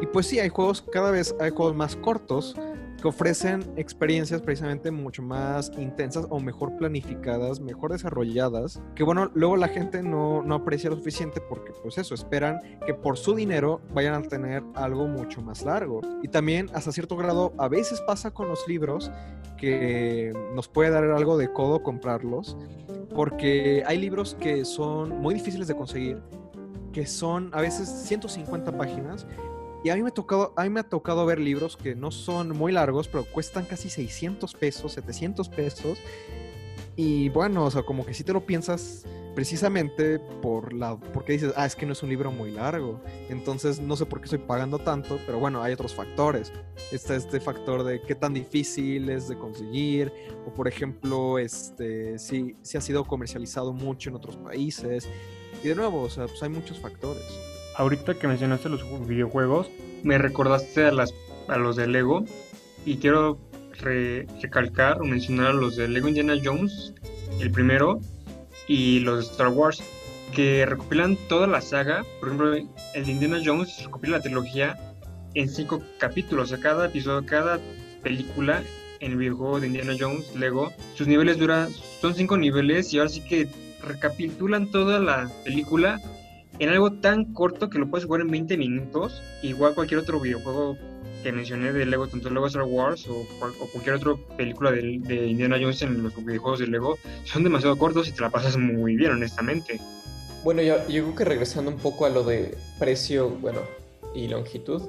Y 0.00 0.06
pues 0.06 0.26
sí, 0.26 0.40
hay 0.40 0.48
juegos, 0.48 0.82
cada 0.82 1.12
vez 1.12 1.36
hay 1.38 1.50
juegos 1.50 1.76
más 1.76 1.94
cortos 1.94 2.56
que 3.02 3.08
ofrecen 3.08 3.64
experiencias 3.76 4.40
precisamente 4.40 4.92
mucho 4.92 5.22
más 5.22 5.72
intensas 5.76 6.24
o 6.30 6.38
mejor 6.38 6.76
planificadas, 6.76 7.60
mejor 7.60 7.90
desarrolladas, 7.90 8.80
que 8.94 9.02
bueno, 9.02 9.28
luego 9.34 9.56
la 9.56 9.66
gente 9.66 10.02
no, 10.02 10.42
no 10.42 10.54
aprecia 10.54 10.88
lo 10.88 10.96
suficiente 10.96 11.40
porque 11.40 11.72
pues 11.82 11.98
eso, 11.98 12.14
esperan 12.14 12.60
que 12.86 12.94
por 12.94 13.18
su 13.18 13.34
dinero 13.34 13.80
vayan 13.92 14.14
a 14.14 14.22
tener 14.22 14.62
algo 14.74 15.08
mucho 15.08 15.42
más 15.42 15.64
largo. 15.64 16.00
Y 16.22 16.28
también 16.28 16.70
hasta 16.74 16.92
cierto 16.92 17.16
grado 17.16 17.52
a 17.58 17.68
veces 17.68 18.00
pasa 18.02 18.30
con 18.30 18.48
los 18.48 18.66
libros 18.68 19.10
que 19.58 20.32
nos 20.54 20.68
puede 20.68 20.90
dar 20.90 21.04
algo 21.04 21.36
de 21.36 21.52
codo 21.52 21.82
comprarlos, 21.82 22.56
porque 23.14 23.82
hay 23.84 23.98
libros 23.98 24.36
que 24.38 24.64
son 24.64 25.20
muy 25.20 25.34
difíciles 25.34 25.66
de 25.66 25.74
conseguir, 25.74 26.22
que 26.92 27.06
son 27.06 27.50
a 27.52 27.60
veces 27.60 27.88
150 27.88 28.76
páginas 28.76 29.26
y 29.84 29.90
a 29.90 29.96
mí, 29.96 30.02
me 30.02 30.08
ha 30.08 30.14
tocado, 30.14 30.52
a 30.56 30.62
mí 30.62 30.70
me 30.70 30.80
ha 30.80 30.88
tocado 30.88 31.26
ver 31.26 31.40
libros 31.40 31.76
que 31.76 31.94
no 31.94 32.10
son 32.10 32.50
muy 32.56 32.72
largos, 32.72 33.08
pero 33.08 33.24
cuestan 33.24 33.64
casi 33.64 33.90
600 33.90 34.54
pesos, 34.54 34.92
700 34.92 35.48
pesos. 35.48 35.98
Y 36.94 37.30
bueno, 37.30 37.64
o 37.64 37.70
sea, 37.70 37.82
como 37.82 38.04
que 38.04 38.14
si 38.14 38.22
te 38.22 38.32
lo 38.32 38.46
piensas 38.46 39.04
precisamente 39.34 40.18
por 40.18 40.72
la, 40.72 40.96
porque 40.96 41.32
dices, 41.32 41.54
ah, 41.56 41.66
es 41.66 41.74
que 41.74 41.86
no 41.86 41.94
es 41.94 42.02
un 42.02 42.10
libro 42.10 42.30
muy 42.30 42.52
largo. 42.52 43.00
Entonces 43.28 43.80
no 43.80 43.96
sé 43.96 44.06
por 44.06 44.20
qué 44.20 44.26
estoy 44.26 44.38
pagando 44.38 44.78
tanto, 44.78 45.18
pero 45.26 45.40
bueno, 45.40 45.62
hay 45.62 45.72
otros 45.72 45.94
factores. 45.94 46.52
Está 46.92 47.16
este 47.16 47.40
factor 47.40 47.82
de 47.82 48.02
qué 48.02 48.14
tan 48.14 48.34
difícil 48.34 49.08
es 49.08 49.26
de 49.28 49.36
conseguir, 49.36 50.12
o 50.46 50.52
por 50.52 50.68
ejemplo, 50.68 51.38
este, 51.38 52.18
si, 52.20 52.56
si 52.62 52.76
ha 52.76 52.80
sido 52.80 53.04
comercializado 53.04 53.72
mucho 53.72 54.10
en 54.10 54.16
otros 54.16 54.36
países. 54.36 55.08
Y 55.64 55.68
de 55.68 55.74
nuevo, 55.74 56.02
o 56.02 56.10
sea, 56.10 56.26
pues 56.26 56.42
hay 56.42 56.50
muchos 56.50 56.78
factores 56.78 57.51
ahorita 57.76 58.14
que 58.14 58.28
mencionaste 58.28 58.68
los 58.68 59.06
videojuegos, 59.06 59.70
me 60.02 60.18
recordaste 60.18 60.86
a, 60.86 60.92
las, 60.92 61.14
a 61.48 61.56
los 61.56 61.76
de 61.76 61.86
Lego 61.86 62.24
y 62.84 62.96
quiero 62.96 63.38
recalcar 63.80 65.00
o 65.00 65.04
mencionar 65.04 65.48
a 65.48 65.52
los 65.52 65.76
de 65.76 65.88
Lego 65.88 66.08
Indiana 66.08 66.34
Jones, 66.42 66.94
el 67.40 67.50
primero, 67.50 68.00
y 68.68 69.00
los 69.00 69.24
de 69.24 69.32
Star 69.32 69.48
Wars, 69.48 69.82
que 70.32 70.64
recopilan 70.66 71.16
toda 71.28 71.46
la 71.46 71.60
saga. 71.60 72.04
Por 72.20 72.28
ejemplo, 72.28 72.54
el 72.54 73.04
de 73.04 73.12
Indiana 73.12 73.40
Jones 73.44 73.84
recopila 73.84 74.18
la 74.18 74.22
trilogía 74.22 74.94
en 75.34 75.48
cinco 75.48 75.82
capítulos. 75.98 76.52
O 76.52 76.60
cada 76.60 76.86
episodio, 76.86 77.26
cada 77.26 77.60
película 78.02 78.62
en 79.00 79.12
el 79.12 79.18
videojuego 79.18 79.60
de 79.60 79.66
Indiana 79.66 79.94
Jones, 79.98 80.34
Lego, 80.36 80.72
sus 80.94 81.06
niveles 81.08 81.38
duran, 81.38 81.68
son 82.00 82.14
cinco 82.14 82.36
niveles 82.36 82.92
y 82.92 82.98
ahora 82.98 83.10
sí 83.10 83.20
que 83.20 83.48
recapitulan 83.82 84.70
toda 84.70 85.00
la 85.00 85.28
película 85.44 86.00
en 86.62 86.68
algo 86.68 86.92
tan 86.92 87.32
corto 87.32 87.68
que 87.68 87.78
lo 87.78 87.90
puedes 87.90 88.06
jugar 88.06 88.20
en 88.20 88.28
20 88.28 88.56
minutos, 88.56 89.20
igual 89.42 89.74
cualquier 89.74 89.98
otro 89.98 90.20
videojuego 90.20 90.76
que 91.24 91.32
mencioné 91.32 91.72
de 91.72 91.86
Lego, 91.86 92.06
tanto 92.06 92.30
Lego 92.30 92.46
Star 92.46 92.62
Wars 92.62 93.06
o, 93.08 93.26
cualquier 93.72 93.96
otra 93.96 94.14
película 94.36 94.70
de, 94.70 94.82
Indiana 94.82 95.56
Jones 95.60 95.82
en 95.82 96.02
los 96.02 96.14
videojuegos 96.24 96.60
de 96.60 96.68
Lego, 96.68 96.98
son 97.24 97.42
demasiado 97.42 97.76
cortos 97.76 98.08
y 98.08 98.12
te 98.12 98.20
la 98.20 98.30
pasas 98.30 98.56
muy 98.56 98.96
bien, 98.96 99.12
honestamente. 99.12 99.80
Bueno, 100.44 100.62
yo, 100.62 100.76
creo 100.86 101.14
que 101.14 101.24
regresando 101.24 101.70
un 101.70 101.78
poco 101.78 102.06
a 102.06 102.10
lo 102.10 102.22
de 102.22 102.56
precio, 102.78 103.30
bueno, 103.30 103.60
y 104.14 104.28
longitud, 104.28 104.82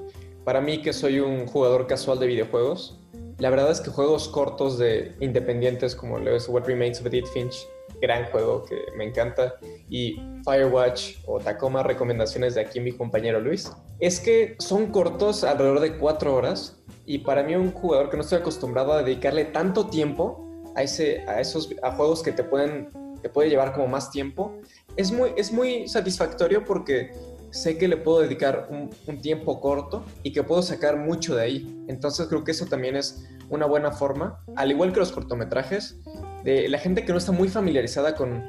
para 0.44 0.62
mí 0.62 0.82
que 0.82 0.94
soy 0.94 1.20
un 1.20 1.48
jugador 1.48 1.88
casual 1.88 2.20
de 2.20 2.28
videojuegos, 2.28 3.00
la 3.40 3.50
verdad 3.50 3.72
es 3.72 3.82
que 3.82 3.90
juegos 3.90 4.28
cortos 4.28 4.78
de 4.78 5.14
independientes 5.22 5.96
como 5.96 6.20
es 6.20 6.48
What 6.48 6.66
Remains 6.66 7.00
of 7.00 7.08
Edith 7.08 7.28
Finch 7.34 7.68
gran 8.04 8.26
juego 8.26 8.66
que 8.66 8.86
me 8.98 9.06
encanta. 9.06 9.56
Y 9.90 10.20
Firewatch 10.44 11.20
o 11.26 11.40
Tacoma, 11.40 11.84
recomendaciones 11.84 12.54
de 12.56 12.62
aquí 12.62 12.82
mi 12.82 12.92
compañero 12.92 13.40
Luis, 13.40 13.72
es 14.00 14.20
que 14.20 14.56
son 14.60 14.88
cortos 14.88 15.44
alrededor 15.46 15.80
de 15.80 15.98
cuatro 15.98 16.36
horas. 16.36 16.84
Y 17.06 17.20
para 17.20 17.44
mí 17.44 17.56
un 17.56 17.72
jugador 17.72 18.10
que 18.10 18.18
no 18.18 18.24
estoy 18.24 18.40
acostumbrado 18.40 18.92
a 18.94 19.04
dedicarle 19.04 19.46
tanto 19.46 19.88
tiempo 19.88 20.46
a, 20.76 20.84
ese, 20.84 21.22
a 21.28 21.40
esos 21.40 21.70
a 21.82 21.92
juegos 21.92 22.22
que 22.22 22.34
te 22.34 22.44
pueden 22.44 22.90
te 23.22 23.30
puede 23.30 23.50
llevar 23.50 23.72
como 23.72 23.88
más 23.88 24.12
tiempo, 24.12 24.60
es 24.98 25.14
muy, 25.14 25.32
es 25.38 25.54
muy 25.54 25.88
satisfactorio 25.88 26.66
porque 26.66 27.14
sé 27.52 27.78
que 27.78 27.88
le 27.88 27.96
puedo 27.96 28.20
dedicar 28.20 28.68
un, 28.70 28.90
un, 29.08 29.22
tiempo 29.22 29.62
corto 29.62 30.04
y 30.24 30.34
que 30.34 30.44
puedo 30.44 30.62
sacar 30.62 30.98
mucho 30.98 31.38
de 31.38 31.44
ahí. 31.44 31.86
Entonces 31.88 32.28
creo 32.28 32.44
que 32.44 32.52
eso 32.52 32.66
también 32.66 32.98
es 32.98 33.26
una 33.50 33.66
buena 33.66 33.92
forma, 33.92 34.44
al 34.58 34.72
igual 34.72 34.92
que 34.92 35.00
los 35.00 35.14
cortometrajes, 35.14 36.02
de 36.44 36.68
la 36.70 36.78
gente 36.78 37.06
que 37.06 37.12
no 37.12 37.18
está 37.18 37.32
muy 37.32 37.48
familiarizada 37.48 38.16
con, 38.16 38.44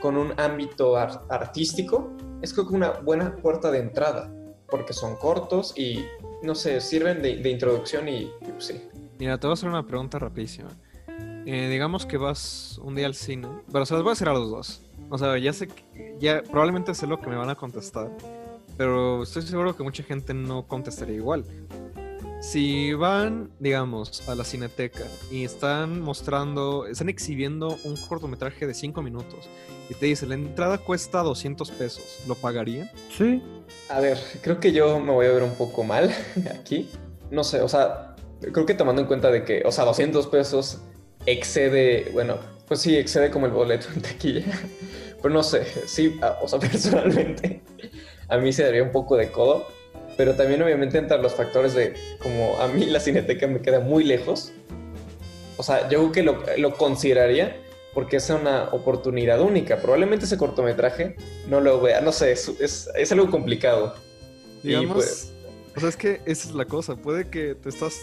con 0.00 0.16
un 0.16 0.32
ámbito 0.38 0.96
artístico, 0.96 2.12
es 2.42 2.52
creo 2.52 2.68
que 2.68 2.74
una 2.74 2.90
buena 3.00 3.36
puerta 3.36 3.70
de 3.70 3.78
entrada, 3.78 4.32
porque 4.68 4.92
son 4.92 5.16
cortos 5.16 5.74
y, 5.76 6.04
no 6.42 6.54
sé, 6.54 6.80
sirven 6.80 7.22
de, 7.22 7.50
introducción 7.50 8.08
y, 8.08 8.30
pues, 8.40 8.66
sí. 8.66 8.82
Mira, 9.18 9.38
te 9.38 9.46
voy 9.46 9.52
a 9.52 9.54
hacer 9.54 9.68
una 9.68 9.86
pregunta 9.86 10.18
rapidísima. 10.18 10.68
Eh, 11.46 11.68
digamos 11.70 12.04
que 12.04 12.18
vas 12.18 12.78
un 12.82 12.94
día 12.94 13.06
al 13.06 13.14
cine, 13.14 13.48
pero 13.72 13.86
se 13.86 13.94
las 13.94 14.02
voy 14.02 14.10
a 14.10 14.12
hacer 14.12 14.28
a 14.28 14.34
los 14.34 14.50
dos. 14.50 14.82
O 15.08 15.16
sea, 15.16 15.38
ya 15.38 15.52
sé 15.52 15.68
que, 15.68 16.16
ya 16.20 16.42
probablemente 16.42 16.94
sé 16.94 17.06
lo 17.06 17.20
que 17.20 17.28
me 17.28 17.36
van 17.36 17.48
a 17.48 17.54
contestar, 17.54 18.10
pero 18.76 19.22
estoy 19.22 19.42
seguro 19.42 19.74
que 19.74 19.82
mucha 19.82 20.02
gente 20.02 20.34
no 20.34 20.66
contestaría 20.66 21.16
igual. 21.16 21.44
Si 22.40 22.92
van, 22.94 23.50
digamos, 23.58 24.26
a 24.28 24.34
la 24.36 24.44
cineteca 24.44 25.04
y 25.30 25.44
están 25.44 26.00
mostrando, 26.00 26.86
están 26.86 27.08
exhibiendo 27.08 27.76
un 27.82 27.96
cortometraje 27.96 28.64
de 28.64 28.74
5 28.74 29.02
minutos 29.02 29.48
y 29.90 29.94
te 29.94 30.06
dice, 30.06 30.24
la 30.26 30.34
entrada 30.34 30.78
cuesta 30.78 31.22
200 31.22 31.70
pesos, 31.72 32.20
¿lo 32.28 32.36
pagarían? 32.36 32.88
Sí. 33.10 33.42
A 33.88 33.98
ver, 33.98 34.18
creo 34.40 34.60
que 34.60 34.70
yo 34.70 35.00
me 35.00 35.12
voy 35.12 35.26
a 35.26 35.32
ver 35.32 35.42
un 35.42 35.54
poco 35.56 35.82
mal 35.82 36.14
aquí. 36.58 36.88
No 37.30 37.42
sé, 37.42 37.60
o 37.60 37.68
sea, 37.68 38.14
creo 38.40 38.64
que 38.64 38.74
tomando 38.74 39.02
en 39.02 39.08
cuenta 39.08 39.32
de 39.32 39.44
que, 39.44 39.62
o 39.66 39.72
sea, 39.72 39.84
200 39.84 40.28
pesos 40.28 40.80
excede, 41.26 42.08
bueno, 42.12 42.36
pues 42.68 42.80
sí, 42.80 42.96
excede 42.96 43.30
como 43.30 43.46
el 43.46 43.52
boleto 43.52 43.88
en 43.94 44.00
taquilla. 44.00 44.44
Pero 45.20 45.34
no 45.34 45.42
sé, 45.42 45.64
sí, 45.86 46.20
o 46.40 46.46
sea, 46.46 46.58
personalmente 46.60 47.62
a 48.28 48.36
mí 48.36 48.52
se 48.52 48.62
daría 48.62 48.82
un 48.82 48.92
poco 48.92 49.16
de 49.16 49.30
codo, 49.30 49.66
pero 50.18 50.34
también 50.34 50.60
obviamente 50.60 50.98
entran 50.98 51.22
los 51.22 51.32
factores 51.32 51.74
de 51.74 51.94
como 52.18 52.58
a 52.60 52.66
mí 52.66 52.84
la 52.86 52.98
cineteca 52.98 53.46
me 53.46 53.62
queda 53.62 53.78
muy 53.78 54.02
lejos. 54.02 54.52
O 55.56 55.62
sea, 55.62 55.88
yo 55.88 56.00
creo 56.00 56.12
que 56.12 56.22
lo, 56.24 56.42
lo 56.58 56.74
consideraría 56.76 57.56
porque 57.94 58.16
es 58.16 58.28
una 58.28 58.64
oportunidad 58.72 59.40
única. 59.40 59.80
Probablemente 59.80 60.24
ese 60.24 60.36
cortometraje 60.36 61.14
no 61.46 61.60
lo 61.60 61.80
vea, 61.80 62.00
no 62.00 62.10
sé, 62.10 62.32
es, 62.32 62.48
es, 62.60 62.90
es 62.96 63.12
algo 63.12 63.30
complicado. 63.30 63.94
Digamos, 64.64 64.96
pues, 64.96 65.32
o 65.76 65.80
sea, 65.80 65.88
es 65.88 65.96
que 65.96 66.20
esa 66.26 66.48
es 66.48 66.54
la 66.54 66.64
cosa, 66.64 66.96
puede 66.96 67.30
que 67.30 67.54
te 67.54 67.68
estás 67.68 68.00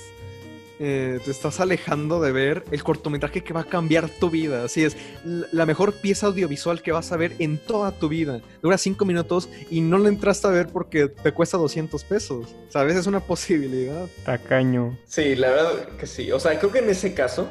eh, 0.79 1.19
te 1.23 1.31
estás 1.31 1.59
alejando 1.59 2.21
de 2.21 2.31
ver 2.31 2.63
el 2.71 2.83
cortometraje 2.83 3.43
que 3.43 3.53
va 3.53 3.61
a 3.61 3.65
cambiar 3.65 4.09
tu 4.09 4.29
vida. 4.29 4.65
Así 4.65 4.83
es, 4.83 4.97
la 5.23 5.65
mejor 5.65 5.93
pieza 5.93 6.27
audiovisual 6.27 6.81
que 6.81 6.91
vas 6.91 7.11
a 7.11 7.17
ver 7.17 7.33
en 7.39 7.57
toda 7.57 7.91
tu 7.91 8.09
vida. 8.09 8.41
Dura 8.61 8.77
cinco 8.77 9.05
minutos 9.05 9.49
y 9.69 9.81
no 9.81 9.97
lo 9.97 10.09
entraste 10.09 10.47
a 10.47 10.51
ver 10.51 10.67
porque 10.67 11.07
te 11.07 11.31
cuesta 11.31 11.57
200 11.57 12.03
pesos. 12.03 12.55
¿Sabes? 12.69 12.95
Es 12.95 13.07
una 13.07 13.19
posibilidad. 13.19 14.07
Tacaño. 14.25 14.97
Sí, 15.05 15.35
la 15.35 15.49
verdad 15.49 15.87
que 15.97 16.07
sí. 16.07 16.31
O 16.31 16.39
sea, 16.39 16.57
creo 16.59 16.71
que 16.71 16.79
en 16.79 16.89
ese 16.89 17.13
caso, 17.13 17.47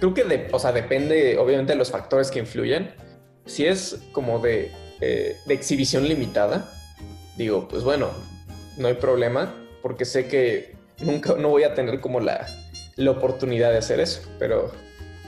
creo 0.00 0.14
que, 0.14 0.24
de, 0.24 0.48
o 0.52 0.58
sea, 0.58 0.72
depende 0.72 1.36
obviamente 1.38 1.72
de 1.72 1.78
los 1.78 1.90
factores 1.90 2.30
que 2.30 2.38
influyen. 2.38 2.94
Si 3.44 3.66
es 3.66 4.00
como 4.12 4.38
de, 4.38 4.72
eh, 5.00 5.36
de 5.44 5.54
exhibición 5.54 6.08
limitada, 6.08 6.72
digo, 7.36 7.68
pues 7.68 7.84
bueno, 7.84 8.10
no 8.76 8.88
hay 8.88 8.94
problema 8.94 9.54
porque 9.82 10.04
sé 10.04 10.26
que 10.26 10.75
nunca 11.00 11.34
no 11.38 11.48
voy 11.48 11.64
a 11.64 11.74
tener 11.74 12.00
como 12.00 12.20
la, 12.20 12.46
la 12.96 13.10
oportunidad 13.10 13.70
de 13.70 13.78
hacer 13.78 14.00
eso. 14.00 14.28
Pero 14.38 14.70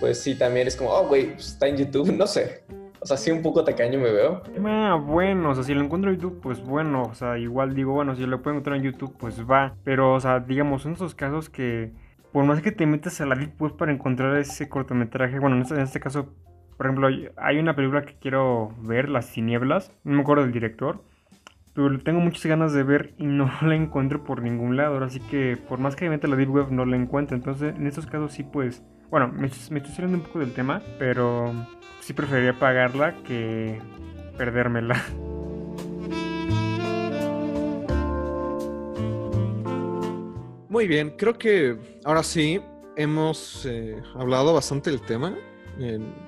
pues 0.00 0.20
sí, 0.20 0.36
también 0.36 0.66
es 0.66 0.76
como, 0.76 0.90
oh, 0.90 1.06
güey, 1.06 1.34
pues, 1.34 1.48
está 1.48 1.66
en 1.66 1.76
YouTube, 1.76 2.12
no 2.16 2.26
sé. 2.26 2.62
O 3.00 3.06
sea, 3.06 3.16
sí 3.16 3.30
un 3.30 3.42
poco 3.42 3.64
tacaño 3.64 3.98
me 3.98 4.10
veo. 4.10 4.42
Ah, 4.66 5.00
bueno, 5.00 5.50
o 5.50 5.54
sea, 5.54 5.62
si 5.62 5.72
lo 5.72 5.82
encuentro 5.82 6.10
en 6.10 6.16
YouTube, 6.16 6.40
pues 6.40 6.60
bueno, 6.60 7.04
o 7.04 7.14
sea, 7.14 7.38
igual 7.38 7.74
digo, 7.74 7.92
bueno, 7.92 8.16
si 8.16 8.26
lo 8.26 8.42
puedo 8.42 8.56
encontrar 8.56 8.76
en 8.76 8.82
YouTube, 8.82 9.16
pues 9.16 9.48
va. 9.48 9.76
Pero, 9.84 10.14
o 10.14 10.20
sea, 10.20 10.40
digamos, 10.40 10.84
en 10.84 10.94
esos 10.94 11.14
casos 11.14 11.48
que, 11.48 11.92
por 12.32 12.44
más 12.44 12.60
que 12.60 12.72
te 12.72 12.86
metas 12.86 13.20
a 13.20 13.26
la 13.26 13.36
Deep 13.36 13.60
Web 13.60 13.76
para 13.76 13.92
encontrar 13.92 14.36
ese 14.36 14.68
cortometraje, 14.68 15.38
bueno, 15.38 15.56
en 15.56 15.62
este, 15.62 15.74
en 15.74 15.82
este 15.82 16.00
caso, 16.00 16.34
por 16.76 16.86
ejemplo, 16.86 17.08
hay 17.36 17.58
una 17.58 17.76
película 17.76 18.02
que 18.02 18.16
quiero 18.20 18.74
ver, 18.80 19.08
Las 19.08 19.30
Tinieblas, 19.30 19.92
no 20.02 20.16
me 20.16 20.22
acuerdo 20.22 20.42
del 20.42 20.52
director, 20.52 21.00
tengo 22.02 22.20
muchas 22.20 22.44
ganas 22.46 22.72
de 22.72 22.82
ver 22.82 23.14
y 23.18 23.26
no 23.26 23.48
la 23.62 23.76
encuentro 23.76 24.24
por 24.24 24.42
ningún 24.42 24.76
lado. 24.76 25.02
Así 25.04 25.20
que 25.20 25.56
por 25.56 25.78
más 25.78 25.94
que 25.96 26.04
me 26.06 26.10
meta 26.10 26.26
la 26.28 26.36
Deep 26.36 26.50
Web 26.50 26.70
no 26.70 26.84
la 26.84 26.96
encuentro. 26.96 27.36
Entonces 27.36 27.74
en 27.76 27.86
estos 27.86 28.06
casos 28.06 28.32
sí 28.32 28.42
pues... 28.42 28.82
Bueno, 29.10 29.28
me, 29.28 29.46
estoy 29.46 29.70
saliendo 29.70 30.18
un 30.18 30.24
poco 30.24 30.40
del 30.40 30.52
tema, 30.52 30.82
pero 30.98 31.54
sí 32.00 32.12
preferiría 32.12 32.58
pagarla 32.58 33.14
que 33.22 33.80
perdérmela. 34.36 35.02
Muy 40.68 40.86
bien, 40.86 41.14
creo 41.16 41.38
que 41.38 41.78
ahora 42.04 42.22
sí 42.22 42.60
hemos 42.96 43.64
eh, 43.64 43.96
hablado 44.14 44.52
bastante 44.52 44.90
del 44.90 45.00
tema. 45.00 45.34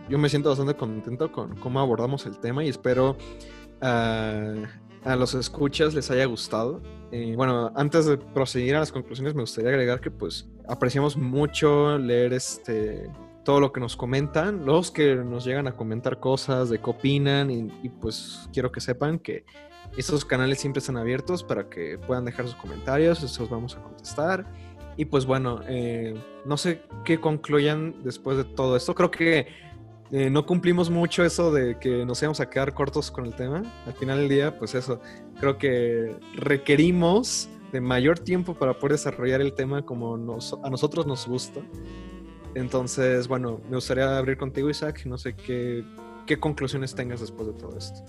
yo 0.09 0.17
me 0.17 0.31
siento 0.31 0.49
bastante 0.49 0.75
contento 0.75 1.31
con 1.31 1.57
cómo 1.57 1.81
abordamos 1.81 2.25
el 2.25 2.39
tema 2.39 2.65
y 2.65 2.71
espero 2.71 3.19
uh, 3.83 4.65
a 5.05 5.17
los 5.17 5.35
escuchas 5.35 5.95
les 5.95 6.11
haya 6.11 6.25
gustado. 6.27 6.81
Y 7.13 7.35
bueno, 7.35 7.73
antes 7.75 8.07
de 8.07 8.19
proseguir 8.19 8.77
a 8.77 8.81
las 8.81 8.93
conclusiones, 8.93 9.35
me 9.35 9.43
gustaría 9.43 9.71
agregar 9.71 10.01
que 10.01 10.11
pues 10.11 10.49
apreciamos 10.69 11.17
mucho 11.17 11.99
leer 11.99 12.33
este 12.33 13.11
todo 13.45 13.59
lo 13.59 13.73
que 13.73 13.81
nos 13.81 13.97
comentan, 13.97 14.67
los 14.67 14.91
que 14.91 15.17
nos 15.17 15.45
llegan 15.45 15.67
a 15.67 15.75
comentar 15.75 16.21
cosas, 16.21 16.69
de 16.69 16.79
qué 16.79 16.91
opinan, 16.91 17.51
y, 17.51 17.89
pues 17.89 18.49
quiero 18.53 18.71
que 18.71 18.81
sepan 18.81 19.19
que 19.19 19.45
estos 19.97 20.25
canales 20.25 20.61
siempre 20.61 20.79
están 20.81 20.97
abiertos 20.97 21.43
para 21.43 21.69
que 21.69 21.99
puedan 21.99 22.25
dejar 22.25 22.47
sus 22.47 22.55
comentarios, 22.55 23.23
esos 23.23 23.49
vamos 23.49 23.77
a 23.77 23.83
contestar. 23.83 24.47
Y 24.97 25.07
pues 25.07 25.25
bueno, 25.25 25.63
eh, 25.67 26.15
no 26.45 26.57
sé 26.57 26.83
qué 27.05 27.19
concluyan 27.19 28.03
después 28.05 28.37
de 28.37 28.45
todo 28.45 28.77
esto. 28.77 28.95
Creo 28.95 29.11
que 29.11 29.47
eh, 30.13 30.29
no 30.29 30.45
cumplimos 30.45 30.91
mucho 30.91 31.25
eso 31.25 31.53
de 31.53 31.79
que 31.79 32.05
nos 32.05 32.21
íbamos 32.21 32.41
a 32.41 32.51
quedar 32.51 32.75
cortos 32.75 33.11
con 33.11 33.27
el 33.27 33.35
tema. 33.35 33.63
Al 33.87 33.95
final 33.95 34.19
del 34.19 34.29
día, 34.29 34.59
pues 34.59 34.75
eso, 34.75 35.01
creo 35.39 35.57
que 35.57 36.17
requerimos 36.35 37.49
de 37.73 37.81
mayor 37.81 38.19
tiempo 38.19 38.55
para 38.55 38.75
poder 38.75 38.93
desarrollar 38.93 39.41
el 39.41 39.55
tema 39.55 39.83
como 39.83 40.17
nos, 40.17 40.59
a 40.65 40.69
nosotros 40.69 41.07
nos 41.07 41.29
gusta. 41.29 41.61
Entonces, 42.57 43.29
bueno, 43.29 43.61
me 43.69 43.77
gustaría 43.77 44.19
abrir 44.19 44.37
contigo, 44.37 44.69
Isaac. 44.69 45.03
No 45.07 45.17
sé 45.17 45.37
qué, 45.37 45.85
qué 46.27 46.41
conclusiones 46.41 46.95
tengas 46.95 47.21
después 47.21 47.47
de 47.47 47.55
todo 47.55 47.79
esto. 47.79 48.05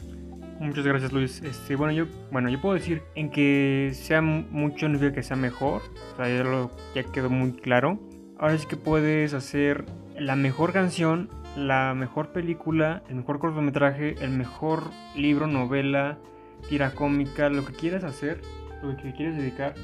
Muchas 0.59 0.85
gracias, 0.85 1.11
Luis. 1.11 1.41
Este, 1.43 1.75
bueno, 1.75 1.93
yo, 1.93 2.05
bueno, 2.31 2.49
yo 2.49 2.59
puedo 2.59 2.73
decir 2.73 3.03
en 3.13 3.29
que 3.29 3.91
sea 3.93 4.21
mucho 4.21 4.89
nivel 4.89 5.13
que 5.13 5.21
sea 5.21 5.37
mejor. 5.37 5.83
O 6.13 6.17
sea, 6.17 6.27
ya, 6.27 6.43
lo, 6.43 6.71
ya 6.95 7.03
quedó 7.03 7.29
muy 7.29 7.51
claro. 7.53 7.99
Ahora 8.39 8.57
sí 8.57 8.65
que 8.65 8.77
puedes 8.77 9.35
hacer 9.35 9.85
la 10.17 10.35
mejor 10.35 10.73
canción 10.73 11.29
la 11.55 11.93
mejor 11.93 12.29
película, 12.29 13.03
el 13.09 13.15
mejor 13.15 13.39
cortometraje, 13.39 14.15
el 14.23 14.31
mejor 14.31 14.83
libro, 15.15 15.47
novela, 15.47 16.17
tira 16.69 16.91
cómica, 16.91 17.49
lo 17.49 17.65
que 17.65 17.73
quieras 17.73 18.03
hacer, 18.03 18.41
lo 18.81 18.95
que 18.95 19.13
quieres 19.13 19.37
dedicar. 19.37 19.75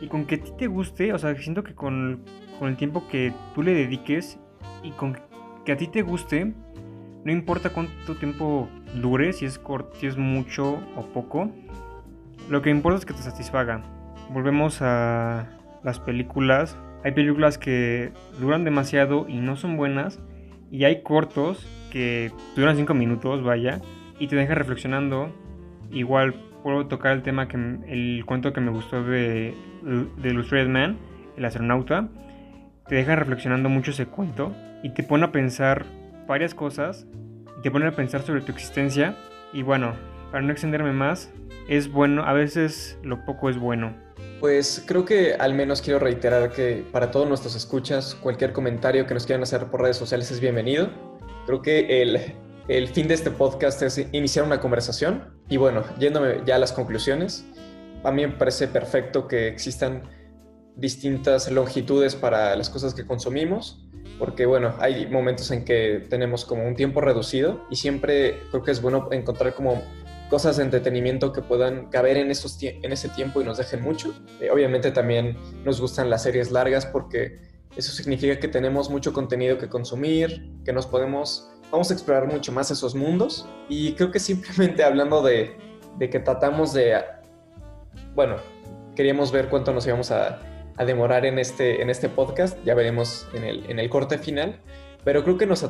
Y 0.00 0.08
con 0.08 0.26
que 0.26 0.36
a 0.36 0.42
ti 0.42 0.50
te 0.58 0.66
guste, 0.66 1.12
o 1.12 1.18
sea, 1.18 1.34
siento 1.36 1.62
que 1.62 1.74
con, 1.74 2.24
el 2.60 2.76
tiempo 2.76 3.06
que 3.08 3.32
tú 3.54 3.62
le 3.62 3.74
dediques 3.74 4.38
y 4.82 4.90
con 4.92 5.16
que 5.64 5.72
a 5.72 5.76
ti 5.76 5.86
te 5.86 6.02
guste, 6.02 6.54
no 7.24 7.32
importa 7.32 7.70
cuánto 7.70 8.16
tiempo 8.16 8.68
dure, 9.00 9.32
si 9.32 9.44
es, 9.44 9.58
corto, 9.58 9.96
si 9.96 10.06
es 10.06 10.16
mucho 10.16 10.78
o 10.96 11.06
poco, 11.12 11.50
lo 12.48 12.62
que 12.62 12.70
importa 12.70 12.98
es 12.98 13.06
que 13.06 13.14
te 13.14 13.22
satisfaga. 13.22 13.82
Volvemos 14.30 14.82
a 14.82 15.48
las 15.82 16.00
películas. 16.00 16.76
Hay 17.04 17.12
películas 17.12 17.58
que 17.58 18.12
duran 18.40 18.64
demasiado 18.64 19.26
y 19.28 19.38
no 19.38 19.56
son 19.56 19.76
buenas 19.76 20.20
y 20.70 20.84
hay 20.84 21.02
cortos 21.02 21.66
que 21.90 22.32
duran 22.56 22.76
5 22.76 22.92
minutos, 22.94 23.42
vaya, 23.42 23.80
y 24.18 24.28
te 24.28 24.36
dejan 24.36 24.56
reflexionando. 24.56 25.32
Igual 25.90 26.34
puedo 26.62 26.86
tocar 26.86 27.12
el 27.12 27.22
tema 27.22 27.48
que 27.48 27.56
el 27.56 28.24
cuento 28.26 28.52
que 28.52 28.60
me 28.60 28.70
gustó 28.70 29.02
de, 29.04 29.54
de 29.82 30.28
Illustrated 30.28 30.68
Man, 30.68 30.98
el 31.36 31.44
astronauta. 31.44 32.08
Te 32.88 32.96
deja 32.96 33.16
reflexionando 33.16 33.68
mucho 33.68 33.92
ese 33.92 34.06
cuento 34.06 34.54
y 34.82 34.90
te 34.90 35.02
pone 35.02 35.24
a 35.24 35.32
pensar 35.32 35.86
varias 36.26 36.54
cosas. 36.54 37.06
Y 37.58 37.62
te 37.62 37.70
pone 37.70 37.86
a 37.86 37.92
pensar 37.92 38.22
sobre 38.22 38.40
tu 38.40 38.52
existencia. 38.52 39.16
Y 39.52 39.62
bueno, 39.62 39.94
para 40.30 40.42
no 40.42 40.52
extenderme 40.52 40.92
más, 40.92 41.32
es 41.68 41.90
bueno, 41.90 42.24
a 42.24 42.32
veces 42.32 42.98
lo 43.02 43.24
poco 43.24 43.48
es 43.48 43.56
bueno. 43.56 44.03
Pues 44.44 44.82
creo 44.84 45.06
que 45.06 45.32
al 45.32 45.54
menos 45.54 45.80
quiero 45.80 45.98
reiterar 45.98 46.52
que 46.52 46.84
para 46.92 47.10
todos 47.10 47.26
nuestros 47.26 47.54
escuchas, 47.56 48.14
cualquier 48.14 48.52
comentario 48.52 49.06
que 49.06 49.14
nos 49.14 49.24
quieran 49.24 49.42
hacer 49.42 49.70
por 49.70 49.80
redes 49.80 49.96
sociales 49.96 50.30
es 50.30 50.38
bienvenido. 50.38 50.90
Creo 51.46 51.62
que 51.62 52.02
el, 52.02 52.34
el 52.68 52.88
fin 52.88 53.08
de 53.08 53.14
este 53.14 53.30
podcast 53.30 53.80
es 53.80 54.06
iniciar 54.12 54.44
una 54.44 54.60
conversación. 54.60 55.32
Y 55.48 55.56
bueno, 55.56 55.82
yéndome 55.98 56.42
ya 56.44 56.56
a 56.56 56.58
las 56.58 56.72
conclusiones, 56.72 57.46
a 58.02 58.12
mí 58.12 58.26
me 58.26 58.34
parece 58.34 58.68
perfecto 58.68 59.28
que 59.28 59.48
existan 59.48 60.02
distintas 60.76 61.50
longitudes 61.50 62.14
para 62.14 62.54
las 62.54 62.68
cosas 62.68 62.92
que 62.92 63.06
consumimos, 63.06 63.88
porque 64.18 64.44
bueno, 64.44 64.74
hay 64.78 65.06
momentos 65.06 65.50
en 65.52 65.64
que 65.64 66.04
tenemos 66.10 66.44
como 66.44 66.68
un 66.68 66.76
tiempo 66.76 67.00
reducido 67.00 67.64
y 67.70 67.76
siempre 67.76 68.42
creo 68.50 68.62
que 68.62 68.72
es 68.72 68.82
bueno 68.82 69.08
encontrar 69.10 69.54
como 69.54 69.82
cosas 70.28 70.56
de 70.56 70.64
entretenimiento 70.64 71.32
que 71.32 71.42
puedan 71.42 71.86
caber 71.90 72.16
en, 72.16 72.30
esos 72.30 72.58
en 72.62 72.92
ese 72.92 73.08
tiempo 73.10 73.40
y 73.40 73.44
nos 73.44 73.58
dejen 73.58 73.82
mucho. 73.82 74.14
Eh, 74.40 74.50
obviamente 74.50 74.90
también 74.90 75.36
nos 75.64 75.80
gustan 75.80 76.10
las 76.10 76.22
series 76.22 76.50
largas 76.50 76.86
porque 76.86 77.38
eso 77.76 77.92
significa 77.92 78.38
que 78.38 78.48
tenemos 78.48 78.90
mucho 78.90 79.12
contenido 79.12 79.58
que 79.58 79.68
consumir, 79.68 80.50
que 80.64 80.72
nos 80.72 80.86
podemos, 80.86 81.50
vamos 81.70 81.90
a 81.90 81.94
explorar 81.94 82.26
mucho 82.26 82.52
más 82.52 82.70
esos 82.70 82.94
mundos. 82.94 83.48
Y 83.68 83.92
creo 83.94 84.10
que 84.10 84.20
simplemente 84.20 84.82
hablando 84.84 85.22
de, 85.22 85.56
de 85.98 86.10
que 86.10 86.20
tratamos 86.20 86.72
de, 86.72 87.00
bueno, 88.14 88.36
queríamos 88.94 89.32
ver 89.32 89.48
cuánto 89.48 89.72
nos 89.72 89.86
íbamos 89.86 90.10
a, 90.10 90.40
a, 90.76 90.84
demorar 90.84 91.26
en 91.26 91.38
este, 91.38 91.82
en 91.82 91.90
este 91.90 92.08
podcast, 92.08 92.58
ya 92.64 92.74
veremos 92.74 93.26
en 93.34 93.44
el, 93.44 93.70
en 93.70 93.78
el 93.78 93.88
corte 93.90 94.18
final, 94.18 94.60
pero 95.04 95.22
creo 95.24 95.36
que 95.36 95.46
nos, 95.46 95.68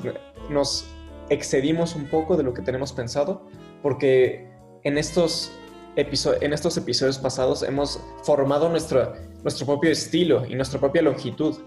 nos 0.50 0.86
excedimos 1.30 1.96
un 1.96 2.06
poco 2.06 2.36
de 2.36 2.42
lo 2.42 2.52
que 2.52 2.62
tenemos 2.62 2.92
pensado 2.92 3.46
porque 3.84 4.48
en 4.82 4.96
estos, 4.96 5.52
en 5.94 6.52
estos 6.54 6.76
episodios 6.78 7.18
pasados 7.18 7.62
hemos 7.62 8.00
formado 8.22 8.70
nuestro, 8.70 9.12
nuestro 9.42 9.66
propio 9.66 9.90
estilo 9.90 10.46
y 10.46 10.54
nuestra 10.54 10.80
propia 10.80 11.02
longitud. 11.02 11.58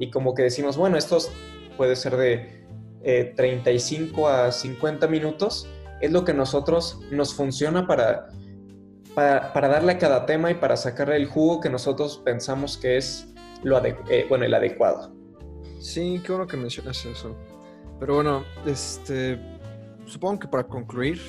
Y 0.00 0.10
como 0.10 0.34
que 0.34 0.42
decimos, 0.42 0.76
bueno, 0.76 0.98
estos 0.98 1.30
puede 1.76 1.94
ser 1.94 2.16
de 2.16 3.32
35 3.36 4.20
eh, 4.20 4.32
a 4.32 4.50
50 4.50 5.06
minutos, 5.06 5.68
es 6.00 6.10
lo 6.10 6.24
que 6.24 6.34
nosotros 6.34 6.98
nos 7.12 7.34
funciona 7.34 7.86
para, 7.86 8.30
para, 9.14 9.68
darle 9.68 9.92
a 9.92 9.98
cada 9.98 10.26
tema 10.26 10.50
y 10.50 10.54
para 10.54 10.76
sacarle 10.76 11.14
el 11.14 11.26
jugo 11.26 11.60
que 11.60 11.70
nosotros 11.70 12.20
pensamos 12.24 12.78
que 12.78 12.96
es 12.96 13.32
lo 13.62 13.80
eh, 13.84 14.26
bueno, 14.28 14.44
el 14.44 14.54
adecuado. 14.54 15.14
Sí, 15.78 16.20
qué 16.26 16.32
bueno 16.32 16.48
que 16.48 16.56
mencionas 16.56 17.04
eso. 17.04 17.36
Pero 18.00 18.16
bueno, 18.16 18.44
este, 18.66 19.38
supongo 20.06 20.40
que 20.40 20.48
para 20.48 20.64
concluir, 20.64 21.20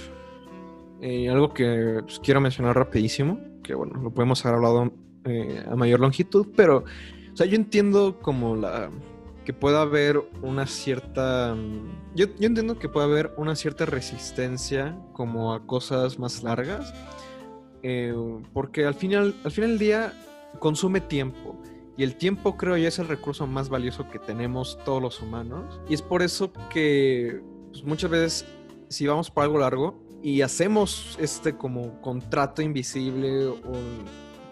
eh, 1.02 1.30
algo 1.30 1.54
que 1.54 2.00
pues, 2.04 2.20
quiero 2.20 2.40
mencionar 2.40 2.76
rapidísimo, 2.76 3.40
que 3.64 3.74
bueno, 3.74 4.00
lo 4.02 4.12
podemos 4.12 4.46
haber 4.46 4.58
hablado 4.58 4.94
eh, 5.26 5.64
a 5.70 5.76
mayor 5.76 6.00
longitud, 6.00 6.48
pero, 6.56 6.86
o 7.34 7.36
sea, 7.36 7.48
yo 7.48 7.56
entiendo 7.56 8.20
como 8.22 8.56
la 8.56 8.90
que 9.44 9.54
pueda 9.54 9.82
haber 9.82 10.22
una 10.44 10.68
cierta... 10.68 11.56
mm, 11.56 12.16
Yo, 12.16 12.28
yo 12.38 12.48
entiendo 12.48 12.78
que 12.78 12.88
puede 12.88 13.08
haber 13.08 13.34
una 13.38 13.56
cierta 13.56 13.86
resistencia 13.86 14.96
como 15.14 15.54
a 15.54 15.66
cosas 15.66 16.20
más 16.20 16.44
largas, 16.44 16.94
eh, 17.82 18.14
porque 18.54 18.86
al 18.86 18.94
final, 18.94 19.36
al 19.44 19.52
final 19.52 19.72
del 19.72 19.80
día 19.80 20.14
consume 20.60 21.02
tiempo. 21.02 21.60
Y 21.98 22.04
el 22.04 22.16
tiempo 22.16 22.58
creo 22.58 22.78
yo 22.78 22.88
es 22.88 23.00
el 23.00 23.08
recurso 23.08 23.48
más 23.48 23.70
valioso 23.70 24.10
que 24.10 24.20
tenemos 24.20 24.78
todos 24.86 25.02
los 25.02 25.22
humanos. 25.22 25.82
Y 25.90 25.96
es 25.96 26.02
por 26.02 26.22
eso 26.22 26.52
que 26.70 27.42
pues, 27.72 27.84
muchas 27.84 28.10
veces 28.12 28.46
si 28.88 29.08
vamos 29.08 29.32
por 29.32 29.44
algo 29.44 29.58
largo 29.58 30.11
y 30.24 30.42
hacemos 30.42 31.18
este 31.20 31.56
como 31.56 32.00
contrato 32.02 32.62
invisible 32.62 33.48
o 33.48 33.60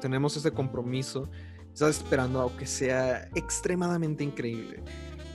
tenemos 0.02 0.36
este 0.38 0.52
compromiso, 0.52 1.30
estás 1.74 1.98
esperando 1.98 2.42
a 2.42 2.58
que 2.58 2.66
sea 2.66 3.30
extremadamente 3.36 4.24
increíble. 4.24 4.82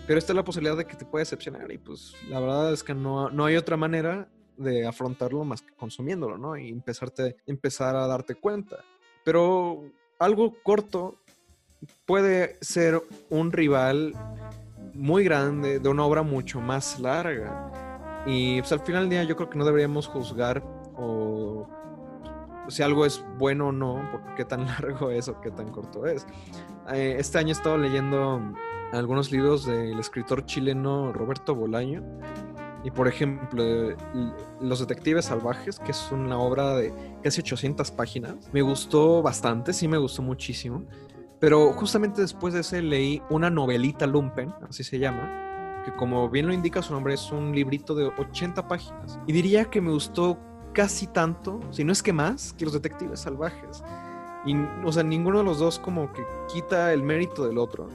Pero 0.07 0.19
esta 0.19 0.33
es 0.33 0.37
la 0.37 0.45
posibilidad 0.45 0.77
de 0.77 0.87
que 0.87 0.97
te 0.97 1.05
pueda 1.05 1.23
decepcionar 1.23 1.71
y 1.73 1.79
pues 1.79 2.15
la 2.29 2.41
verdad 2.41 2.73
es 2.73 2.83
que 2.83 2.95
no, 2.95 3.31
no 3.31 3.45
hay 3.45 3.57
otra 3.57 3.77
manera 3.77 4.29
de 4.57 4.87
afrontarlo 4.87 5.45
más 5.45 5.63
que 5.63 5.75
consumiéndolo, 5.75 6.39
¿no? 6.39 6.57
Y 6.57 6.69
empezarte, 6.69 7.37
empezar 7.47 7.97
a 7.97 8.07
darte 8.07 8.35
cuenta. 8.35 8.85
Pero 9.25 9.85
algo 10.19 10.55
corto 10.63 11.21
puede 12.07 12.59
ser 12.61 13.03
un 13.31 13.53
rival 13.53 14.13
muy 14.95 15.25
grande 15.25 15.79
de 15.79 15.89
una 15.89 16.05
obra 16.05 16.23
mucho 16.23 16.61
más 16.61 17.01
larga. 17.01 17.94
Y 18.27 18.61
pues 18.61 18.73
al 18.73 18.81
final 18.81 19.03
del 19.03 19.11
día 19.11 19.25
yo 19.25 19.37
creo 19.37 19.51
que 19.51 19.59
no 19.59 19.65
deberíamos 19.65 20.07
juzgar 20.07 20.63
o 20.97 21.69
si 22.69 22.83
algo 22.83 23.05
es 23.05 23.25
bueno 23.39 23.69
o 23.69 23.73
no, 23.73 24.09
por 24.11 24.35
qué 24.35 24.45
tan 24.45 24.67
largo 24.81 25.11
es 25.11 25.29
o 25.29 25.41
qué 25.41 25.51
tan 25.51 25.71
corto 25.71 26.07
es. 26.07 26.27
Eh, 26.93 27.17
este 27.19 27.39
año 27.39 27.49
he 27.49 27.53
estado 27.53 27.79
leyendo 27.79 28.41
algunos 28.93 29.31
libros 29.33 29.67
del 29.67 29.99
escritor 29.99 30.45
chileno 30.47 31.13
Roberto 31.13 31.55
Bolaño. 31.55 32.03
Y 32.85 32.91
por 32.91 33.09
ejemplo, 33.09 33.63
eh, 33.63 33.97
Los 34.61 34.81
Detectives 34.81 35.27
Salvajes, 35.27 35.79
que 35.79 35.93
es 35.93 36.13
una 36.13 36.39
obra 36.39 36.75
de 36.77 36.93
casi 37.23 37.41
800 37.41 37.91
páginas, 37.93 38.35
me 38.53 38.61
gustó 38.61 39.23
bastante, 39.23 39.73
sí 39.73 39.89
me 39.89 39.97
gustó 39.97 40.21
muchísimo. 40.21 40.85
Pero 41.41 41.73
justamente 41.73 42.21
después 42.21 42.53
de 42.53 42.61
ese 42.61 42.83
leí 42.83 43.23
una 43.31 43.49
novelita 43.49 44.07
Lumpen, 44.07 44.55
así 44.69 44.85
se 44.85 44.99
llama, 44.99 45.54
que 45.85 45.93
como 45.93 46.29
bien 46.29 46.47
lo 46.47 46.53
indica 46.53 46.83
su 46.83 46.93
nombre 46.93 47.15
es 47.15 47.31
un 47.31 47.53
librito 47.53 47.95
de 47.95 48.07
80 48.07 48.67
páginas. 48.67 49.19
Y 49.27 49.33
diría 49.33 49.67
que 49.67 49.81
me 49.81 49.91
gustó 49.91 50.39
casi 50.73 51.07
tanto, 51.07 51.61
si 51.71 51.85
no 51.85 51.93
es 51.93 52.03
que 52.03 52.13
más, 52.13 52.53
que 52.53 52.65
Los 52.65 52.75
Detectives 52.75 53.21
Salvajes. 53.21 53.83
Y, 54.45 54.55
o 54.85 54.93
sea, 54.93 55.03
ninguno 55.03 55.39
de 55.39 55.45
los 55.45 55.59
dos 55.59 55.79
como 55.79 56.13
que 56.13 56.25
quita 56.53 56.93
el 56.93 57.03
mérito 57.03 57.47
del 57.47 57.59
otro. 57.59 57.89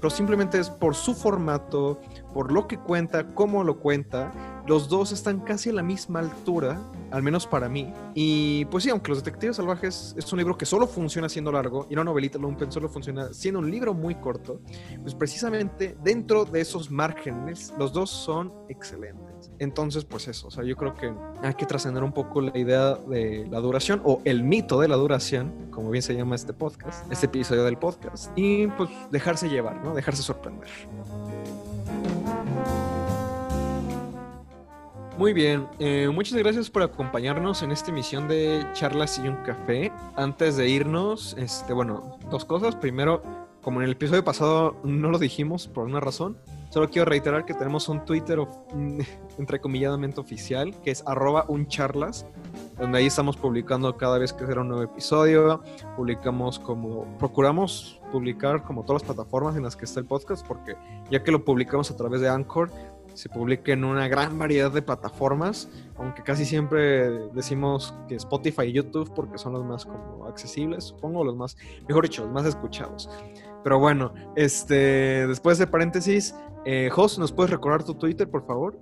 Pero 0.00 0.10
simplemente 0.10 0.58
es 0.60 0.70
por 0.70 0.94
su 0.94 1.14
formato, 1.14 2.00
por 2.32 2.52
lo 2.52 2.68
que 2.68 2.78
cuenta, 2.78 3.34
cómo 3.34 3.64
lo 3.64 3.78
cuenta. 3.78 4.32
Los 4.68 4.86
dos 4.90 5.12
están 5.12 5.40
casi 5.40 5.70
a 5.70 5.72
la 5.72 5.82
misma 5.82 6.18
altura, 6.18 6.78
al 7.10 7.22
menos 7.22 7.46
para 7.46 7.70
mí. 7.70 7.90
Y 8.14 8.66
pues 8.66 8.84
sí, 8.84 8.90
aunque 8.90 9.08
Los 9.08 9.24
Detectives 9.24 9.56
Salvajes 9.56 10.14
es 10.14 10.30
un 10.30 10.38
libro 10.38 10.58
que 10.58 10.66
solo 10.66 10.86
funciona 10.86 11.26
siendo 11.30 11.50
largo 11.50 11.86
y 11.88 11.94
una 11.94 12.04
novelita 12.04 12.38
Lumpen 12.38 12.70
solo 12.70 12.86
funciona 12.90 13.32
siendo 13.32 13.60
un 13.60 13.70
libro 13.70 13.94
muy 13.94 14.14
corto, 14.16 14.60
pues 15.00 15.14
precisamente 15.14 15.96
dentro 16.04 16.44
de 16.44 16.60
esos 16.60 16.90
márgenes, 16.90 17.72
los 17.78 17.94
dos 17.94 18.10
son 18.10 18.52
excelentes. 18.68 19.50
Entonces, 19.58 20.04
pues 20.04 20.28
eso, 20.28 20.48
o 20.48 20.50
sea, 20.50 20.64
yo 20.64 20.76
creo 20.76 20.94
que 20.94 21.14
hay 21.42 21.54
que 21.54 21.64
trascender 21.64 22.02
un 22.02 22.12
poco 22.12 22.42
la 22.42 22.56
idea 22.58 22.94
de 22.94 23.48
la 23.50 23.60
duración 23.60 24.02
o 24.04 24.20
el 24.26 24.42
mito 24.42 24.80
de 24.80 24.88
la 24.88 24.96
duración, 24.96 25.70
como 25.70 25.88
bien 25.88 26.02
se 26.02 26.14
llama 26.14 26.34
este 26.34 26.52
podcast, 26.52 27.10
este 27.10 27.24
episodio 27.24 27.64
del 27.64 27.78
podcast, 27.78 28.36
y 28.36 28.66
pues 28.66 28.90
dejarse 29.10 29.48
llevar, 29.48 29.82
¿no? 29.82 29.94
Dejarse 29.94 30.22
sorprender. 30.22 30.68
Muy 35.18 35.32
bien, 35.32 35.66
eh, 35.80 36.08
muchas 36.14 36.38
gracias 36.38 36.70
por 36.70 36.80
acompañarnos 36.84 37.64
en 37.64 37.72
esta 37.72 37.90
emisión 37.90 38.28
de 38.28 38.64
Charlas 38.72 39.18
y 39.18 39.26
un 39.26 39.34
Café. 39.42 39.90
Antes 40.14 40.56
de 40.56 40.68
irnos, 40.68 41.34
este, 41.36 41.72
bueno, 41.72 42.20
dos 42.30 42.44
cosas. 42.44 42.76
Primero, 42.76 43.20
como 43.60 43.80
en 43.80 43.86
el 43.86 43.92
episodio 43.92 44.22
pasado 44.22 44.76
no 44.84 45.10
lo 45.10 45.18
dijimos 45.18 45.66
por 45.66 45.86
una 45.86 45.98
razón, 45.98 46.38
solo 46.70 46.88
quiero 46.88 47.06
reiterar 47.06 47.44
que 47.44 47.52
tenemos 47.52 47.88
un 47.88 48.04
Twitter 48.04 48.38
entrecomilladamente 49.38 50.20
oficial, 50.20 50.72
que 50.84 50.92
es 50.92 51.02
arroba 51.04 51.46
uncharlas, 51.48 52.24
donde 52.78 52.98
ahí 52.98 53.06
estamos 53.06 53.36
publicando 53.36 53.96
cada 53.96 54.18
vez 54.18 54.32
que 54.32 54.46
será 54.46 54.60
un 54.60 54.68
nuevo 54.68 54.84
episodio. 54.84 55.64
Publicamos 55.96 56.60
como, 56.60 57.18
procuramos 57.18 58.00
publicar 58.12 58.62
como 58.62 58.84
todas 58.84 59.02
las 59.02 59.14
plataformas 59.14 59.56
en 59.56 59.64
las 59.64 59.74
que 59.74 59.84
está 59.84 59.98
el 59.98 60.06
podcast, 60.06 60.46
porque 60.46 60.76
ya 61.10 61.24
que 61.24 61.32
lo 61.32 61.44
publicamos 61.44 61.90
a 61.90 61.96
través 61.96 62.20
de 62.20 62.28
Anchor, 62.28 62.70
se 63.18 63.28
publica 63.28 63.72
en 63.72 63.82
una 63.82 64.06
gran 64.06 64.38
variedad 64.38 64.70
de 64.70 64.80
plataformas, 64.80 65.68
aunque 65.96 66.22
casi 66.22 66.44
siempre 66.44 67.10
decimos 67.34 67.92
que 68.06 68.14
Spotify 68.14 68.66
y 68.66 68.72
YouTube 68.74 69.12
porque 69.12 69.38
son 69.38 69.54
los 69.54 69.64
más 69.64 69.84
como 69.84 70.26
accesibles, 70.26 70.84
supongo, 70.84 71.24
los 71.24 71.34
más, 71.34 71.56
mejor 71.88 72.04
dicho, 72.04 72.22
los 72.22 72.32
más 72.32 72.46
escuchados. 72.46 73.10
Pero 73.64 73.80
bueno, 73.80 74.14
este, 74.36 75.26
después 75.26 75.58
de 75.58 75.66
paréntesis, 75.66 76.32
eh, 76.64 76.90
Jos, 76.92 77.18
¿nos 77.18 77.32
puedes 77.32 77.50
recordar 77.50 77.82
tu 77.82 77.94
Twitter, 77.94 78.30
por 78.30 78.46
favor? 78.46 78.78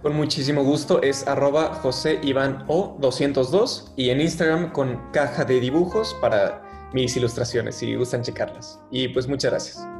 Con 0.00 0.16
muchísimo 0.16 0.64
gusto 0.64 1.02
es 1.02 1.28
arroba 1.28 1.74
José 1.74 2.20
Iván 2.22 2.64
O 2.68 2.96
202 3.00 3.92
y 3.96 4.08
en 4.08 4.22
Instagram 4.22 4.72
con 4.72 4.98
caja 5.12 5.44
de 5.44 5.60
dibujos 5.60 6.16
para 6.22 6.90
mis 6.94 7.14
ilustraciones 7.18 7.74
si 7.74 7.94
gustan 7.96 8.22
checarlas. 8.22 8.80
Y 8.90 9.08
pues 9.08 9.28
muchas 9.28 9.50
gracias. 9.50 9.97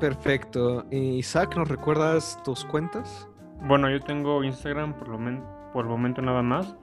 Perfecto. 0.00 0.84
Eh, 0.90 0.98
Isaac, 0.98 1.54
¿nos 1.56 1.68
recuerdas 1.68 2.40
tus 2.44 2.64
cuentas? 2.64 3.28
Bueno, 3.62 3.88
yo 3.90 4.00
tengo 4.00 4.42
Instagram 4.44 4.92
por, 4.94 5.08
lo 5.08 5.18
por 5.72 5.86
el 5.86 5.90
momento 5.90 6.20
nada 6.20 6.42
más. 6.42 6.76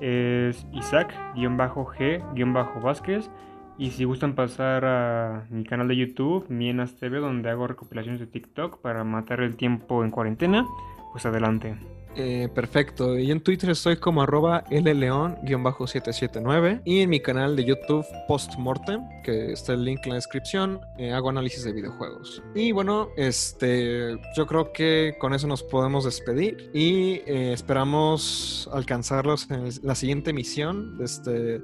Es 0.00 0.66
Isaac-G-Vázquez. 0.72 3.30
Y 3.78 3.92
si 3.92 4.04
gustan 4.04 4.34
pasar 4.34 4.84
a 4.84 5.46
mi 5.50 5.64
canal 5.64 5.88
de 5.88 5.96
YouTube, 5.96 6.44
Mienas 6.48 6.96
TV, 6.96 7.20
donde 7.20 7.48
hago 7.48 7.68
recopilaciones 7.68 8.20
de 8.20 8.26
TikTok 8.26 8.80
para 8.80 9.04
matar 9.04 9.40
el 9.40 9.56
tiempo 9.56 10.04
en 10.04 10.10
cuarentena, 10.10 10.66
pues 11.12 11.24
adelante. 11.26 11.78
Eh, 12.16 12.48
perfecto. 12.54 13.18
Y 13.18 13.30
en 13.30 13.40
Twitter 13.40 13.70
estoy 13.70 13.96
como 13.96 14.20
arroba 14.22 14.64
lleon-779. 14.64 16.82
Y 16.84 17.02
en 17.02 17.10
mi 17.10 17.20
canal 17.20 17.54
de 17.56 17.64
YouTube 17.64 18.04
Postmortem, 18.26 19.02
que 19.22 19.52
está 19.52 19.74
el 19.74 19.84
link 19.84 20.00
en 20.04 20.10
la 20.10 20.16
descripción, 20.16 20.80
eh, 20.98 21.12
hago 21.12 21.28
análisis 21.30 21.62
de 21.64 21.72
videojuegos. 21.72 22.42
Y 22.54 22.72
bueno, 22.72 23.08
este, 23.16 24.18
yo 24.36 24.46
creo 24.46 24.72
que 24.72 25.14
con 25.18 25.32
eso 25.34 25.46
nos 25.46 25.62
podemos 25.62 26.04
despedir. 26.04 26.70
Y 26.74 27.22
eh, 27.26 27.52
esperamos 27.52 28.68
alcanzarlos 28.72 29.48
en 29.50 29.68
la 29.82 29.94
siguiente 29.94 30.30
emisión 30.30 30.96
de 30.98 31.04
este 31.04 31.62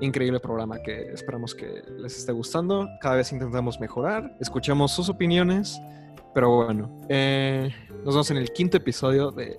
increíble 0.00 0.40
programa 0.40 0.82
que 0.82 1.12
esperamos 1.12 1.54
que 1.54 1.82
les 1.96 2.18
esté 2.18 2.32
gustando. 2.32 2.88
Cada 3.00 3.14
vez 3.16 3.32
intentamos 3.32 3.80
mejorar, 3.80 4.36
escuchamos 4.40 4.92
sus 4.92 5.08
opiniones. 5.08 5.80
Pero 6.34 6.54
bueno, 6.54 6.90
nos 7.08 8.14
vemos 8.14 8.30
en 8.30 8.36
el 8.36 8.52
quinto 8.52 8.76
episodio 8.76 9.30
de 9.30 9.56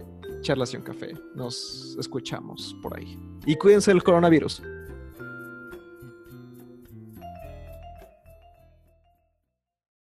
Un 0.53 0.81
Café. 0.81 1.13
Nos 1.35 1.97
escuchamos 1.99 2.75
por 2.81 2.97
ahí. 2.97 3.19
Y 3.45 3.55
cuídense 3.55 3.91
del 3.91 4.03
coronavirus. 4.03 4.61